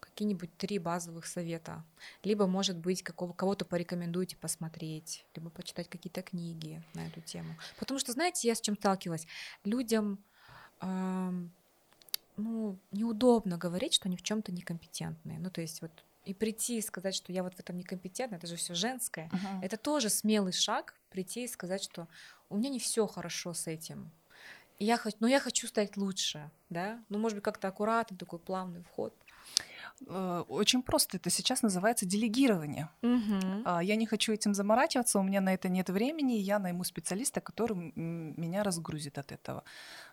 какие-нибудь 0.00 0.56
три 0.56 0.78
базовых 0.78 1.26
совета. 1.26 1.84
Либо, 2.24 2.46
может 2.46 2.76
быть, 2.78 3.02
какого, 3.02 3.32
кого-то 3.32 3.64
порекомендуйте 3.64 4.36
посмотреть, 4.36 5.24
либо 5.34 5.50
почитать 5.50 5.88
какие-то 5.88 6.22
книги 6.22 6.82
на 6.94 7.06
эту 7.06 7.20
тему. 7.20 7.54
Потому 7.78 8.00
что, 8.00 8.12
знаете, 8.12 8.48
я 8.48 8.54
с 8.54 8.60
чем 8.60 8.76
сталкивалась? 8.76 9.26
Людям 9.64 10.18
ну, 12.36 12.78
неудобно 12.90 13.58
говорить, 13.58 13.94
что 13.94 14.08
они 14.08 14.16
в 14.16 14.22
чем-то 14.22 14.52
некомпетентные. 14.52 15.38
Ну, 15.38 15.50
то 15.50 15.60
есть 15.60 15.82
вот 15.82 15.90
и 16.24 16.34
прийти 16.34 16.78
и 16.78 16.82
сказать, 16.82 17.14
что 17.14 17.32
я 17.32 17.42
вот 17.42 17.54
в 17.54 17.60
этом 17.60 17.76
некомпетентна, 17.76 18.36
это 18.36 18.46
же 18.46 18.56
все 18.56 18.74
женское. 18.74 19.28
Uh-huh. 19.28 19.62
Это 19.62 19.76
тоже 19.76 20.10
смелый 20.10 20.52
шаг 20.52 20.94
прийти 21.10 21.44
и 21.44 21.48
сказать, 21.48 21.82
что 21.82 22.08
у 22.48 22.56
меня 22.56 22.68
не 22.70 22.78
все 22.78 23.06
хорошо 23.06 23.54
с 23.54 23.66
этим. 23.66 24.10
Я 24.78 24.96
хочу, 24.96 25.16
но 25.20 25.28
я 25.28 25.40
хочу 25.40 25.66
стать 25.66 25.96
лучше, 25.96 26.50
да. 26.70 27.02
Ну, 27.10 27.18
может 27.18 27.36
быть, 27.36 27.44
как-то 27.44 27.68
аккуратный 27.68 28.16
такой 28.16 28.38
плавный 28.38 28.82
вход. 28.82 29.14
Э, 30.06 30.44
очень 30.48 30.82
просто. 30.82 31.16
Это 31.16 31.30
сейчас 31.30 31.62
называется 31.62 32.06
делегирование. 32.06 32.88
Угу. 33.02 33.80
Я 33.82 33.96
не 33.96 34.06
хочу 34.06 34.32
этим 34.32 34.54
заморачиваться, 34.54 35.18
у 35.18 35.22
меня 35.22 35.40
на 35.40 35.54
это 35.54 35.68
нет 35.68 35.90
времени, 35.90 36.38
и 36.38 36.42
я 36.42 36.58
найму 36.58 36.84
специалиста, 36.84 37.40
который 37.40 37.92
меня 37.96 38.62
разгрузит 38.62 39.18
от 39.18 39.32
этого. 39.32 39.62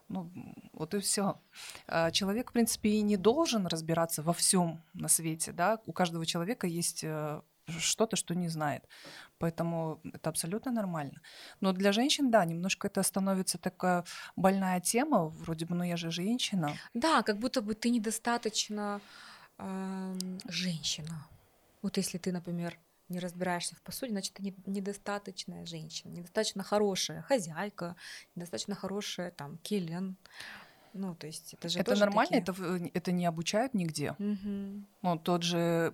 Ну, 0.10 0.32
вот 0.74 0.94
и 0.94 1.00
все. 1.00 1.40
А, 1.88 2.12
человек, 2.12 2.50
в 2.50 2.54
принципе, 2.54 2.90
и 2.90 3.02
не 3.02 3.18
должен 3.18 3.68
разбираться 3.68 4.24
во 4.24 4.34
всем 4.34 4.82
на 4.94 5.10
свете, 5.10 5.52
да. 5.52 5.80
У 5.86 5.92
каждого 5.92 6.26
человека 6.26 6.66
есть 6.68 7.04
э, 7.04 7.42
что-то, 7.80 8.16
что 8.16 8.34
не 8.34 8.48
знает. 8.48 8.84
Поэтому 9.38 10.00
это 10.14 10.30
абсолютно 10.30 10.72
нормально. 10.72 11.22
Но 11.60 11.74
для 11.74 11.92
женщин, 11.92 12.32
да, 12.32 12.46
немножко 12.46 12.88
это 12.88 13.04
становится 13.04 13.58
такая 13.58 14.04
больная 14.36 14.80
тема. 14.80 15.28
Вроде 15.28 15.66
бы, 15.66 15.76
ну 15.76 15.84
я 15.84 15.98
же 15.98 16.10
женщина. 16.10 16.74
Да, 16.94 17.22
как 17.22 17.38
будто 17.38 17.62
бы 17.62 17.76
ты 17.76 17.90
недостаточно 17.90 19.02
э, 19.58 20.18
женщина. 20.48 21.28
Вот 21.82 21.98
если 21.98 22.18
ты, 22.18 22.32
например, 22.32 22.78
не 23.10 23.20
разбираешься 23.20 23.76
в 23.76 23.82
посуде, 23.82 24.12
значит, 24.12 24.34
ты 24.34 24.54
недостаточная 24.66 25.66
женщина, 25.66 26.12
недостаточно 26.12 26.64
хорошая 26.64 27.22
хозяйка, 27.22 27.96
недостаточно 28.36 28.76
хорошая 28.76 29.32
там 29.32 29.58
келен. 29.60 30.18
Ну, 30.94 31.16
то 31.16 31.28
есть 31.28 31.54
это 31.54 31.70
же 31.70 31.80
это 31.80 31.96
нормально, 31.96 32.42
такие... 32.42 32.88
это 32.88 32.90
это 32.94 33.12
не 33.12 33.26
обучают 33.26 33.74
нигде. 33.74 34.12
Угу. 34.14 34.84
Ну, 35.04 35.18
тот 35.20 35.44
же 35.44 35.94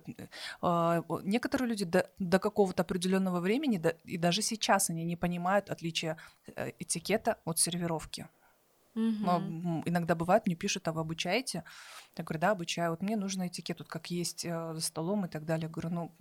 э, 0.62 1.02
некоторые 1.22 1.68
люди 1.68 1.84
до, 1.84 2.10
до 2.18 2.38
какого-то 2.38 2.82
определенного 2.82 3.40
времени, 3.40 3.76
да, 3.76 3.90
и 4.04 4.16
даже 4.16 4.40
сейчас 4.40 4.90
они 4.90 5.04
не 5.04 5.16
понимают 5.16 5.68
отличия 5.68 6.16
э, 6.46 6.72
этикета 6.78 7.38
от 7.44 7.58
сервировки. 7.58 8.28
Но 8.94 9.82
иногда 9.84 10.14
бывает, 10.14 10.46
мне 10.46 10.54
пишут, 10.54 10.88
а 10.88 10.92
вы 10.92 11.00
обучаете? 11.00 11.64
Я 12.16 12.24
говорю, 12.24 12.40
да, 12.40 12.50
обучаю. 12.52 12.90
Вот 12.90 13.02
мне 13.02 13.16
нужно 13.16 13.48
этикет, 13.48 13.80
вот 13.80 13.88
как 13.88 14.10
есть 14.10 14.44
э, 14.44 14.74
за 14.74 14.80
столом 14.80 15.24
и 15.26 15.28
так 15.28 15.44
далее. 15.44 15.64
Я 15.64 15.68
говорю, 15.68 15.90
ну, 15.90 16.12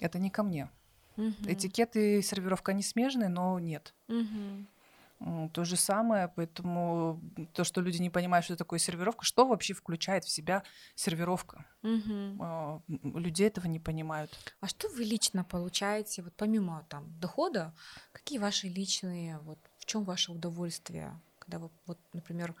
это 0.00 0.18
не 0.18 0.30
ко 0.30 0.42
мне. 0.42 0.68
Угу. 1.16 1.34
Этикет 1.46 1.96
и 1.96 2.22
сервировка 2.22 2.72
не 2.72 2.82
смежные, 2.82 3.28
но 3.28 3.58
нет. 3.58 3.94
Угу. 4.08 5.48
То 5.52 5.64
же 5.64 5.76
самое, 5.76 6.26
поэтому 6.26 7.20
то, 7.52 7.62
что 7.62 7.80
люди 7.80 8.02
не 8.02 8.10
понимают, 8.10 8.44
что 8.44 8.56
такое 8.56 8.80
сервировка, 8.80 9.24
что 9.24 9.46
вообще 9.46 9.72
включает 9.72 10.24
в 10.24 10.28
себя 10.28 10.64
сервировка. 10.96 11.64
Угу. 11.84 12.82
Люди 13.20 13.44
этого 13.44 13.66
не 13.68 13.78
понимают. 13.78 14.56
А 14.60 14.66
что 14.66 14.88
вы 14.88 15.04
лично 15.04 15.44
получаете, 15.44 16.22
вот 16.22 16.34
помимо 16.36 16.84
там 16.88 17.06
дохода, 17.20 17.72
какие 18.10 18.38
ваши 18.38 18.66
личные, 18.66 19.38
вот 19.38 19.58
в 19.78 19.84
чем 19.84 20.02
ваше 20.02 20.32
удовольствие 20.32 21.16
когда 21.42 21.58
вы, 21.58 21.70
вот, 21.86 21.98
например, 22.12 22.54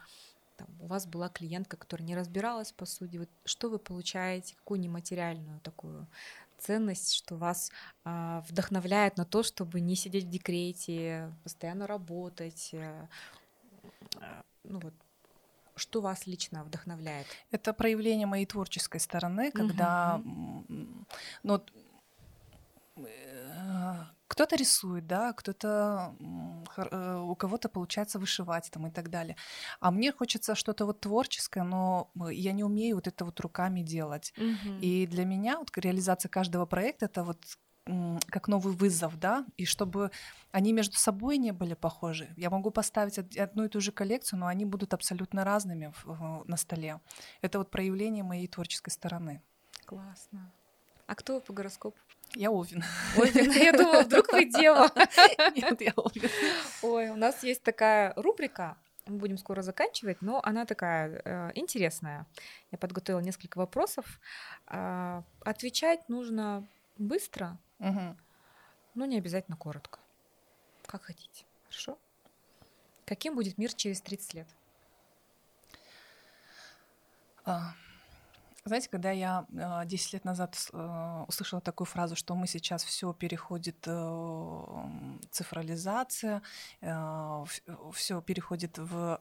там, 0.56 0.68
у 0.80 0.86
вас 0.86 1.06
была 1.06 1.28
клиентка, 1.28 1.76
которая 1.76 2.06
не 2.06 2.16
разбиралась 2.16 2.72
в 2.72 2.74
посуде, 2.74 3.20
вот, 3.20 3.28
что 3.44 3.70
вы 3.70 3.78
получаете, 3.78 4.56
какую 4.56 4.80
нематериальную 4.80 5.60
такую 5.60 6.06
ценность, 6.58 7.14
что 7.14 7.36
вас 7.36 7.72
э, 8.04 8.42
вдохновляет 8.48 9.16
на 9.16 9.24
то, 9.24 9.42
чтобы 9.42 9.80
не 9.80 9.96
сидеть 9.96 10.24
в 10.24 10.30
декрете, 10.30 11.32
постоянно 11.42 11.86
работать, 11.86 12.70
э, 12.72 13.06
ну 14.64 14.78
вот, 14.80 14.94
что 15.74 16.00
вас 16.00 16.26
лично 16.26 16.64
вдохновляет? 16.64 17.26
Это 17.50 17.72
проявление 17.72 18.26
моей 18.26 18.46
творческой 18.46 19.00
стороны, 19.00 19.50
когда, 19.50 20.20
угу. 20.24 21.06
ну, 21.42 21.62
кто-то 24.32 24.56
рисует, 24.56 25.06
да, 25.06 25.34
кто-то 25.34 26.16
э, 26.76 27.22
у 27.22 27.34
кого-то 27.34 27.68
получается 27.68 28.18
вышивать 28.18 28.70
там 28.70 28.86
и 28.86 28.90
так 28.90 29.10
далее. 29.10 29.36
А 29.78 29.90
мне 29.90 30.10
хочется 30.10 30.54
что-то 30.54 30.86
вот 30.86 31.00
творческое, 31.00 31.64
но 31.64 32.10
я 32.30 32.52
не 32.52 32.64
умею 32.64 32.94
вот 32.94 33.06
это 33.06 33.26
вот 33.26 33.38
руками 33.40 33.82
делать. 33.82 34.32
Угу. 34.38 34.78
И 34.80 35.06
для 35.06 35.26
меня 35.26 35.58
вот 35.58 35.70
реализация 35.76 36.30
каждого 36.30 36.64
проекта 36.64 37.04
это 37.04 37.24
вот 37.24 37.38
как 38.26 38.48
новый 38.48 38.72
вызов, 38.74 39.18
да, 39.18 39.44
и 39.58 39.66
чтобы 39.66 40.10
они 40.50 40.72
между 40.72 40.96
собой 40.96 41.36
не 41.36 41.52
были 41.52 41.74
похожи. 41.74 42.32
Я 42.38 42.48
могу 42.48 42.70
поставить 42.70 43.18
одну 43.36 43.64
и 43.64 43.68
ту 43.68 43.82
же 43.82 43.92
коллекцию, 43.92 44.38
но 44.38 44.46
они 44.46 44.64
будут 44.64 44.94
абсолютно 44.94 45.44
разными 45.44 45.92
на 46.46 46.56
столе. 46.56 47.00
Это 47.42 47.58
вот 47.58 47.70
проявление 47.70 48.24
моей 48.24 48.46
творческой 48.46 48.90
стороны. 48.92 49.42
Классно. 49.84 50.50
А 51.06 51.14
кто 51.14 51.40
по 51.40 51.52
гороскопу? 51.52 51.98
Я 52.34 52.50
Овен. 52.50 52.82
Овен. 53.16 53.50
Я 53.52 53.72
думала, 53.72 54.02
вдруг 54.02 54.32
вы 54.32 54.44
дева. 54.46 54.90
Нет, 55.54 55.80
я 55.80 55.92
Овен. 55.96 56.30
Ой, 56.82 57.10
у 57.10 57.16
нас 57.16 57.42
есть 57.42 57.62
такая 57.62 58.14
рубрика, 58.16 58.76
мы 59.06 59.18
будем 59.18 59.36
скоро 59.36 59.62
заканчивать, 59.62 60.22
но 60.22 60.40
она 60.42 60.64
такая 60.64 61.20
э, 61.24 61.50
интересная. 61.54 62.26
Я 62.70 62.78
подготовила 62.78 63.20
несколько 63.20 63.58
вопросов. 63.58 64.20
Э, 64.68 65.22
отвечать 65.40 66.08
нужно 66.08 66.66
быстро, 66.98 67.58
угу. 67.78 68.16
но 68.94 69.06
не 69.06 69.18
обязательно 69.18 69.56
коротко. 69.56 69.98
Как 70.86 71.02
хотите. 71.02 71.44
Хорошо? 71.64 71.98
Каким 73.04 73.34
будет 73.34 73.58
мир 73.58 73.72
через 73.74 74.00
30 74.00 74.34
лет? 74.34 74.46
А, 77.44 77.74
знаете, 78.64 78.88
когда 78.88 79.10
я 79.10 79.46
10 79.50 80.14
а, 80.14 80.16
лет 80.16 80.24
назад 80.24 80.56
а, 80.72 81.24
услышала 81.26 81.60
такую 81.60 81.86
фразу, 81.86 82.14
что 82.14 82.34
мы 82.34 82.46
сейчас 82.46 82.84
все 82.84 83.12
переходит 83.12 83.76
э, 83.86 84.68
цифрализация, 85.30 86.42
э, 86.80 87.44
все 87.92 88.22
переходит 88.22 88.78
в 88.78 89.20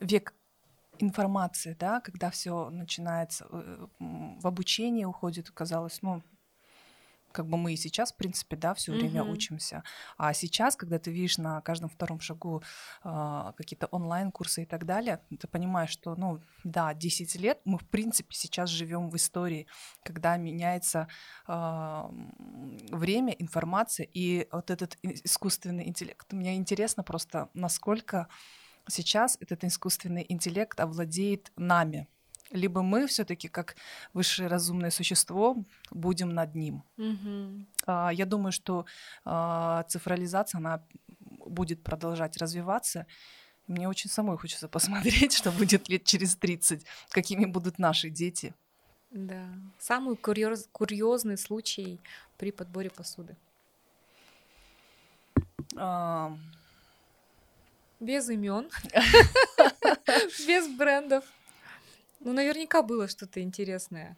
век 0.00 0.34
информации, 0.98 1.76
да, 1.78 2.00
когда 2.00 2.30
все 2.30 2.70
начинается 2.70 3.46
э, 3.50 3.86
в 3.98 4.46
обучении 4.46 5.04
уходит, 5.04 5.50
казалось, 5.50 6.00
ну, 6.02 6.22
как 7.34 7.46
бы 7.48 7.56
мы 7.56 7.74
и 7.74 7.76
сейчас, 7.76 8.12
в 8.12 8.16
принципе, 8.16 8.56
да, 8.56 8.74
все 8.74 8.92
время 8.92 9.22
mm-hmm. 9.22 9.32
учимся. 9.32 9.82
А 10.16 10.32
сейчас, 10.32 10.76
когда 10.76 10.98
ты 10.98 11.10
видишь 11.10 11.36
на 11.36 11.60
каждом 11.60 11.90
втором 11.90 12.20
шагу 12.20 12.62
э, 13.02 13.52
какие-то 13.56 13.86
онлайн-курсы 13.86 14.62
и 14.62 14.66
так 14.66 14.86
далее, 14.86 15.20
ты 15.40 15.48
понимаешь, 15.48 15.90
что, 15.90 16.14
ну, 16.14 16.40
да, 16.62 16.94
10 16.94 17.34
лет 17.36 17.60
мы, 17.64 17.78
в 17.78 17.88
принципе, 17.88 18.34
сейчас 18.34 18.70
живем 18.70 19.10
в 19.10 19.16
истории, 19.16 19.66
когда 20.04 20.36
меняется 20.36 21.08
э, 21.48 22.02
время, 22.92 23.32
информация 23.32 24.06
и 24.14 24.46
вот 24.52 24.70
этот 24.70 24.96
искусственный 25.02 25.88
интеллект. 25.88 26.32
Мне 26.32 26.54
интересно 26.54 27.02
просто, 27.02 27.50
насколько 27.52 28.28
сейчас 28.88 29.36
этот 29.40 29.64
искусственный 29.64 30.24
интеллект 30.28 30.78
овладеет 30.78 31.50
нами, 31.56 32.08
либо 32.54 32.82
мы 32.82 33.06
все-таки 33.06 33.48
как 33.48 33.76
высшее 34.12 34.48
разумное 34.48 34.90
существо 34.90 35.56
будем 35.90 36.30
над 36.30 36.54
ним. 36.54 36.84
Mm-hmm. 36.96 38.14
Я 38.14 38.26
думаю, 38.26 38.52
что 38.52 38.86
а, 39.24 39.82
цифрализация 39.88 40.58
она 40.58 40.82
будет 41.18 41.82
продолжать 41.82 42.36
развиваться. 42.36 43.06
Мне 43.66 43.88
очень 43.88 44.08
самой 44.08 44.38
хочется 44.38 44.68
посмотреть, 44.76 45.32
что 45.32 45.50
будет 45.50 45.88
лет 45.88 46.04
через 46.04 46.36
30, 46.36 46.84
какими 47.10 47.44
будут 47.44 47.78
наши 47.78 48.08
дети. 48.08 48.54
Да. 49.10 49.46
Самый 49.78 50.16
курьез, 50.16 50.68
курьезный 50.72 51.36
случай 51.36 52.00
при 52.38 52.52
подборе 52.52 52.90
посуды. 52.90 53.36
А... 55.76 56.36
Без 58.00 58.28
имен, 58.28 58.68
без 60.46 60.68
брендов. 60.76 61.24
Ну, 62.24 62.32
наверняка 62.32 62.82
было 62.82 63.06
что-то 63.06 63.42
интересное. 63.42 64.16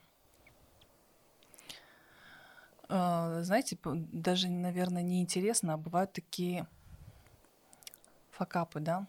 А, 2.88 3.42
знаете, 3.42 3.76
даже, 3.84 4.48
наверное, 4.48 5.02
не 5.02 5.20
интересно, 5.20 5.74
а 5.74 5.76
бывают 5.76 6.12
такие 6.12 6.68
факапы, 8.30 8.78
да? 8.78 9.08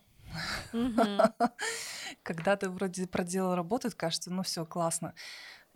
Когда 2.24 2.56
ты 2.56 2.70
вроде 2.70 3.06
проделал 3.06 3.54
работу, 3.54 3.90
кажется, 3.96 4.32
ну 4.32 4.42
все 4.42 4.66
классно. 4.66 5.14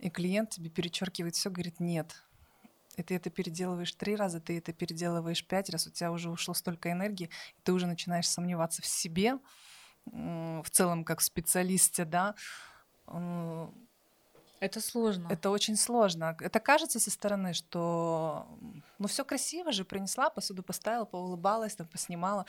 И 0.00 0.10
клиент 0.10 0.50
тебе 0.50 0.68
перечеркивает 0.68 1.36
все, 1.36 1.48
говорит, 1.48 1.78
нет. 1.78 2.24
И 2.96 3.04
ты 3.04 3.14
это 3.14 3.30
переделываешь 3.30 3.92
три 3.92 4.16
раза, 4.16 4.40
ты 4.40 4.58
это 4.58 4.72
переделываешь 4.72 5.46
пять 5.46 5.70
раз, 5.70 5.86
у 5.86 5.90
тебя 5.90 6.10
уже 6.10 6.28
ушло 6.28 6.54
столько 6.54 6.90
энергии, 6.90 7.30
и 7.56 7.60
ты 7.62 7.72
уже 7.72 7.86
начинаешь 7.86 8.28
сомневаться 8.28 8.82
в 8.82 8.86
себе, 8.86 9.38
в 10.04 10.66
целом 10.70 11.04
как 11.04 11.20
специалисте, 11.20 12.04
да, 12.04 12.34
это 14.62 14.80
сложно. 14.80 15.26
Это 15.28 15.50
очень 15.50 15.76
сложно. 15.76 16.36
Это 16.40 16.60
кажется 16.60 17.00
со 17.00 17.10
стороны, 17.10 17.52
что 17.52 18.46
ну 18.98 19.08
все 19.08 19.24
красиво 19.24 19.72
же, 19.72 19.84
принесла, 19.84 20.30
посуду 20.30 20.62
поставила, 20.62 21.04
поулыбалась, 21.04 21.74
там, 21.74 21.88
поснимала. 21.88 22.46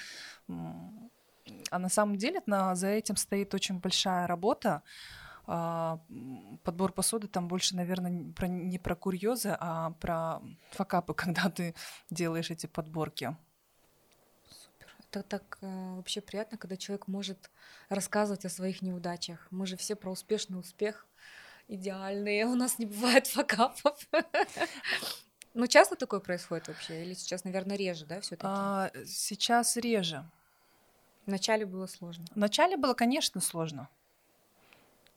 А 0.47 1.79
на 1.79 1.89
самом 1.89 2.17
деле 2.17 2.41
на, 2.45 2.75
за 2.75 2.87
этим 2.89 3.15
стоит 3.15 3.53
очень 3.55 3.79
большая 3.79 4.27
работа. 4.27 4.83
А, 5.45 5.99
подбор 6.63 6.93
посуды 6.93 7.27
там 7.27 7.47
больше, 7.47 7.75
наверное, 7.75 8.31
про, 8.33 8.47
не 8.47 8.79
про 8.79 8.95
курьезы, 8.95 9.57
а 9.59 9.91
про 9.99 10.39
факапы, 10.71 11.13
когда 11.15 11.49
ты 11.49 11.73
делаешь 12.09 12.51
эти 12.51 12.67
подборки. 12.67 13.35
Это 15.13 15.21
так 15.21 15.59
э, 15.61 15.95
вообще 15.95 16.21
приятно, 16.21 16.57
когда 16.57 16.75
человек 16.75 17.07
может 17.07 17.51
рассказывать 17.87 18.45
о 18.45 18.49
своих 18.49 18.81
неудачах. 18.81 19.47
Мы 19.51 19.67
же 19.67 19.77
все 19.77 19.95
про 19.95 20.09
успешный 20.09 20.59
успех, 20.59 21.05
идеальные, 21.67 22.45
у 22.47 22.55
нас 22.55 22.79
не 22.79 22.87
бывает 22.87 23.27
факапов. 23.27 24.07
Ну, 25.55 25.67
часто 25.67 25.95
такое 25.95 26.19
происходит 26.19 26.67
вообще? 26.67 27.03
Или 27.03 27.13
сейчас, 27.13 27.43
наверное, 27.43 27.77
реже, 27.77 28.07
да, 28.07 28.19
все 28.21 28.35
таки 28.35 28.47
а, 28.49 28.89
Сейчас 29.05 29.77
реже. 29.77 30.27
Вначале 31.27 31.67
было 31.67 31.85
сложно. 31.85 32.25
Вначале 32.33 32.75
было, 32.75 32.95
конечно, 32.95 33.39
сложно. 33.39 33.87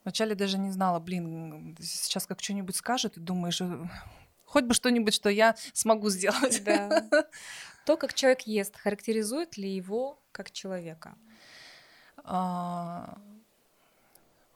Вначале 0.05 0.34
даже 0.34 0.59
не 0.59 0.70
знала, 0.72 1.01
блин, 1.01 1.74
сейчас 1.80 2.26
как 2.26 2.42
что-нибудь 2.42 2.76
скажет, 2.76 3.16
и 3.16 3.20
думаешь, 3.20 3.62
э, 3.62 3.88
хоть 4.44 4.64
бы 4.64 4.74
что-нибудь, 4.74 5.14
что 5.14 5.30
я 5.30 5.57
смогу 5.72 6.11
сделать. 6.11 6.62
Да. 6.64 7.09
То, 7.87 7.97
как 7.97 8.14
человек 8.14 8.43
ест, 8.43 8.76
характеризует 8.76 9.57
ли 9.57 9.70
его 9.70 10.18
как 10.32 10.51
человека? 10.51 11.14
А, 12.24 13.16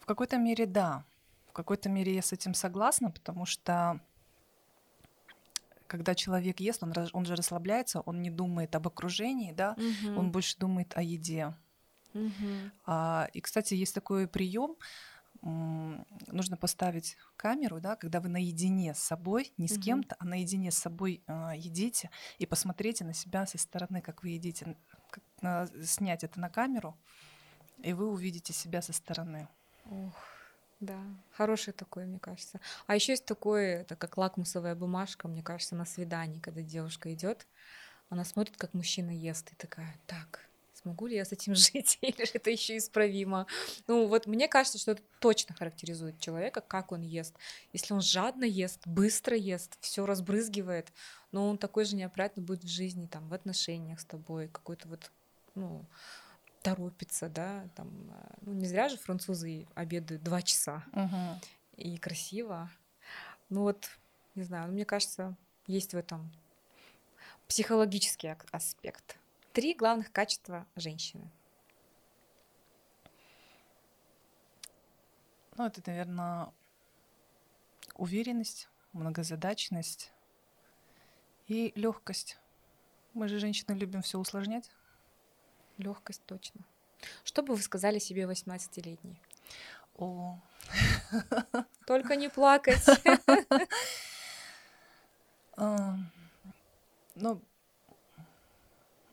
в 0.01 0.07
какой-то 0.07 0.37
мере 0.37 0.67
да. 0.67 1.05
В 1.49 1.53
какой-то 1.53 1.89
мере 1.89 2.13
я 2.13 2.23
с 2.23 2.33
этим 2.33 2.55
согласна, 2.55 3.13
потому 3.13 3.47
что 3.47 4.01
когда 5.87 6.17
человек 6.17 6.59
ест, 6.59 6.83
он, 6.83 6.93
он 7.13 7.25
же 7.25 7.37
расслабляется, 7.37 8.01
он 8.01 8.21
не 8.21 8.31
думает 8.31 8.75
об 8.75 8.89
окружении, 8.89 9.53
да, 9.53 9.77
угу. 9.77 10.19
он 10.19 10.33
больше 10.33 10.59
думает 10.59 10.97
о 10.97 11.03
еде. 11.03 11.55
Угу. 12.15 12.71
А, 12.87 13.29
и, 13.33 13.41
кстати, 13.41 13.75
есть 13.75 13.95
такой 13.95 14.27
прием, 14.27 14.75
нужно 15.43 16.57
поставить 16.57 17.17
камеру, 17.37 17.81
да, 17.81 17.97
когда 17.97 18.21
вы 18.21 18.29
наедине 18.29 18.95
с 18.95 18.99
собой, 18.99 19.53
не 19.57 19.69
с 19.69 19.73
угу. 19.73 19.83
кем-то, 19.83 20.17
а 20.19 20.25
наедине 20.25 20.71
с 20.71 20.79
собой 20.79 21.23
э, 21.27 21.53
едите, 21.57 22.11
и 22.39 22.47
посмотрите 22.47 23.05
на 23.05 23.15
себя 23.15 23.47
со 23.47 23.57
стороны, 23.57 24.03
как 24.03 24.23
вы 24.23 24.31
едите, 24.31 24.77
как, 25.11 25.25
э, 25.43 25.85
снять 25.85 26.25
это 26.25 26.39
на 26.41 26.51
камеру, 26.51 26.97
и 27.79 27.93
вы 27.93 28.11
увидите 28.11 28.53
себя 28.53 28.83
со 28.83 28.93
стороны. 28.93 29.49
Ох, 29.91 30.15
да, 30.81 31.01
хороший 31.33 31.73
такой, 31.73 32.05
мне 32.05 32.19
кажется. 32.19 32.61
А 32.87 32.95
еще 32.95 33.13
есть 33.13 33.25
такое, 33.25 33.81
это 33.81 33.97
как 33.97 34.19
лакмусовая 34.19 34.75
бумажка, 34.75 35.27
мне 35.27 35.43
кажется, 35.43 35.75
на 35.75 35.87
свидании, 35.87 36.41
когда 36.41 36.61
девушка 36.61 37.13
идет, 37.15 37.47
она 38.11 38.25
смотрит, 38.25 38.57
как 38.57 38.75
мужчина 38.75 39.11
ест, 39.11 39.53
и 39.53 39.55
такая, 39.55 39.97
так, 40.07 40.50
смогу 40.83 41.07
ли 41.07 41.17
я 41.17 41.25
с 41.25 41.33
этим 41.33 41.55
жить, 41.57 41.99
или 42.01 42.25
же 42.25 42.33
это 42.35 42.51
еще 42.51 42.77
исправимо. 42.77 43.47
Ну 43.87 44.07
вот 44.07 44.27
мне 44.27 44.49
кажется, 44.49 44.79
что 44.79 44.93
это 44.93 45.03
точно 45.21 45.55
характеризует 45.55 46.19
человека, 46.21 46.61
как 46.61 46.93
он 46.93 47.03
ест. 47.03 47.35
Если 47.73 47.93
он 47.93 48.01
жадно 48.01 48.45
ест, 48.45 48.87
быстро 48.87 49.37
ест, 49.37 49.77
все 49.81 50.07
разбрызгивает, 50.07 50.93
но 51.33 51.49
он 51.49 51.59
такой 51.59 51.85
же 51.85 51.97
неопрятный 51.97 52.43
будет 52.43 52.65
в 52.65 52.69
жизни, 52.69 53.07
там, 53.07 53.29
в 53.29 53.35
отношениях 53.35 54.01
с 54.01 54.05
тобой, 54.05 54.49
какой-то 54.49 54.89
вот, 54.89 55.11
ну, 55.55 55.85
торопится, 56.63 57.29
да, 57.29 57.69
там, 57.75 57.89
э, 58.11 58.35
ну 58.43 58.53
не 58.53 58.67
зря 58.67 58.89
же 58.89 58.99
французы 58.99 59.67
обедают 59.75 60.23
два 60.23 60.43
часа 60.43 60.85
угу. 60.93 61.41
и 61.77 61.97
красиво. 61.97 62.71
Ну 63.49 63.63
вот, 63.63 63.89
не 64.35 64.43
знаю, 64.43 64.71
мне 64.71 64.85
кажется, 64.85 65.37
есть 65.67 65.95
в 65.95 65.97
этом 65.97 66.31
психологический 67.49 68.35
аспект. 68.53 69.20
Три 69.53 69.75
главных 69.75 70.13
качества 70.13 70.67
женщины. 70.77 71.29
Ну, 75.57 75.67
это, 75.67 75.83
наверное, 75.87 76.53
уверенность, 77.97 78.69
многозадачность 78.93 80.13
и 81.49 81.73
легкость. 81.75 82.39
Мы 83.13 83.29
же 83.29 83.41
женщины 83.41 83.77
любим 83.77 84.03
все 84.03 84.19
усложнять. 84.19 84.71
Легкость 85.79 86.23
точно. 86.27 86.61
Что 87.25 87.43
бы 87.43 87.57
вы 87.57 87.63
сказали 87.63 87.99
себе 87.99 88.23
18-летней? 88.23 89.21
О. 89.97 90.39
Только 91.87 92.17
не 92.17 92.29
плакать. 92.29 92.85
Ну, 97.17 97.43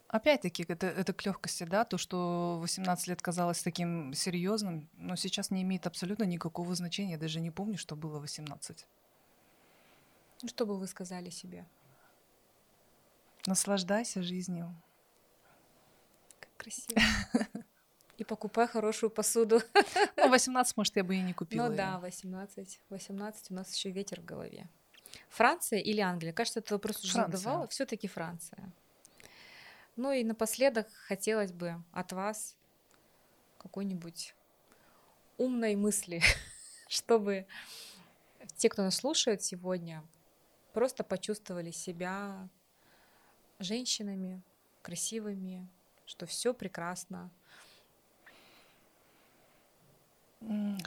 Опять-таки, 0.10 0.64
это, 0.68 0.88
это 0.88 1.12
к 1.14 1.26
легкости, 1.26 1.66
да, 1.66 1.84
то, 1.84 1.98
что 1.98 2.60
18 2.62 3.08
лет 3.08 3.22
казалось 3.22 3.62
таким 3.62 4.14
серьезным, 4.14 4.90
но 4.94 5.18
сейчас 5.18 5.52
не 5.52 5.64
имеет 5.64 5.86
абсолютно 5.86 6.24
никакого 6.24 6.76
значения. 6.76 7.14
Я 7.14 7.18
даже 7.18 7.42
не 7.42 7.52
помню, 7.52 7.78
что 7.78 7.96
было 7.98 8.20
18. 8.20 8.86
Ну, 10.44 10.48
что 10.48 10.66
бы 10.66 10.78
вы 10.78 10.88
сказали 10.88 11.30
себе? 11.30 11.66
Наслаждайся 13.46 14.24
жизнью. 14.24 14.74
Как 16.40 16.56
красиво. 16.58 17.02
И 18.18 18.24
покупай 18.24 18.68
хорошую 18.68 19.10
посуду. 19.10 19.62
Ну, 20.16 20.30
18, 20.30 20.78
может, 20.78 20.96
я 20.96 21.04
бы 21.04 21.16
и 21.16 21.22
не 21.22 21.34
купила. 21.34 21.68
Ну 21.68 21.76
да, 21.76 22.00
18. 22.00 22.80
18 22.90 23.52
у 23.52 23.54
нас 23.54 23.76
еще 23.76 23.92
ветер 23.92 24.22
в 24.22 24.26
голове. 24.26 24.70
Франция 25.30 25.80
или 25.80 26.00
Англия? 26.00 26.34
Кажется, 26.34 26.60
этот 26.60 26.72
вопрос 26.72 27.04
уже 27.04 27.14
задавала. 27.14 27.68
Все-таки 27.68 28.08
Франция. 28.08 28.72
Ну 29.98 30.12
и 30.12 30.24
напоследок 30.24 30.88
хотелось 31.08 31.52
бы 31.52 31.84
от 31.92 32.14
вас 32.14 32.56
какой-нибудь 33.58 34.36
умной 35.38 35.76
мысли, 35.76 36.22
чтобы 36.88 37.48
те, 38.56 38.70
кто 38.70 38.84
нас 38.84 38.96
слушает 38.96 39.42
сегодня, 39.42 40.04
просто 40.74 41.04
почувствовали 41.04 41.72
себя 41.72 42.48
женщинами, 43.60 44.44
красивыми, 44.84 45.68
что 46.06 46.26
все 46.28 46.54
прекрасно. 46.54 47.32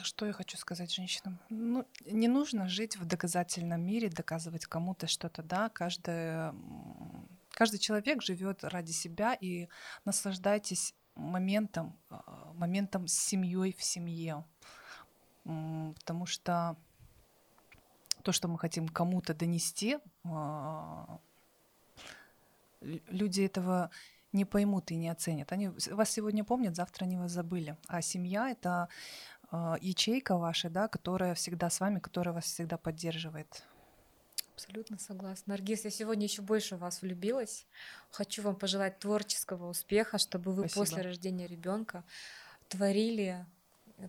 Что 0.01 0.25
я 0.25 0.31
хочу 0.31 0.57
сказать 0.57 0.93
женщинам? 0.93 1.37
Ну, 1.49 1.85
не 2.05 2.29
нужно 2.29 2.69
жить 2.69 2.95
в 2.95 3.05
доказательном 3.05 3.85
мире, 3.85 4.09
доказывать 4.09 4.65
кому-то 4.65 5.07
что-то, 5.07 5.43
да. 5.43 5.67
Каждый, 5.69 6.53
каждый 7.51 7.79
человек 7.79 8.21
живет 8.21 8.63
ради 8.63 8.91
себя 8.91 9.33
и 9.33 9.67
наслаждайтесь 10.05 10.95
моментом, 11.15 11.97
а, 12.09 12.51
моментом 12.53 13.07
с 13.07 13.13
семьей 13.13 13.73
в 13.73 13.83
семье. 13.83 14.45
Потому 15.43 16.25
что 16.25 16.77
то, 18.23 18.31
что 18.31 18.47
мы 18.47 18.59
хотим 18.59 18.87
кому-то 18.87 19.33
донести, 19.33 19.97
а, 20.23 21.19
люди 22.81 23.41
этого 23.41 23.89
не 24.31 24.45
поймут 24.45 24.91
и 24.91 24.95
не 24.95 25.09
оценят. 25.09 25.51
Они 25.51 25.69
вас 25.69 26.09
сегодня 26.09 26.43
помнят, 26.43 26.75
завтра 26.75 27.05
они 27.05 27.17
вас 27.17 27.31
забыли. 27.31 27.75
А 27.87 28.01
семья— 28.01 28.49
это 28.51 28.87
э, 29.51 29.75
ячейка 29.81 30.37
ваша, 30.37 30.69
да, 30.69 30.87
которая 30.87 31.33
всегда 31.33 31.69
с 31.69 31.79
вами, 31.81 31.99
которая 31.99 32.33
вас 32.33 32.45
всегда 32.45 32.77
поддерживает. 32.77 33.65
Абсолютно 34.61 34.99
согласна. 34.99 35.53
Наргиз, 35.53 35.85
я 35.85 35.89
сегодня 35.89 36.25
еще 36.25 36.41
больше 36.41 36.75
в 36.75 36.79
вас 36.79 37.01
влюбилась. 37.01 37.65
Хочу 38.11 38.43
вам 38.43 38.55
пожелать 38.55 38.99
творческого 38.99 39.67
успеха, 39.69 40.17
чтобы 40.17 40.53
вы 40.53 40.67
Спасибо. 40.67 40.85
после 40.85 41.01
рождения 41.01 41.47
ребенка 41.47 42.03
творили 42.67 43.45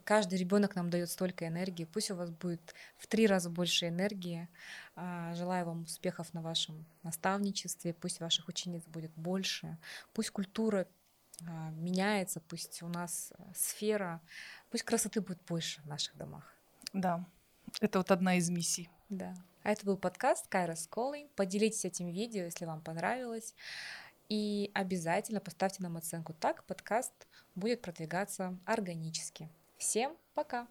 Каждый 0.04 0.38
ребенок 0.38 0.74
нам 0.74 0.90
дает 0.90 1.10
столько 1.10 1.46
энергии. 1.46 1.84
Пусть 1.84 2.10
у 2.10 2.14
вас 2.14 2.30
будет 2.30 2.74
в 2.96 3.06
три 3.06 3.26
раза 3.26 3.50
больше 3.50 3.88
энергии. 3.88 4.48
А, 4.96 5.34
желаю 5.34 5.66
вам 5.66 5.82
успехов 5.82 6.32
на 6.32 6.40
вашем 6.40 6.86
наставничестве. 7.02 7.92
Пусть 7.92 8.20
ваших 8.20 8.48
учениц 8.48 8.84
будет 8.86 9.12
больше. 9.16 9.78
Пусть 10.14 10.30
культура 10.30 10.86
а, 11.46 11.70
меняется, 11.72 12.40
пусть 12.40 12.82
у 12.82 12.88
нас 12.88 13.32
э, 13.36 13.42
сфера, 13.54 14.20
пусть 14.70 14.84
красоты 14.84 15.20
будет 15.20 15.42
больше 15.46 15.82
в 15.82 15.86
наших 15.86 16.16
домах. 16.16 16.56
Да, 16.92 17.24
это 17.80 17.98
вот 17.98 18.10
одна 18.10 18.36
из 18.36 18.48
миссий. 18.48 18.88
Да. 19.08 19.34
А 19.62 19.70
это 19.70 19.86
был 19.86 19.96
подкаст 19.96 20.48
Кайра 20.48 20.72
Calling. 20.72 21.28
Поделитесь 21.36 21.84
этим 21.84 22.08
видео, 22.08 22.44
если 22.44 22.64
вам 22.64 22.80
понравилось. 22.82 23.54
И 24.28 24.70
обязательно 24.74 25.40
поставьте 25.40 25.82
нам 25.82 25.96
оценку. 25.96 26.32
Так 26.32 26.64
подкаст 26.64 27.12
будет 27.54 27.82
продвигаться 27.82 28.58
органически. 28.66 29.48
Всем 29.76 30.16
пока! 30.34 30.66